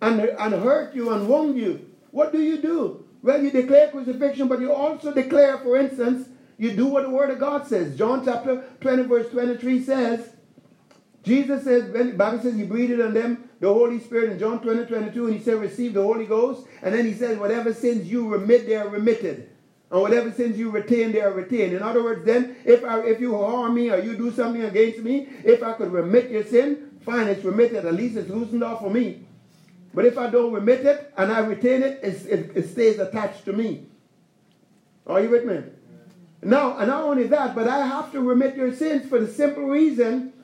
and, 0.00 0.20
and 0.20 0.54
hurt 0.54 0.94
you 0.94 1.10
and 1.10 1.28
wronged 1.28 1.56
you. 1.56 1.88
What 2.10 2.32
do 2.32 2.40
you 2.42 2.58
do? 2.58 3.04
Well, 3.22 3.42
you 3.42 3.50
declare 3.50 3.90
crucifixion, 3.90 4.48
but 4.48 4.60
you 4.60 4.72
also 4.72 5.12
declare, 5.12 5.58
for 5.58 5.76
instance, 5.76 6.28
you 6.56 6.72
do 6.72 6.86
what 6.86 7.04
the 7.04 7.10
Word 7.10 7.30
of 7.30 7.38
God 7.38 7.66
says. 7.66 7.96
John 7.96 8.24
chapter 8.24 8.64
20, 8.80 9.02
verse 9.04 9.30
23 9.30 9.82
says, 9.82 10.30
Jesus 11.22 11.64
says, 11.64 11.90
when 11.92 12.10
the 12.10 12.16
Bible 12.16 12.40
says 12.40 12.54
he 12.54 12.64
breathed 12.64 13.00
on 13.00 13.12
them 13.14 13.48
the 13.60 13.72
Holy 13.72 13.98
Spirit 14.00 14.30
in 14.30 14.38
John 14.38 14.60
20, 14.60 14.86
22, 14.86 15.26
and 15.26 15.36
he 15.36 15.42
said, 15.42 15.60
receive 15.60 15.94
the 15.94 16.02
Holy 16.02 16.26
Ghost. 16.26 16.66
And 16.82 16.94
then 16.94 17.04
he 17.04 17.12
says, 17.12 17.38
whatever 17.38 17.74
sins 17.74 18.10
you 18.10 18.28
remit, 18.28 18.66
they 18.66 18.76
are 18.76 18.88
remitted. 18.88 19.50
And 19.90 20.02
whatever 20.02 20.30
sins 20.30 20.58
you 20.58 20.70
retain, 20.70 21.12
they 21.12 21.20
are 21.20 21.32
retained. 21.32 21.72
In 21.72 21.82
other 21.82 22.02
words, 22.02 22.24
then, 22.24 22.56
if 22.64 22.84
I, 22.84 23.00
if 23.00 23.20
you 23.20 23.36
harm 23.36 23.74
me 23.74 23.90
or 23.90 23.98
you 23.98 24.16
do 24.16 24.30
something 24.30 24.62
against 24.62 25.00
me, 25.00 25.28
if 25.44 25.62
I 25.62 25.72
could 25.72 25.90
remit 25.92 26.30
your 26.30 26.44
sin, 26.44 26.98
fine, 27.00 27.26
it's 27.28 27.44
remitted. 27.44 27.86
At 27.86 27.94
least 27.94 28.16
it's 28.16 28.28
loosened 28.28 28.62
off 28.62 28.80
for 28.80 28.90
me. 28.90 29.24
But 29.94 30.04
if 30.04 30.18
I 30.18 30.28
don't 30.28 30.52
remit 30.52 30.84
it 30.84 31.12
and 31.16 31.32
I 31.32 31.40
retain 31.40 31.82
it, 31.82 32.00
it, 32.02 32.52
it 32.54 32.68
stays 32.68 32.98
attached 32.98 33.46
to 33.46 33.52
me. 33.52 33.86
Are 35.06 35.20
you 35.22 35.30
with 35.30 35.46
me? 35.46 35.62
Now, 36.42 36.76
and 36.78 36.88
not 36.88 37.04
only 37.04 37.26
that, 37.28 37.54
but 37.54 37.66
I 37.66 37.86
have 37.86 38.12
to 38.12 38.20
remit 38.20 38.56
your 38.56 38.74
sins 38.74 39.08
for 39.08 39.18
the 39.18 39.26
simple 39.26 39.64
reason 39.64 40.34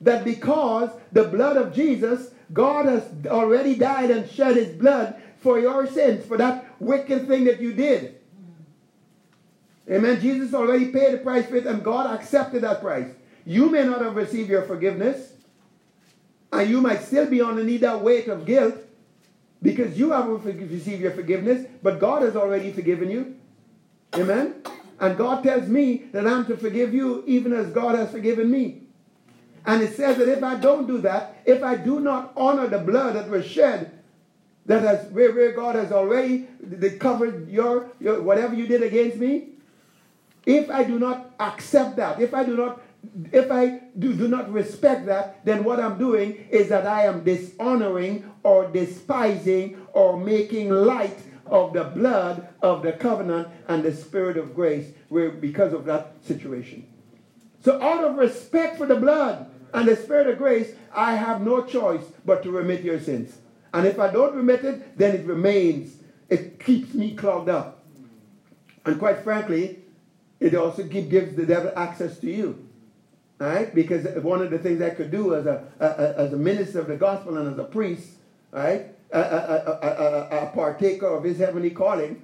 that 0.00 0.24
because 0.24 0.90
the 1.10 1.24
blood 1.24 1.56
of 1.56 1.74
Jesus 1.74 2.30
God 2.52 2.86
has 2.86 3.04
already 3.26 3.76
died 3.76 4.10
and 4.10 4.28
shed 4.28 4.56
his 4.56 4.74
blood 4.76 5.20
for 5.38 5.58
your 5.58 5.86
sins, 5.86 6.24
for 6.24 6.36
that 6.36 6.66
wicked 6.80 7.26
thing 7.26 7.44
that 7.44 7.60
you 7.60 7.72
did. 7.72 8.20
Amen. 9.90 10.20
Jesus 10.20 10.54
already 10.54 10.86
paid 10.86 11.14
the 11.14 11.18
price 11.18 11.46
for 11.46 11.56
it, 11.56 11.66
and 11.66 11.82
God 11.82 12.14
accepted 12.14 12.62
that 12.62 12.80
price. 12.80 13.08
You 13.44 13.68
may 13.68 13.84
not 13.84 14.00
have 14.00 14.14
received 14.14 14.48
your 14.48 14.62
forgiveness, 14.62 15.32
and 16.52 16.70
you 16.70 16.80
might 16.80 17.02
still 17.02 17.26
be 17.26 17.42
underneath 17.42 17.80
that 17.80 18.00
weight 18.00 18.28
of 18.28 18.46
guilt 18.46 18.76
because 19.62 19.98
you 19.98 20.10
haven't 20.10 20.44
received 20.44 21.00
your 21.00 21.12
forgiveness, 21.12 21.66
but 21.82 21.98
God 21.98 22.22
has 22.22 22.36
already 22.36 22.72
forgiven 22.72 23.10
you. 23.10 23.36
Amen. 24.14 24.54
And 25.00 25.16
God 25.16 25.42
tells 25.42 25.68
me 25.68 26.04
that 26.12 26.26
I'm 26.26 26.46
to 26.46 26.56
forgive 26.56 26.94
you 26.94 27.24
even 27.26 27.52
as 27.52 27.68
God 27.68 27.96
has 27.96 28.10
forgiven 28.10 28.50
me. 28.50 28.82
And 29.64 29.82
it 29.82 29.96
says 29.96 30.18
that 30.18 30.28
if 30.28 30.42
I 30.42 30.56
don't 30.56 30.86
do 30.86 30.98
that, 30.98 31.40
if 31.44 31.62
I 31.62 31.76
do 31.76 32.00
not 32.00 32.32
honor 32.36 32.66
the 32.66 32.78
blood 32.78 33.14
that 33.14 33.28
was 33.28 33.46
shed, 33.46 33.90
that 34.66 34.82
has 34.82 35.06
where, 35.10 35.32
where 35.32 35.52
God 35.52 35.74
has 35.76 35.90
already 35.90 36.48
covered 36.98 37.48
your, 37.48 37.90
your 38.00 38.22
whatever 38.22 38.54
you 38.54 38.66
did 38.66 38.82
against 38.82 39.16
me, 39.16 39.51
if 40.46 40.70
I 40.70 40.84
do 40.84 40.98
not 40.98 41.34
accept 41.38 41.96
that, 41.96 42.20
if 42.20 42.34
I 42.34 42.44
do 42.44 42.56
not 42.56 42.80
if 43.32 43.50
I 43.50 43.80
do, 43.98 44.14
do 44.14 44.28
not 44.28 44.52
respect 44.52 45.06
that, 45.06 45.44
then 45.44 45.64
what 45.64 45.80
I'm 45.80 45.98
doing 45.98 46.46
is 46.50 46.68
that 46.68 46.86
I 46.86 47.06
am 47.06 47.24
dishonoring 47.24 48.30
or 48.44 48.68
despising 48.68 49.76
or 49.92 50.16
making 50.16 50.70
light 50.70 51.18
of 51.46 51.72
the 51.72 51.82
blood 51.82 52.46
of 52.62 52.84
the 52.84 52.92
covenant 52.92 53.48
and 53.66 53.82
the 53.82 53.92
spirit 53.92 54.36
of 54.36 54.54
grace 54.54 54.92
because 55.10 55.72
of 55.72 55.84
that 55.86 56.14
situation. 56.24 56.86
So 57.64 57.82
out 57.82 58.04
of 58.04 58.14
respect 58.14 58.78
for 58.78 58.86
the 58.86 58.94
blood, 58.94 59.50
and 59.74 59.88
the 59.88 59.96
Spirit 59.96 60.26
of 60.26 60.38
grace, 60.38 60.72
I 60.94 61.14
have 61.14 61.40
no 61.40 61.64
choice 61.64 62.02
but 62.24 62.42
to 62.42 62.50
remit 62.50 62.82
your 62.82 63.00
sins. 63.00 63.38
And 63.72 63.86
if 63.86 63.98
I 63.98 64.12
don't 64.12 64.34
remit 64.34 64.64
it, 64.64 64.98
then 64.98 65.14
it 65.14 65.24
remains. 65.24 65.96
It 66.28 66.60
keeps 66.60 66.94
me 66.94 67.14
clogged 67.14 67.48
up. 67.48 67.84
And 68.84 68.98
quite 68.98 69.22
frankly, 69.22 69.78
it 70.42 70.54
also 70.54 70.82
gives 70.82 71.34
the 71.36 71.46
devil 71.46 71.72
access 71.76 72.18
to 72.18 72.30
you. 72.30 72.68
Right? 73.38 73.74
Because 73.74 74.06
one 74.22 74.40
of 74.42 74.50
the 74.50 74.58
things 74.58 74.80
I 74.80 74.90
could 74.90 75.10
do 75.10 75.34
as 75.34 75.46
a, 75.46 75.64
a, 75.80 76.20
as 76.20 76.32
a 76.32 76.36
minister 76.36 76.80
of 76.80 76.86
the 76.86 76.96
gospel 76.96 77.38
and 77.38 77.52
as 77.52 77.58
a 77.58 77.64
priest, 77.64 78.08
right? 78.52 78.94
A, 79.10 79.18
a, 79.18 80.38
a, 80.42 80.50
partaker 80.54 81.06
of 81.06 81.24
his 81.24 81.38
heavenly 81.38 81.70
calling, 81.70 82.22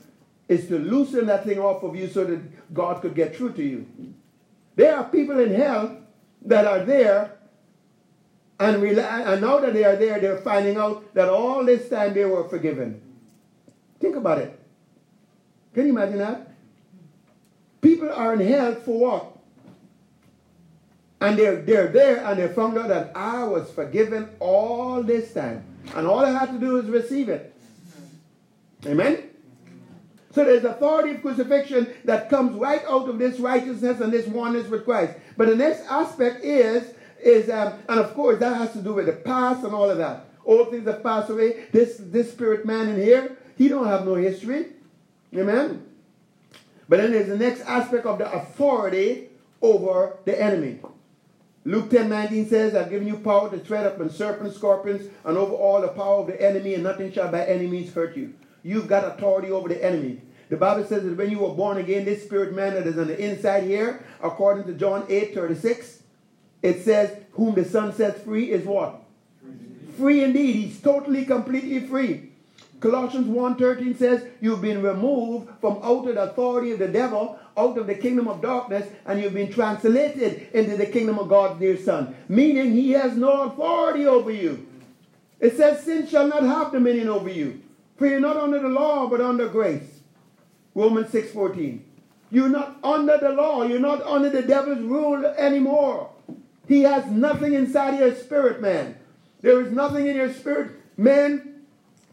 is 0.48 0.68
to 0.68 0.78
loosen 0.78 1.26
that 1.26 1.44
thing 1.44 1.58
off 1.58 1.82
of 1.82 1.96
you 1.96 2.08
so 2.08 2.24
that 2.24 2.72
God 2.72 3.02
could 3.02 3.14
get 3.14 3.36
through 3.36 3.52
to 3.54 3.62
you. 3.62 3.86
There 4.76 4.96
are 4.96 5.04
people 5.04 5.38
in 5.40 5.54
hell 5.54 5.98
that 6.42 6.66
are 6.66 6.84
there 6.84 7.38
and, 8.60 8.82
and 8.82 9.40
now 9.40 9.58
that 9.58 9.72
they 9.72 9.84
are 9.84 9.96
there, 9.96 10.18
they're 10.20 10.38
finding 10.38 10.76
out 10.76 11.14
that 11.14 11.28
all 11.28 11.64
this 11.64 11.88
time 11.88 12.14
they 12.14 12.24
were 12.24 12.48
forgiven. 12.48 13.00
Think 14.00 14.16
about 14.16 14.38
it. 14.38 14.58
Can 15.74 15.86
you 15.86 15.92
imagine 15.92 16.18
that? 16.18 16.47
People 17.81 18.11
are 18.12 18.35
in 18.35 18.41
hell 18.41 18.74
for 18.74 18.99
what? 18.99 19.39
And 21.20 21.39
they're, 21.39 21.62
they're 21.62 21.89
there 21.89 22.24
and 22.24 22.39
they 22.39 22.49
found 22.49 22.79
out 22.79 22.89
that 22.89 23.12
I 23.16 23.45
was 23.45 23.70
forgiven 23.70 24.29
all 24.41 25.03
this 25.03 25.33
time. 25.33 25.64
And 25.95 26.07
all 26.07 26.20
I 26.20 26.31
had 26.31 26.53
to 26.53 26.59
do 26.59 26.76
is 26.76 26.87
receive 26.87 27.29
it. 27.29 27.55
Amen? 28.87 29.24
So 30.33 30.45
there's 30.45 30.64
authority 30.64 31.12
of 31.12 31.22
crucifixion 31.22 31.93
that 32.05 32.31
comes 32.31 32.55
right 32.55 32.83
out 32.89 33.09
of 33.09 33.18
this 33.18 33.41
righteousness 33.41 34.01
and 34.01 34.12
this 34.12 34.26
oneness 34.26 34.68
with 34.68 34.85
Christ. 34.85 35.14
But 35.37 35.49
the 35.49 35.57
next 35.57 35.81
aspect 35.91 36.45
is, 36.45 36.95
is 37.20 37.51
um, 37.51 37.72
and 37.89 37.99
of 37.99 38.14
course 38.14 38.39
that 38.39 38.57
has 38.57 38.72
to 38.74 38.79
do 38.81 38.95
with 38.95 39.07
the 39.07 39.12
past 39.14 39.64
and 39.64 39.74
all 39.74 39.91
of 39.91 39.99
that. 39.99 40.26
All 40.45 40.66
things 40.66 40.87
have 40.87 41.03
passed 41.03 41.31
away. 41.31 41.64
This 41.72 41.97
this 41.99 42.31
spirit 42.31 42.64
man 42.64 42.89
in 42.89 42.97
here, 42.97 43.37
he 43.57 43.68
don't 43.68 43.87
have 43.87 44.05
no 44.05 44.14
history. 44.14 44.66
Amen. 45.35 45.88
But 46.89 46.99
then 46.99 47.12
there's 47.12 47.28
the 47.28 47.36
next 47.36 47.61
aspect 47.62 48.07
of 48.07 48.18
the 48.18 48.32
authority 48.32 49.28
over 49.61 50.16
the 50.24 50.41
enemy. 50.41 50.80
Luke 51.64 51.91
10 51.91 52.09
19 52.09 52.49
says, 52.49 52.74
I've 52.74 52.91
given 52.91 53.07
you 53.07 53.18
power 53.18 53.51
to 53.51 53.59
tread 53.59 53.86
upon 53.86 54.11
serpents, 54.11 54.57
scorpions, 54.57 55.11
and 55.24 55.36
over 55.36 55.55
all 55.55 55.82
the 55.82 55.89
power 55.89 56.20
of 56.20 56.28
the 56.28 56.41
enemy, 56.41 56.74
and 56.74 56.82
nothing 56.82 57.12
shall 57.12 57.30
by 57.30 57.45
any 57.45 57.66
means 57.66 57.93
hurt 57.93 58.16
you. 58.16 58.32
You've 58.62 58.89
got 58.89 59.05
authority 59.05 59.51
over 59.51 59.68
the 59.68 59.84
enemy. 59.84 60.22
The 60.49 60.57
Bible 60.57 60.86
says 60.86 61.05
that 61.05 61.16
when 61.16 61.30
you 61.30 61.41
were 61.41 61.55
born 61.55 61.76
again, 61.76 62.07
this 62.07 62.24
spirit 62.24 62.55
man 62.55 62.74
that 62.74 62.86
is 62.86 62.97
on 62.97 63.09
the 63.09 63.18
inside 63.18 63.64
here, 63.64 64.03
according 64.22 64.64
to 64.64 64.72
John 64.72 65.05
8 65.09 65.34
36, 65.34 66.03
it 66.62 66.82
says, 66.82 67.18
Whom 67.32 67.55
the 67.55 67.64
Son 67.64 67.93
sets 67.93 68.22
free 68.22 68.51
is 68.51 68.64
what? 68.64 69.03
Free 69.99 70.24
indeed. 70.24 70.55
He's 70.55 70.80
totally, 70.80 71.24
completely 71.26 71.80
free. 71.80 72.28
Colossians 72.81 73.26
1.13 73.26 73.99
says, 73.99 74.24
You've 74.41 74.62
been 74.62 74.83
removed 74.83 75.51
from 75.61 75.79
out 75.83 76.09
of 76.09 76.14
the 76.14 76.22
authority 76.22 76.72
of 76.72 76.79
the 76.79 76.89
devil, 76.89 77.39
out 77.57 77.76
of 77.76 77.87
the 77.87 77.95
kingdom 77.95 78.29
of 78.29 78.41
darkness, 78.41 78.89
and 79.05 79.20
you've 79.20 79.35
been 79.35 79.53
translated 79.53 80.49
into 80.53 80.76
the 80.76 80.87
kingdom 80.87 81.18
of 81.18 81.29
God's 81.29 81.59
dear 81.59 81.76
Son. 81.76 82.14
Meaning 82.29 82.72
he 82.72 82.93
has 82.93 83.16
no 83.16 83.43
authority 83.43 84.07
over 84.07 84.31
you. 84.31 84.66
It 85.41 85.57
says, 85.57 85.83
Sin 85.83 86.07
shall 86.07 86.29
not 86.29 86.43
have 86.45 86.72
dominion 86.72 87.09
over 87.09 87.29
you. 87.29 87.62
For 87.97 88.07
you're 88.07 88.20
not 88.20 88.37
under 88.37 88.61
the 88.61 88.68
law, 88.68 89.09
but 89.09 89.20
under 89.20 89.49
grace. 89.49 90.01
Romans 90.74 91.11
6.14. 91.11 91.81
You're 92.31 92.49
not 92.49 92.76
under 92.85 93.18
the 93.18 93.31
law. 93.31 93.64
You're 93.64 93.81
not 93.81 94.03
under 94.03 94.31
the 94.31 94.43
devil's 94.43 94.81
rule 94.81 95.24
anymore. 95.26 96.11
He 96.68 96.83
has 96.83 97.07
nothing 97.07 97.55
inside 97.55 97.99
your 97.99 98.14
spirit, 98.14 98.61
man. 98.61 98.97
There 99.41 99.61
is 99.61 99.72
nothing 99.72 100.07
in 100.07 100.16
your 100.16 100.33
spirit, 100.33 100.72
man, 100.97 101.57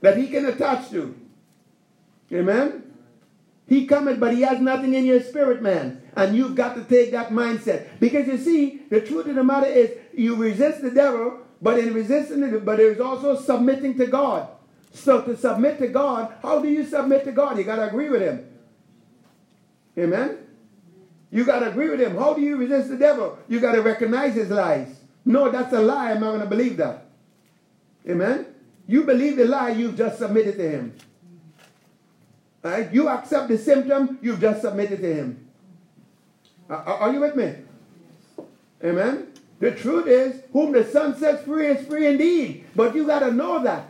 that 0.01 0.17
he 0.17 0.27
can 0.27 0.45
attach 0.45 0.89
to. 0.91 1.15
Amen? 2.31 2.83
He 3.67 3.87
cometh, 3.87 4.19
but 4.19 4.33
he 4.33 4.41
has 4.41 4.59
nothing 4.59 4.93
in 4.93 5.05
your 5.05 5.21
spirit, 5.21 5.61
man. 5.61 6.01
And 6.15 6.35
you've 6.35 6.55
got 6.55 6.75
to 6.75 6.83
take 6.83 7.11
that 7.11 7.29
mindset. 7.29 7.99
Because 7.99 8.27
you 8.27 8.37
see, 8.37 8.81
the 8.89 9.01
truth 9.01 9.27
of 9.27 9.35
the 9.35 9.43
matter 9.43 9.65
is, 9.65 9.91
you 10.13 10.35
resist 10.35 10.81
the 10.81 10.91
devil, 10.91 11.39
but 11.61 11.79
in 11.79 11.93
resisting 11.93 12.43
it, 12.43 12.63
but 12.63 12.77
there's 12.77 12.99
also 12.99 13.39
submitting 13.39 13.97
to 13.97 14.05
God. 14.05 14.49
So 14.93 15.21
to 15.23 15.35
submit 15.35 15.79
to 15.79 15.87
God, 15.87 16.33
how 16.41 16.61
do 16.61 16.69
you 16.69 16.85
submit 16.85 17.25
to 17.25 17.31
God? 17.31 17.57
You 17.57 17.63
got 17.63 17.77
to 17.77 17.87
agree 17.87 18.09
with 18.09 18.21
him. 18.21 18.47
Amen? 19.97 20.37
You 21.31 21.43
got 21.43 21.59
to 21.59 21.69
agree 21.69 21.89
with 21.89 21.99
him. 21.99 22.17
How 22.17 22.33
do 22.33 22.41
you 22.41 22.55
resist 22.55 22.89
the 22.89 22.97
devil? 22.97 23.37
You 23.49 23.59
got 23.59 23.73
to 23.73 23.81
recognize 23.81 24.35
his 24.35 24.49
lies. 24.49 24.95
No, 25.25 25.49
that's 25.49 25.73
a 25.73 25.81
lie. 25.81 26.11
I'm 26.11 26.21
not 26.21 26.29
going 26.29 26.41
to 26.41 26.45
believe 26.45 26.77
that. 26.77 27.07
Amen? 28.07 28.45
You 28.87 29.03
believe 29.03 29.37
the 29.37 29.45
lie, 29.45 29.69
you've 29.69 29.97
just 29.97 30.19
submitted 30.19 30.57
to 30.57 30.69
him. 30.69 30.95
Right? 32.61 32.91
You 32.93 33.09
accept 33.09 33.47
the 33.47 33.57
symptom, 33.57 34.19
you've 34.21 34.41
just 34.41 34.61
submitted 34.61 35.01
to 35.01 35.13
him. 35.13 35.47
Are, 36.69 36.77
are 36.77 37.13
you 37.13 37.19
with 37.19 37.35
me? 37.35 37.53
Amen? 38.83 39.27
The 39.59 39.71
truth 39.71 40.07
is, 40.07 40.41
whom 40.51 40.71
the 40.71 40.83
Son 40.83 41.17
sets 41.17 41.43
free 41.43 41.67
is 41.67 41.87
free 41.87 42.07
indeed. 42.07 42.65
But 42.75 42.95
you 42.95 43.05
got 43.05 43.19
to 43.19 43.31
know 43.31 43.63
that. 43.63 43.89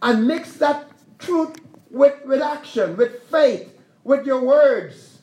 And 0.00 0.26
mix 0.26 0.54
that 0.54 0.90
truth 1.18 1.60
with, 1.90 2.24
with 2.24 2.40
action, 2.40 2.96
with 2.96 3.22
faith, 3.24 3.78
with 4.02 4.26
your 4.26 4.40
words, 4.42 5.18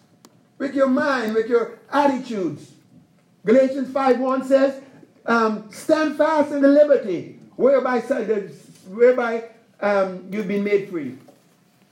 with 0.58 0.76
your 0.76 0.88
mind, 0.88 1.34
with 1.34 1.48
your 1.48 1.80
attitudes. 1.92 2.72
Galatians 3.46 3.90
5.1 3.90 4.46
says, 4.46 4.82
um, 5.26 5.70
stand 5.72 6.18
fast 6.18 6.52
in 6.52 6.62
the 6.62 6.68
liberty 6.68 7.39
whereby, 7.60 8.00
whereby 8.00 9.44
um, 9.82 10.26
you've 10.32 10.48
been 10.48 10.64
made 10.64 10.88
free. 10.88 11.18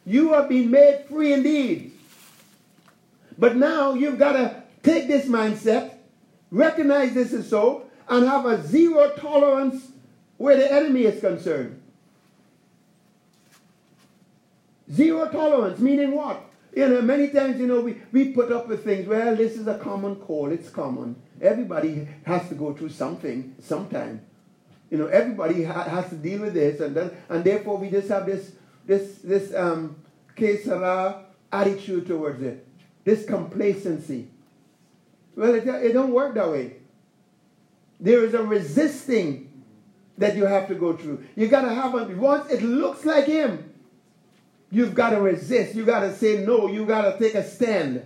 You 0.05 0.31
have 0.31 0.47
been 0.47 0.71
made 0.71 1.03
free 1.09 1.33
indeed. 1.33 1.91
But 3.37 3.57
now 3.57 3.93
you've 3.93 4.17
got 4.17 4.31
to 4.31 4.63
take 4.81 5.09
this 5.09 5.25
mindset, 5.25 5.95
recognize 6.51 7.13
this 7.13 7.33
is 7.33 7.49
so, 7.49 7.85
and 8.07 8.25
have 8.25 8.45
a 8.45 8.65
zero 8.65 9.11
tolerance 9.17 9.91
where 10.37 10.55
the 10.55 10.71
enemy 10.71 11.01
is 11.01 11.19
concerned. 11.19 11.81
Zero 14.89 15.29
tolerance, 15.29 15.79
meaning 15.79 16.13
what? 16.13 16.45
You 16.73 16.87
know, 16.87 17.01
many 17.01 17.27
times, 17.27 17.59
you 17.59 17.67
know, 17.67 17.81
we, 17.81 17.97
we 18.13 18.29
put 18.29 18.53
up 18.53 18.69
with 18.69 18.85
things. 18.85 19.05
Well, 19.05 19.35
this 19.35 19.57
is 19.57 19.67
a 19.67 19.77
common 19.77 20.15
call. 20.15 20.49
It's 20.49 20.69
common. 20.69 21.17
Everybody 21.41 22.07
has 22.25 22.47
to 22.47 22.55
go 22.55 22.73
through 22.73 22.91
something 22.91 23.53
sometime. 23.59 24.21
You 24.89 24.97
know, 24.97 25.07
everybody 25.07 25.63
ha- 25.63 25.83
has 25.83 26.09
to 26.09 26.15
deal 26.15 26.41
with 26.41 26.53
this, 26.53 26.79
and 26.79 26.95
then, 26.95 27.11
and 27.29 27.43
therefore 27.43 27.77
we 27.77 27.89
just 27.89 28.07
have 28.09 28.25
this 28.25 28.51
this 28.85 29.17
this 29.19 29.53
um, 29.53 29.97
kesara 30.35 31.23
attitude 31.51 32.07
towards 32.07 32.41
it, 32.41 32.65
this 33.03 33.25
complacency. 33.25 34.29
Well, 35.35 35.53
it, 35.55 35.67
it 35.67 35.93
don't 35.93 36.11
work 36.11 36.35
that 36.35 36.49
way. 36.49 36.77
There 37.99 38.23
is 38.23 38.33
a 38.33 38.43
resisting 38.43 39.63
that 40.17 40.35
you 40.35 40.45
have 40.45 40.67
to 40.69 40.75
go 40.75 40.95
through. 40.95 41.23
You 41.35 41.47
got 41.47 41.61
to 41.61 41.73
have 41.73 41.93
a 41.93 42.05
once 42.15 42.49
it 42.49 42.61
looks 42.63 43.05
like 43.05 43.25
him. 43.25 43.73
You've 44.71 44.95
got 44.95 45.11
to 45.11 45.21
resist. 45.21 45.75
You 45.75 45.85
got 45.85 46.01
to 46.01 46.13
say 46.13 46.43
no. 46.45 46.67
You 46.67 46.85
got 46.85 47.03
to 47.03 47.17
take 47.19 47.35
a 47.35 47.43
stand. 47.43 48.03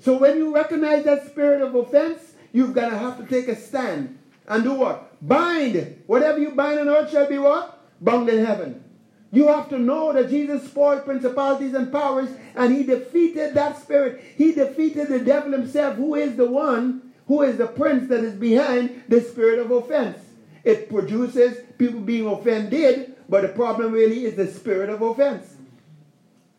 So 0.00 0.16
when 0.16 0.38
you 0.38 0.54
recognize 0.54 1.04
that 1.04 1.26
spirit 1.26 1.60
of 1.60 1.74
offense, 1.74 2.20
you've 2.52 2.72
got 2.74 2.90
to 2.90 2.98
have 2.98 3.18
to 3.18 3.26
take 3.26 3.48
a 3.48 3.56
stand 3.56 4.17
and 4.48 4.64
do 4.64 4.74
what? 4.74 5.14
Bind. 5.26 6.02
Whatever 6.06 6.38
you 6.38 6.50
bind 6.50 6.80
on 6.80 6.88
earth 6.88 7.10
shall 7.10 7.28
be 7.28 7.38
what? 7.38 7.80
Bound 8.00 8.28
in 8.28 8.44
heaven. 8.44 8.82
You 9.30 9.48
have 9.48 9.68
to 9.68 9.78
know 9.78 10.12
that 10.12 10.30
Jesus 10.30 10.64
spoiled 10.64 11.04
principalities 11.04 11.74
and 11.74 11.92
powers 11.92 12.30
and 12.54 12.74
he 12.74 12.82
defeated 12.82 13.54
that 13.54 13.80
spirit. 13.80 14.22
He 14.36 14.52
defeated 14.52 15.08
the 15.08 15.20
devil 15.20 15.52
himself, 15.52 15.96
who 15.96 16.14
is 16.14 16.36
the 16.36 16.50
one, 16.50 17.12
who 17.26 17.42
is 17.42 17.58
the 17.58 17.66
prince 17.66 18.08
that 18.08 18.24
is 18.24 18.34
behind 18.34 19.04
the 19.08 19.20
spirit 19.20 19.58
of 19.58 19.70
offense. 19.70 20.18
It 20.64 20.88
produces 20.88 21.58
people 21.76 22.00
being 22.00 22.26
offended, 22.26 23.16
but 23.28 23.42
the 23.42 23.48
problem 23.48 23.92
really 23.92 24.24
is 24.24 24.34
the 24.34 24.46
spirit 24.46 24.88
of 24.88 25.02
offense. 25.02 25.54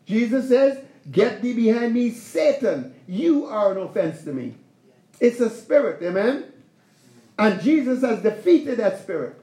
Jesus 0.06 0.48
says, 0.48 0.78
Get 1.10 1.42
thee 1.42 1.54
behind 1.54 1.94
me, 1.94 2.10
Satan. 2.10 2.94
You 3.08 3.46
are 3.46 3.72
an 3.72 3.78
offense 3.78 4.22
to 4.24 4.32
me. 4.32 4.54
It's 5.18 5.40
a 5.40 5.50
spirit, 5.50 6.02
amen? 6.02 6.49
And 7.40 7.58
Jesus 7.62 8.02
has 8.02 8.22
defeated 8.22 8.78
that 8.80 9.00
spirit. 9.00 9.40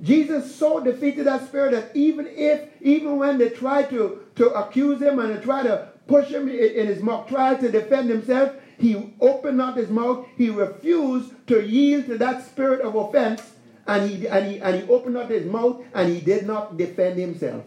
Jesus 0.00 0.54
so 0.54 0.80
defeated 0.82 1.26
that 1.26 1.46
spirit 1.46 1.72
that 1.72 1.94
even 1.94 2.26
if, 2.26 2.66
even 2.80 3.18
when 3.18 3.36
they 3.36 3.50
tried 3.50 3.90
to, 3.90 4.20
to 4.36 4.48
accuse 4.54 5.02
him 5.02 5.18
and 5.18 5.36
they 5.36 5.42
tried 5.42 5.64
to 5.64 5.90
push 6.06 6.28
him 6.28 6.48
in 6.48 6.86
his 6.86 7.02
mouth, 7.02 7.28
tried 7.28 7.60
to 7.60 7.70
defend 7.70 8.08
himself, 8.08 8.54
he 8.78 9.12
opened 9.20 9.58
not 9.58 9.76
his 9.76 9.90
mouth. 9.90 10.26
He 10.38 10.48
refused 10.48 11.34
to 11.48 11.60
yield 11.60 12.06
to 12.06 12.16
that 12.16 12.46
spirit 12.46 12.80
of 12.80 12.94
offense, 12.94 13.42
and 13.86 14.08
he 14.08 14.26
and 14.26 14.46
he 14.46 14.58
and 14.58 14.76
he 14.76 14.88
opened 14.88 15.14
not 15.14 15.28
his 15.28 15.44
mouth 15.44 15.82
and 15.92 16.08
he 16.08 16.20
did 16.20 16.46
not 16.46 16.78
defend 16.78 17.18
himself. 17.18 17.64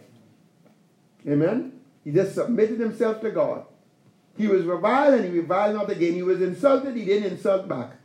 Amen. 1.28 1.74
He 2.04 2.12
just 2.12 2.34
submitted 2.34 2.80
himself 2.80 3.22
to 3.22 3.30
God. 3.30 3.66
He 4.36 4.48
was 4.48 4.64
reviled 4.64 5.14
and 5.14 5.26
he 5.26 5.40
reviled 5.40 5.76
not 5.76 5.92
again. 5.92 6.14
He 6.14 6.24
was 6.24 6.42
insulted, 6.42 6.96
he 6.96 7.06
didn't 7.06 7.34
insult 7.34 7.68
back. 7.68 8.01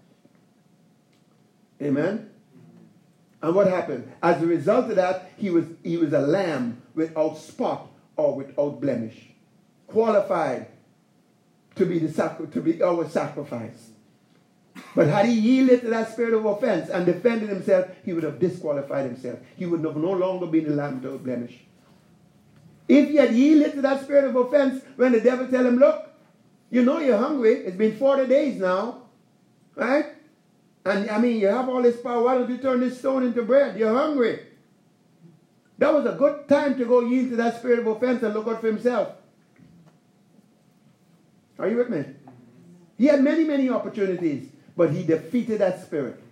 Amen. 1.81 2.31
And 3.43 3.55
what 3.55 3.67
happened? 3.67 4.13
As 4.23 4.43
a 4.43 4.47
result 4.47 4.91
of 4.91 4.97
that, 4.97 5.31
he 5.37 5.51
was, 5.51 5.67
he 5.83 5.97
was 5.97 6.13
a 6.13 6.21
lamb 6.21 6.83
without 6.95 7.37
spot 7.37 7.89
or 8.17 8.35
without 8.35 8.81
blemish, 8.81 9.29
qualified 9.87 10.69
to 11.77 11.85
be, 11.85 11.99
the 11.99 12.11
sacri- 12.13 12.47
to 12.49 12.61
be 12.61 12.83
our 12.83 13.09
sacrifice. 13.09 13.91
But 14.95 15.09
had 15.09 15.27
he 15.27 15.33
yielded 15.33 15.83
to 15.83 15.89
that 15.89 16.13
spirit 16.13 16.35
of 16.35 16.45
offense 16.45 16.89
and 16.89 17.07
defended 17.07 17.49
himself, 17.49 17.87
he 18.05 18.13
would 18.13 18.25
have 18.25 18.39
disqualified 18.39 19.07
himself. 19.07 19.39
He 19.57 19.67
would 19.67 19.85
have 19.85 19.97
no 19.97 20.13
longer 20.13 20.47
been 20.47 20.65
the 20.69 20.75
lamb 20.75 21.03
without 21.03 21.23
blemish. 21.23 21.59
If 22.89 23.09
he 23.09 23.17
had 23.17 23.35
yielded 23.35 23.73
to 23.75 23.83
that 23.83 24.03
spirit 24.03 24.25
of 24.25 24.37
offense 24.37 24.83
when 24.97 25.13
the 25.13 25.21
devil 25.21 25.49
tell 25.49 25.67
him, 25.67 25.77
look, 25.77 26.09
you 26.71 26.85
know 26.85 26.99
you're 26.99 27.19
hungry. 27.19 27.55
It's 27.55 27.77
been 27.77 27.97
40 27.97 28.27
days 28.27 28.61
now. 28.61 29.03
Right? 29.75 30.16
And 30.87 31.11
I 31.11 31.19
mean, 31.19 31.41
you 31.41 31.49
have 31.49 31.69
all 31.69 31.83
this 31.83 32.01
power. 32.01 32.23
Why 32.23 32.39
don't 32.39 32.49
you 32.49 32.59
turn 32.59 32.79
this 32.79 32.99
stone 33.01 33.25
into 33.25 33.43
bread? 33.43 33.77
You're 33.77 33.93
hungry. 33.93 34.39
That 35.79 35.93
was 35.93 36.07
a 36.07 36.13
good 36.13 36.49
time 36.49 36.79
to 36.79 36.85
go 36.85 37.01
yield 37.01 37.31
to 37.31 37.37
that 37.37 37.59
spirit 37.59 37.81
of 37.81 37.89
offense 37.89 38.23
and 38.23 38.33
look 38.33 38.47
out 38.47 38.61
for 38.61 38.69
himself. 38.69 39.09
Are 41.59 41.69
you 41.69 41.77
with 41.77 41.91
me? 41.91 42.05
He 42.97 43.07
had 43.07 43.21
many, 43.21 43.43
many 43.43 43.69
opportunities, 43.69 44.49
but 44.77 44.93
he 44.93 45.03
defeated 45.03 45.59
that 45.59 45.85
spirit. 45.85 46.23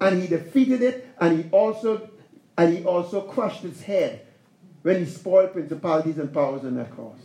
And 0.00 0.22
he 0.22 0.26
defeated 0.26 0.82
it, 0.82 1.08
and 1.20 1.44
he 1.44 1.50
also 1.50 2.08
and 2.56 2.76
he 2.76 2.84
also 2.84 3.20
crushed 3.20 3.64
its 3.64 3.82
head. 3.82 4.26
when 4.82 4.98
he 4.98 5.04
spoiled 5.04 5.52
principalities 5.52 6.18
and 6.18 6.32
powers 6.32 6.64
on 6.64 6.76
that 6.76 6.90
cross. 6.90 7.18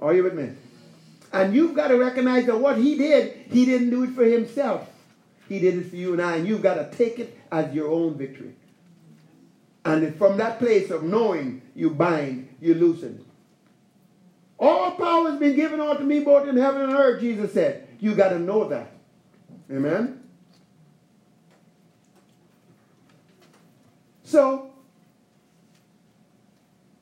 Are 0.00 0.12
you 0.12 0.24
with 0.24 0.34
me? 0.34 0.50
And 1.32 1.54
you've 1.54 1.74
got 1.74 1.88
to 1.88 1.96
recognize 1.96 2.46
that 2.46 2.58
what 2.58 2.76
he 2.78 2.96
did, 2.96 3.46
he 3.50 3.64
didn't 3.64 3.90
do 3.90 4.04
it 4.04 4.10
for 4.10 4.24
himself. 4.24 4.89
He 5.50 5.58
did 5.58 5.76
it 5.78 5.90
for 5.90 5.96
you 5.96 6.12
and 6.12 6.22
I, 6.22 6.36
and 6.36 6.46
you've 6.46 6.62
got 6.62 6.74
to 6.74 6.96
take 6.96 7.18
it 7.18 7.36
as 7.50 7.74
your 7.74 7.90
own 7.90 8.16
victory. 8.16 8.54
And 9.84 10.14
from 10.16 10.36
that 10.36 10.60
place 10.60 10.92
of 10.92 11.02
knowing, 11.02 11.62
you 11.74 11.90
bind, 11.90 12.54
you 12.60 12.74
loosen. 12.74 13.24
All 14.60 14.92
power 14.92 15.28
has 15.28 15.40
been 15.40 15.56
given 15.56 15.80
unto 15.80 16.04
me 16.04 16.20
both 16.20 16.46
in 16.46 16.56
heaven 16.56 16.82
and 16.82 16.92
earth, 16.92 17.20
Jesus 17.20 17.52
said. 17.52 17.88
You 17.98 18.14
got 18.14 18.28
to 18.28 18.38
know 18.38 18.68
that. 18.68 18.92
Amen? 19.72 20.22
So, 24.22 24.72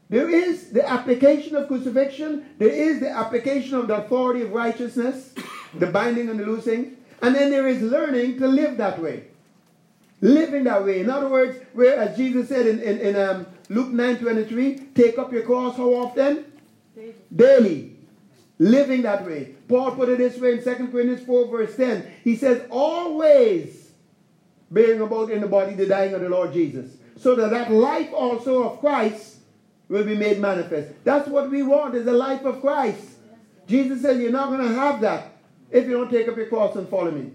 there 0.08 0.30
is 0.30 0.70
the 0.70 0.88
application 0.88 1.54
of 1.54 1.68
crucifixion, 1.68 2.46
there 2.56 2.70
is 2.70 3.00
the 3.00 3.10
application 3.10 3.74
of 3.74 3.88
the 3.88 3.96
authority 3.96 4.40
of 4.40 4.52
righteousness, 4.52 5.34
the 5.74 5.88
binding 5.88 6.30
and 6.30 6.40
the 6.40 6.46
loosing, 6.46 6.97
and 7.22 7.34
then 7.34 7.50
there 7.50 7.66
is 7.66 7.82
learning 7.82 8.38
to 8.38 8.46
live 8.46 8.76
that 8.76 9.00
way. 9.00 9.24
Living 10.20 10.64
that 10.64 10.84
way. 10.84 11.00
In 11.00 11.10
other 11.10 11.28
words, 11.28 11.58
where 11.72 11.98
as 11.98 12.16
Jesus 12.16 12.48
said 12.48 12.66
in, 12.66 12.80
in, 12.80 12.98
in 12.98 13.16
um, 13.16 13.46
Luke 13.68 13.88
9 13.88 14.18
23, 14.18 14.74
take 14.94 15.18
up 15.18 15.32
your 15.32 15.42
cross 15.42 15.76
how 15.76 15.90
often? 15.90 16.44
Daily. 16.94 17.14
Daily. 17.34 17.96
Living 18.58 19.02
that 19.02 19.24
way. 19.24 19.54
Paul 19.68 19.92
put 19.92 20.08
it 20.08 20.18
this 20.18 20.38
way 20.38 20.54
in 20.54 20.64
2 20.64 20.88
Corinthians 20.90 21.22
4, 21.24 21.48
verse 21.48 21.76
10. 21.76 22.10
He 22.24 22.34
says, 22.34 22.66
always 22.70 23.90
bearing 24.70 25.00
about 25.00 25.30
in 25.30 25.40
the 25.40 25.46
body 25.46 25.74
the 25.74 25.86
dying 25.86 26.14
of 26.14 26.20
the 26.20 26.28
Lord 26.28 26.52
Jesus. 26.52 26.90
So 27.16 27.34
that 27.36 27.50
that 27.50 27.70
life 27.70 28.12
also 28.12 28.64
of 28.64 28.80
Christ 28.80 29.38
will 29.88 30.04
be 30.04 30.16
made 30.16 30.40
manifest. 30.40 30.92
That's 31.04 31.28
what 31.28 31.50
we 31.50 31.62
want 31.62 31.94
is 31.94 32.04
the 32.04 32.12
life 32.12 32.44
of 32.44 32.60
Christ. 32.60 33.02
Jesus 33.66 34.02
said, 34.02 34.20
You're 34.20 34.30
not 34.30 34.48
going 34.48 34.66
to 34.66 34.74
have 34.74 35.00
that 35.02 35.37
if 35.70 35.86
you 35.86 35.92
don't 35.92 36.10
take 36.10 36.28
up 36.28 36.36
your 36.36 36.46
cross 36.46 36.76
and 36.76 36.88
follow 36.88 37.10
me. 37.10 37.32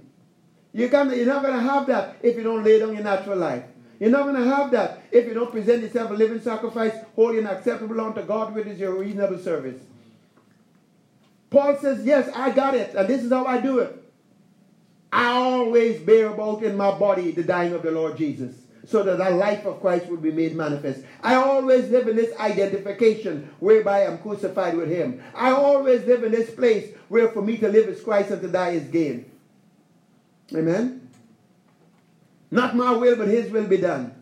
You 0.74 0.90
can, 0.90 1.10
you're 1.16 1.26
not 1.26 1.44
going 1.44 1.54
to 1.56 1.62
have 1.62 1.86
that 1.88 2.18
if 2.22 2.36
you 2.36 2.44
don't 2.44 2.64
lay 2.64 2.80
down 2.80 2.94
your 2.94 3.04
natural 3.04 3.38
life. 3.38 3.64
You're 4.00 4.10
not 4.10 4.24
going 4.24 4.36
to 4.36 4.56
have 4.56 4.72
that 4.72 5.04
if 5.12 5.28
you 5.28 5.34
don't 5.34 5.52
present 5.52 5.84
yourself 5.84 6.12
a 6.12 6.14
living 6.14 6.42
sacrifice, 6.42 6.94
holy 7.16 7.38
and 7.38 7.48
acceptable 7.48 8.02
unto 8.02 8.24
God, 8.24 8.54
which 8.54 8.68
is 8.68 8.80
your 8.80 8.96
reasonable 8.96 9.38
service. 9.38 9.82
Paul 11.50 11.78
says, 11.78 12.04
Yes, 12.04 12.30
I 12.36 12.52
got 12.52 12.74
it, 12.74 12.96
and 12.96 13.08
this 13.08 13.24
is 13.24 13.32
how 13.32 13.46
I 13.46 13.62
do 13.62 13.80
it. 13.80 14.04
I 15.12 15.28
always 15.28 16.02
bear 16.02 16.30
about 16.30 16.64
in 16.64 16.76
my 16.76 16.98
body 16.98 17.32
the 17.32 17.44
dying 17.44 17.74
of 17.74 17.84
the 17.84 17.92
Lord 17.92 18.18
Jesus, 18.18 18.56
so 18.86 19.04
that 19.04 19.18
the 19.18 19.30
life 19.32 19.66
of 19.66 19.80
Christ 19.82 20.08
would 20.08 20.22
be 20.22 20.32
made 20.32 20.56
manifest. 20.56 21.04
I 21.22 21.36
always 21.36 21.90
live 21.90 22.08
in 22.08 22.16
this 22.16 22.38
identification 22.38 23.50
whereby 23.60 24.06
I'm 24.06 24.18
crucified 24.18 24.76
with 24.76 24.90
Him. 24.90 25.24
I 25.34 25.52
always 25.52 26.06
live 26.06 26.24
in 26.24 26.32
this 26.32 26.50
place 26.50 26.94
where 27.08 27.30
for 27.30 27.42
me 27.42 27.58
to 27.58 27.70
live 27.70 27.88
is 27.88 28.02
Christ 28.02 28.32
and 28.32 28.42
to 28.42 28.48
die 28.48 28.72
is 28.72 28.88
gain. 28.90 29.32
Amen? 30.54 31.10
Not 32.52 32.76
my 32.76 32.92
will, 32.92 33.16
but 33.16 33.28
His 33.28 33.50
will 33.52 33.68
be 33.68 33.78
done. 33.78 34.16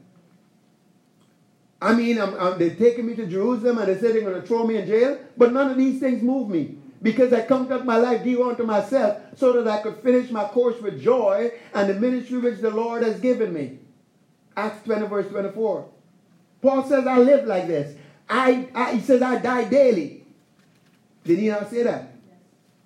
I 1.81 1.93
mean, 1.93 2.19
I'm, 2.19 2.35
I'm, 2.39 2.59
they're 2.59 2.75
taking 2.75 3.07
me 3.07 3.15
to 3.15 3.25
Jerusalem 3.25 3.79
and 3.79 3.87
they 3.87 3.99
say 3.99 4.11
they're 4.11 4.21
going 4.21 4.39
to 4.39 4.47
throw 4.47 4.65
me 4.65 4.77
in 4.77 4.85
jail, 4.85 5.19
but 5.35 5.51
none 5.51 5.71
of 5.71 5.77
these 5.77 5.99
things 5.99 6.21
move 6.21 6.47
me 6.47 6.77
because 7.01 7.33
I 7.33 7.41
counted 7.41 7.73
up 7.73 7.85
my 7.85 7.97
life 7.97 8.23
due 8.23 8.47
unto 8.47 8.63
myself 8.63 9.19
so 9.35 9.53
that 9.53 9.67
I 9.67 9.81
could 9.81 9.97
finish 10.03 10.29
my 10.29 10.45
course 10.45 10.79
with 10.79 11.01
joy 11.01 11.51
and 11.73 11.89
the 11.89 11.95
ministry 11.95 12.37
which 12.37 12.59
the 12.59 12.69
Lord 12.69 13.01
has 13.01 13.19
given 13.19 13.51
me. 13.51 13.79
Acts 14.55 14.83
20, 14.85 15.07
verse 15.07 15.27
24. 15.29 15.89
Paul 16.61 16.83
says, 16.83 17.07
I 17.07 17.17
live 17.17 17.47
like 17.47 17.67
this. 17.67 17.97
I, 18.29 18.67
I, 18.73 18.93
he 18.93 19.01
says, 19.01 19.21
I 19.21 19.39
die 19.39 19.65
daily. 19.65 20.25
Did 21.23 21.39
he 21.39 21.49
not 21.49 21.69
say 21.69 21.83
that? 21.83 22.13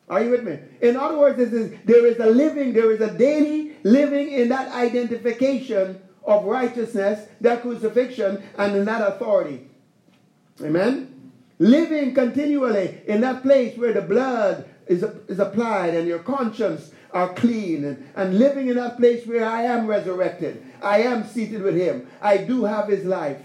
Are 0.08 0.24
you 0.24 0.30
with 0.30 0.44
me? 0.44 0.60
In 0.82 0.98
other 0.98 1.18
words, 1.18 1.38
this 1.38 1.52
is, 1.52 1.74
there 1.86 2.06
is 2.06 2.20
a 2.20 2.28
living, 2.28 2.74
there 2.74 2.92
is 2.92 3.02
a 3.02 3.18
daily 3.18 3.74
living 3.84 4.32
in 4.32 4.50
that 4.50 4.72
identification 4.72 6.02
of 6.24 6.46
righteousness, 6.46 7.28
that 7.42 7.62
crucifixion, 7.62 8.44
and 8.58 8.76
in 8.76 8.86
that 8.86 9.02
authority. 9.02 9.68
Amen? 10.62 11.32
Living 11.60 12.14
continually 12.14 13.02
in 13.08 13.22
that 13.22 13.42
place 13.42 13.78
where 13.78 13.94
the 13.94 14.02
blood 14.02 14.68
is, 14.88 15.04
is 15.28 15.40
applied 15.40 15.94
and 15.96 16.08
your 16.08 16.20
conscience 16.20 16.92
are 17.12 17.34
clean, 17.34 17.86
and, 17.86 18.10
and 18.16 18.38
living 18.38 18.68
in 18.68 18.76
that 18.76 18.98
place 18.98 19.26
where 19.26 19.46
I 19.46 19.64
am 19.64 19.88
resurrected. 19.88 20.62
I 20.86 21.00
am 21.00 21.28
seated 21.28 21.64
with 21.64 21.76
him. 21.76 22.08
I 22.22 22.38
do 22.38 22.64
have 22.64 22.88
his 22.88 23.04
life. 23.06 23.42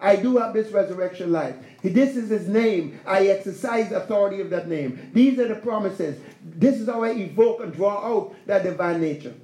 I 0.00 0.16
do 0.16 0.38
have 0.38 0.54
this 0.54 0.72
resurrection 0.72 1.30
life. 1.30 1.54
This 1.82 2.16
is 2.16 2.30
his 2.30 2.48
name. 2.48 2.98
I 3.06 3.26
exercise 3.26 3.92
authority 3.92 4.40
of 4.40 4.48
that 4.50 4.68
name. 4.68 5.10
These 5.12 5.38
are 5.38 5.48
the 5.48 5.56
promises. 5.56 6.18
This 6.42 6.80
is 6.80 6.88
how 6.88 7.04
I 7.04 7.10
evoke 7.10 7.60
and 7.60 7.74
draw 7.74 7.98
out 8.04 8.34
that 8.46 8.62
divine 8.62 9.02
nature. 9.02 9.34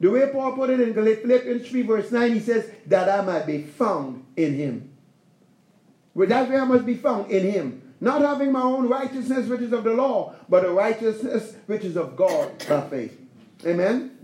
The 0.00 0.10
way 0.10 0.30
Paul 0.30 0.52
put 0.52 0.70
it 0.70 0.80
in 0.80 0.94
Philippians 0.94 1.68
3, 1.68 1.82
verse 1.82 2.12
9, 2.12 2.32
he 2.32 2.40
says, 2.40 2.70
That 2.86 3.08
I 3.08 3.24
might 3.24 3.46
be 3.46 3.62
found 3.62 4.24
in 4.36 4.54
him. 4.54 4.92
Well, 6.14 6.28
that's 6.28 6.48
where 6.48 6.62
I 6.62 6.64
must 6.64 6.86
be 6.86 6.94
found 6.94 7.32
in 7.32 7.50
him. 7.50 7.82
Not 8.00 8.22
having 8.22 8.52
my 8.52 8.62
own 8.62 8.88
righteousness, 8.88 9.48
which 9.48 9.60
is 9.60 9.72
of 9.72 9.82
the 9.82 9.94
law, 9.94 10.36
but 10.48 10.64
a 10.64 10.70
righteousness 10.70 11.56
which 11.66 11.84
is 11.84 11.96
of 11.96 12.14
God 12.14 12.64
by 12.68 12.82
faith. 12.82 13.20
Amen? 13.66 14.17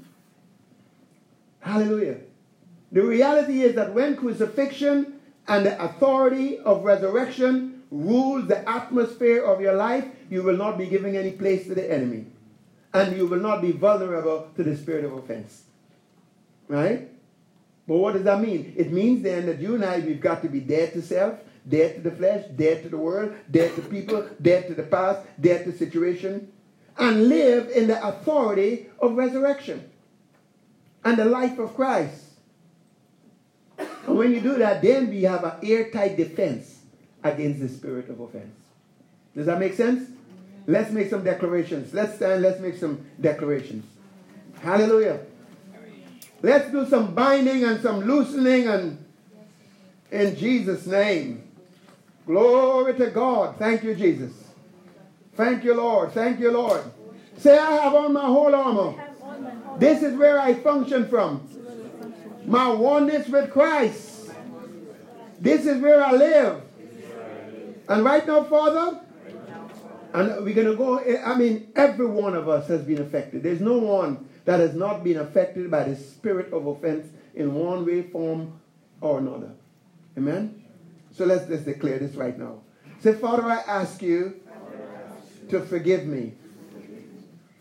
Hallelujah. 1.64 2.18
The 2.92 3.02
reality 3.02 3.62
is 3.62 3.74
that 3.76 3.94
when 3.94 4.16
crucifixion 4.16 5.14
and 5.48 5.64
the 5.64 5.82
authority 5.82 6.58
of 6.58 6.84
resurrection 6.84 7.82
rules 7.90 8.48
the 8.48 8.68
atmosphere 8.68 9.42
of 9.42 9.62
your 9.62 9.72
life, 9.72 10.04
you 10.28 10.42
will 10.42 10.58
not 10.58 10.76
be 10.76 10.86
giving 10.86 11.16
any 11.16 11.30
place 11.30 11.66
to 11.66 11.74
the 11.74 11.90
enemy. 11.90 12.26
And 12.92 13.16
you 13.16 13.26
will 13.26 13.40
not 13.40 13.62
be 13.62 13.72
vulnerable 13.72 14.50
to 14.56 14.62
the 14.62 14.76
spirit 14.76 15.06
of 15.06 15.14
offense. 15.14 15.62
Right? 16.68 17.08
But 17.88 17.96
what 17.96 18.12
does 18.12 18.24
that 18.24 18.42
mean? 18.42 18.74
It 18.76 18.92
means 18.92 19.22
then 19.22 19.46
that 19.46 19.58
you 19.58 19.74
and 19.74 19.84
I, 19.86 20.00
we've 20.00 20.20
got 20.20 20.42
to 20.42 20.48
be 20.50 20.60
dead 20.60 20.92
to 20.92 21.00
self, 21.02 21.38
dead 21.66 21.94
to 21.96 22.10
the 22.10 22.14
flesh, 22.14 22.44
dead 22.56 22.82
to 22.82 22.90
the 22.90 22.98
world, 22.98 23.34
dead 23.50 23.74
to 23.76 23.80
people, 23.80 24.28
dead 24.40 24.68
to 24.68 24.74
the 24.74 24.82
past, 24.82 25.26
dead 25.40 25.64
to 25.64 25.76
situation, 25.76 26.52
and 26.98 27.30
live 27.30 27.70
in 27.70 27.86
the 27.86 28.06
authority 28.06 28.88
of 29.00 29.16
resurrection 29.16 29.90
and 31.04 31.16
the 31.18 31.24
life 31.24 31.58
of 31.58 31.74
Christ. 31.74 32.22
And 33.78 34.16
when 34.16 34.32
you 34.32 34.40
do 34.40 34.56
that, 34.58 34.82
then 34.82 35.08
we 35.08 35.22
have 35.22 35.44
an 35.44 35.52
airtight 35.62 36.16
defense 36.16 36.80
against 37.22 37.60
the 37.60 37.68
spirit 37.68 38.08
of 38.08 38.20
offense. 38.20 38.54
Does 39.34 39.46
that 39.46 39.58
make 39.58 39.74
sense? 39.74 40.10
Let's 40.66 40.90
make 40.90 41.10
some 41.10 41.24
declarations. 41.24 41.92
Let's 41.92 42.16
stand, 42.16 42.42
let's 42.42 42.60
make 42.60 42.76
some 42.76 43.04
declarations. 43.20 43.84
Hallelujah. 44.60 45.20
Let's 46.42 46.70
do 46.70 46.86
some 46.86 47.14
binding 47.14 47.64
and 47.64 47.82
some 47.82 48.00
loosening 48.00 48.68
and 48.68 49.04
in 50.10 50.36
Jesus' 50.36 50.86
name. 50.86 51.42
Glory 52.26 52.94
to 52.94 53.10
God. 53.10 53.56
Thank 53.58 53.82
you, 53.82 53.94
Jesus. 53.94 54.32
Thank 55.34 55.64
you, 55.64 55.74
Lord. 55.74 56.12
Thank 56.12 56.40
you, 56.40 56.50
Lord. 56.50 56.82
Say, 57.38 57.58
I 57.58 57.72
have 57.82 57.94
on 57.94 58.12
my 58.12 58.24
whole 58.24 58.54
armor. 58.54 59.03
This 59.78 60.02
is 60.02 60.16
where 60.16 60.38
I 60.38 60.54
function 60.54 61.08
from 61.08 61.48
my 62.46 62.68
oneness 62.68 63.28
with 63.28 63.50
Christ. 63.50 64.30
This 65.40 65.66
is 65.66 65.80
where 65.80 66.04
I 66.04 66.12
live. 66.12 66.62
And 67.88 68.04
right 68.04 68.26
now, 68.26 68.44
Father, 68.44 69.00
and 70.14 70.44
we're 70.44 70.54
going 70.54 70.68
to 70.68 70.76
go, 70.76 71.00
I 71.00 71.36
mean, 71.36 71.72
every 71.74 72.06
one 72.06 72.34
of 72.34 72.48
us 72.48 72.68
has 72.68 72.82
been 72.82 73.00
affected. 73.00 73.42
There's 73.42 73.60
no 73.60 73.78
one 73.78 74.28
that 74.44 74.60
has 74.60 74.74
not 74.74 75.02
been 75.02 75.18
affected 75.18 75.70
by 75.70 75.84
the 75.84 75.96
spirit 75.96 76.52
of 76.52 76.66
offense 76.66 77.08
in 77.34 77.54
one 77.54 77.84
way, 77.84 78.02
form, 78.02 78.60
or 79.00 79.18
another. 79.18 79.50
Amen? 80.16 80.62
So 81.12 81.24
let's 81.24 81.46
just 81.46 81.64
declare 81.64 81.98
this 81.98 82.14
right 82.14 82.38
now. 82.38 82.60
Say, 83.00 83.14
Father, 83.14 83.44
I 83.44 83.56
ask 83.66 84.00
you 84.02 84.40
to 85.50 85.60
forgive 85.60 86.06
me 86.06 86.34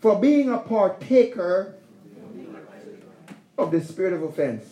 for 0.00 0.18
being 0.18 0.50
a 0.50 0.58
partaker 0.58 1.74
of 3.56 3.70
the 3.70 3.82
spirit 3.82 4.12
of 4.12 4.22
offense. 4.22 4.64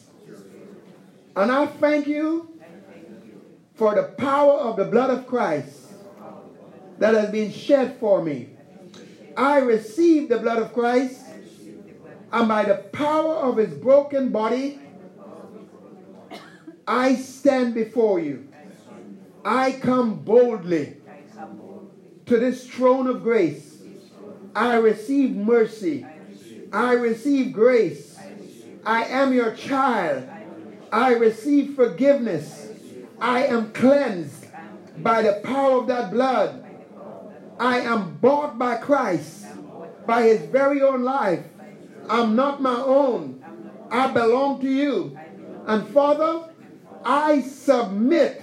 And 1.36 1.50
I 1.50 1.66
thank 1.66 2.06
you 2.06 2.48
for 3.74 3.94
the 3.94 4.02
power 4.02 4.58
of 4.58 4.76
the 4.76 4.84
blood 4.84 5.10
of 5.10 5.26
Christ 5.26 5.78
that 6.98 7.14
has 7.14 7.30
been 7.30 7.50
shed 7.50 7.96
for 7.98 8.22
me. 8.22 8.50
I 9.36 9.58
receive 9.58 10.28
the 10.28 10.38
blood 10.38 10.58
of 10.58 10.72
Christ, 10.74 11.20
and 12.32 12.48
by 12.48 12.64
the 12.64 12.76
power 12.76 13.34
of 13.34 13.56
his 13.56 13.72
broken 13.72 14.30
body, 14.30 14.78
I 16.86 17.16
stand 17.16 17.74
before 17.74 18.20
you. 18.20 18.48
I 19.44 19.72
come 19.72 20.16
boldly 20.16 20.96
to 22.26 22.38
this 22.38 22.66
throne 22.66 23.06
of 23.06 23.22
grace. 23.22 23.78
I 24.54 24.76
receive 24.76 25.34
mercy. 25.34 26.06
I 26.72 26.92
receive 26.92 27.52
grace. 27.52 28.11
I 28.84 29.04
am 29.04 29.32
your 29.32 29.54
child. 29.54 30.28
I 30.90 31.14
receive 31.14 31.74
forgiveness. 31.74 32.68
I 33.20 33.46
am 33.46 33.72
cleansed. 33.72 34.46
By 34.98 35.22
the 35.22 35.40
power 35.44 35.78
of 35.78 35.86
that 35.86 36.10
blood, 36.10 36.64
I 37.58 37.78
am 37.80 38.18
bought 38.18 38.58
by 38.58 38.76
Christ, 38.76 39.46
by 40.06 40.22
his 40.22 40.42
very 40.42 40.82
own 40.82 41.02
life. 41.02 41.44
I'm 42.08 42.36
not 42.36 42.60
my 42.60 42.76
own. 42.76 43.42
I 43.90 44.08
belong 44.08 44.60
to 44.60 44.68
you. 44.68 45.18
And 45.66 45.88
Father, 45.88 46.50
I 47.04 47.40
submit 47.40 48.42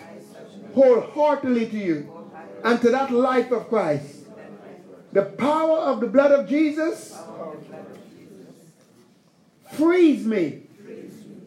wholeheartedly 0.73 1.67
to 1.67 1.77
you 1.77 2.29
and 2.63 2.81
to 2.81 2.89
that 2.89 3.11
life 3.11 3.51
of 3.51 3.67
Christ. 3.69 4.25
The 5.11 5.23
power 5.23 5.79
of 5.79 5.99
the 5.99 6.07
blood 6.07 6.31
of 6.31 6.47
Jesus 6.47 7.17
frees 9.79 10.25
me 10.25 10.63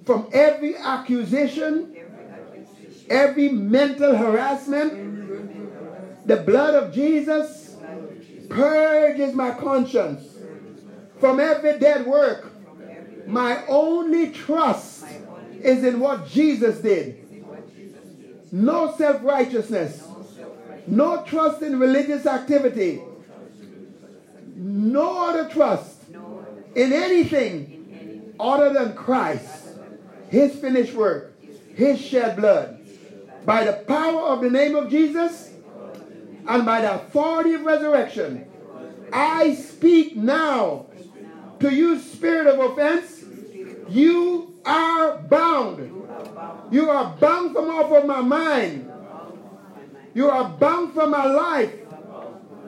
from 0.05 0.29
every 0.33 0.77
accusation, 0.77 1.95
every 3.09 3.51
mental 3.51 4.17
harassment. 4.17 6.27
The 6.27 6.39
blood 6.39 6.75
of 6.75 6.95
Jesus 6.95 7.77
purges 8.49 9.35
my 9.35 9.53
conscience 9.53 10.25
from 11.21 11.41
every 11.41 11.79
dead 11.79 12.07
work. 12.07 12.51
My 13.27 13.65
only 13.67 14.31
trust 14.31 15.05
is 15.61 15.85
in 15.85 16.01
what 16.01 16.29
Jesus 16.29 16.79
did. 16.79 17.19
No 18.51 18.95
self 18.97 19.23
righteousness, 19.23 20.03
no 20.87 21.23
trust 21.25 21.63
in 21.63 21.79
religious 21.79 22.27
activity, 22.27 23.01
no 24.57 25.29
other 25.29 25.49
trust 25.49 25.99
in 26.75 26.93
anything 26.93 27.72
other 28.43 28.73
than 28.73 28.95
Christ, 28.95 29.69
His 30.29 30.55
finished 30.57 30.95
work, 30.95 31.39
His 31.75 32.01
shed 32.01 32.37
blood. 32.37 32.79
By 33.45 33.65
the 33.65 33.73
power 33.73 34.23
of 34.23 34.41
the 34.43 34.51
name 34.51 34.77
of 34.77 34.91
Jesus 34.91 35.51
and 36.49 36.67
by 36.67 36.81
the 36.81 36.95
authority 36.95 37.55
of 37.55 37.63
resurrection, 37.63 38.47
I 39.13 39.55
speak 39.55 40.17
now 40.17 40.87
to 41.61 41.73
you, 41.73 41.99
spirit 41.99 42.47
of 42.47 42.59
offense. 42.73 43.25
You 43.89 44.55
are 44.65 45.19
bound. 45.19 45.79
You 46.71 46.91
are 46.91 47.17
bound 47.21 47.55
from 47.55 47.71
off 47.71 47.93
of 47.93 48.07
my 48.07 48.21
mind. 48.21 48.91
You 50.15 50.31
are 50.31 50.49
bound 50.49 50.95
from 50.95 51.11
my 51.11 51.27
life. 51.27 51.73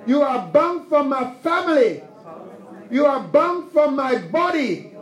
You 0.06 0.22
are 0.22 0.46
bound 0.48 0.88
from 0.88 1.08
my 1.08 1.34
family. 1.42 2.02
You 2.90 3.06
are 3.06 3.20
bound 3.20 3.72
from 3.72 3.96
my 3.96 4.18
body. 4.18 4.93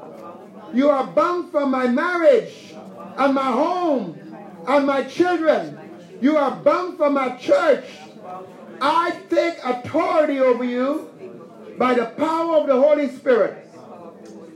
You 0.74 0.90
are 0.90 1.06
bound 1.06 1.50
from 1.50 1.70
my 1.70 1.86
marriage 1.86 2.74
and 3.16 3.34
my 3.34 3.52
home 3.52 4.18
and 4.66 4.86
my 4.86 5.04
children. 5.04 5.78
You 6.20 6.36
are 6.36 6.56
bound 6.56 6.96
from 6.96 7.14
my 7.14 7.36
church. 7.36 7.84
I 8.80 9.18
take 9.28 9.58
authority 9.64 10.38
over 10.38 10.64
you 10.64 11.10
by 11.78 11.94
the 11.94 12.06
power 12.06 12.56
of 12.56 12.66
the 12.66 12.74
Holy 12.74 13.08
Spirit. 13.08 13.68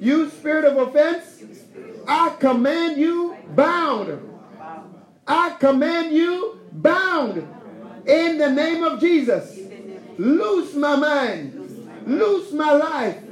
You 0.01 0.31
spirit 0.31 0.65
of 0.65 0.77
offense, 0.89 1.43
I 2.07 2.31
command 2.39 2.99
you 2.99 3.37
bound. 3.55 4.21
I 5.27 5.51
command 5.59 6.15
you 6.15 6.61
bound 6.73 7.39
in 8.07 8.39
the 8.39 8.51
name 8.51 8.85
of 8.85 9.01
Jesus. 9.01 9.59
Loose 10.19 10.75
my 10.75 10.97
mind. 10.97 12.05
Loose 12.07 12.53
my 12.53 12.73
life. 12.73 13.26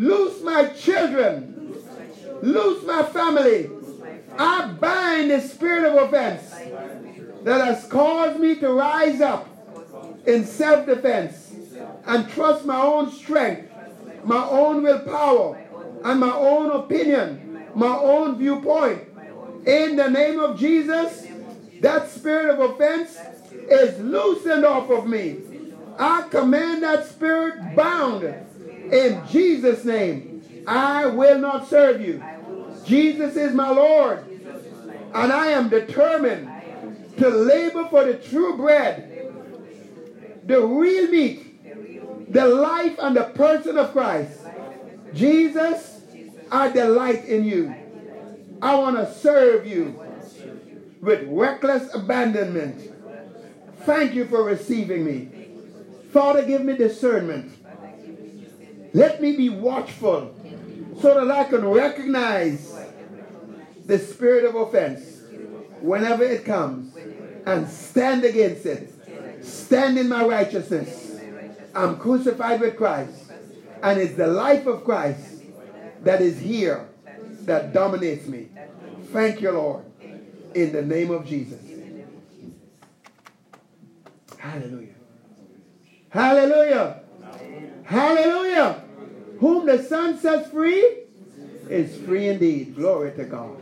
Loose 0.00 0.40
my 0.42 0.64
children. 0.68 1.74
Loose 2.40 2.82
my 2.84 3.02
family. 3.02 3.68
I 4.38 4.68
bind 4.68 5.30
the 5.30 5.42
spirit 5.42 5.84
of 5.84 6.08
offense 6.08 6.50
that 7.44 7.60
has 7.62 7.86
caused 7.86 8.40
me 8.40 8.56
to 8.56 8.70
rise 8.72 9.20
up 9.20 9.46
in 10.26 10.46
self 10.46 10.86
defense 10.86 11.52
and 12.06 12.26
trust 12.30 12.64
my 12.64 12.80
own 12.80 13.12
strength, 13.12 13.70
my 14.24 14.42
own 14.42 14.82
willpower, 14.82 15.62
and 16.02 16.18
my 16.18 16.32
own 16.34 16.70
opinion, 16.70 17.66
my 17.74 17.94
own 17.94 18.38
viewpoint. 18.38 19.02
In 19.66 19.96
the 19.96 20.08
name 20.08 20.40
of 20.40 20.58
Jesus, 20.58 21.26
that 21.82 22.08
spirit 22.08 22.58
of 22.58 22.70
offense 22.70 23.18
is 23.52 24.00
loosened 24.00 24.64
off 24.64 24.88
of 24.88 25.06
me. 25.06 25.42
I 25.98 26.22
command 26.30 26.84
that 26.84 27.06
spirit 27.06 27.76
bound 27.76 28.34
in 28.92 29.26
Jesus' 29.28 29.84
name. 29.84 30.64
I 30.66 31.06
will 31.06 31.38
not 31.38 31.68
serve 31.68 32.00
you. 32.00 32.22
Jesus 32.84 33.36
is 33.36 33.54
my 33.54 33.70
Lord, 33.70 34.24
and 35.14 35.32
I 35.32 35.48
am 35.48 35.68
determined 35.68 36.50
to 37.18 37.28
labor 37.28 37.86
for 37.88 38.04
the 38.04 38.14
true 38.14 38.56
bread, 38.56 39.30
the 40.44 40.60
real 40.60 41.10
meat, 41.10 42.32
the 42.32 42.46
life 42.46 42.96
and 42.98 43.16
the 43.16 43.24
person 43.24 43.78
of 43.78 43.92
Christ. 43.92 44.40
Jesus, 45.14 46.02
I 46.50 46.70
delight 46.70 47.24
in 47.26 47.44
you. 47.44 47.74
I 48.62 48.74
want 48.76 48.96
to 48.96 49.12
serve 49.12 49.66
you 49.66 50.00
with 51.00 51.26
reckless 51.28 51.94
abandonment. 51.94 52.92
Thank 53.80 54.14
you 54.14 54.26
for 54.26 54.42
receiving 54.42 55.04
me. 55.04 55.30
Father, 56.12 56.44
give 56.44 56.62
me 56.62 56.76
discernment. 56.76 57.52
Let 58.92 59.20
me 59.20 59.36
be 59.36 59.48
watchful 59.48 60.34
so 61.00 61.14
that 61.14 61.30
I 61.30 61.44
can 61.44 61.64
recognize 61.64 62.72
the 63.86 63.98
spirit 63.98 64.44
of 64.44 64.54
offense 64.54 65.20
whenever 65.80 66.24
it 66.24 66.44
comes 66.44 66.94
and 67.46 67.68
stand 67.68 68.24
against 68.24 68.66
it. 68.66 68.92
Stand 69.42 69.98
in 69.98 70.08
my 70.08 70.24
righteousness. 70.24 71.18
I'm 71.74 71.96
crucified 71.98 72.60
with 72.60 72.76
Christ. 72.76 73.30
And 73.82 73.98
it's 73.98 74.14
the 74.14 74.26
life 74.26 74.66
of 74.66 74.84
Christ 74.84 75.42
that 76.02 76.20
is 76.20 76.38
here 76.38 76.88
that 77.42 77.72
dominates 77.72 78.26
me. 78.26 78.48
Thank 79.12 79.40
you, 79.40 79.52
Lord. 79.52 79.84
In 80.54 80.72
the 80.72 80.82
name 80.82 81.10
of 81.10 81.26
Jesus. 81.26 81.60
Hallelujah. 84.36 84.94
Hallelujah. 86.10 86.99
Hallelujah. 87.90 88.84
Whom 89.40 89.66
the 89.66 89.82
Son 89.82 90.16
sets 90.16 90.48
free 90.50 90.98
is 91.68 91.96
free 92.02 92.28
indeed. 92.28 92.76
Glory 92.76 93.10
to 93.16 93.24
God. 93.24 93.56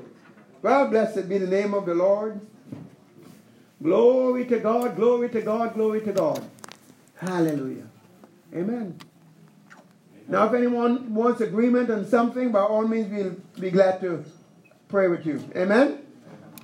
Well, 0.60 0.88
blessed 0.88 1.30
be 1.30 1.38
the 1.38 1.46
name 1.46 1.72
of 1.72 1.86
the 1.86 1.94
Lord. 1.94 2.38
Glory 3.82 4.44
to 4.44 4.58
God, 4.58 4.96
glory 4.96 5.30
to 5.30 5.40
God, 5.40 5.72
glory 5.72 6.02
to 6.02 6.12
God. 6.12 6.44
Hallelujah. 7.16 7.86
Amen. 8.54 8.98
Now, 10.26 10.46
if 10.48 10.52
anyone 10.52 11.14
wants 11.14 11.40
agreement 11.40 11.90
on 11.90 12.04
something, 12.04 12.52
by 12.52 12.60
all 12.60 12.86
means, 12.86 13.10
we'll 13.10 13.36
be 13.58 13.70
glad 13.70 14.02
to 14.02 14.26
pray 14.88 15.08
with 15.08 15.24
you. 15.24 15.42
Amen. 15.56 16.00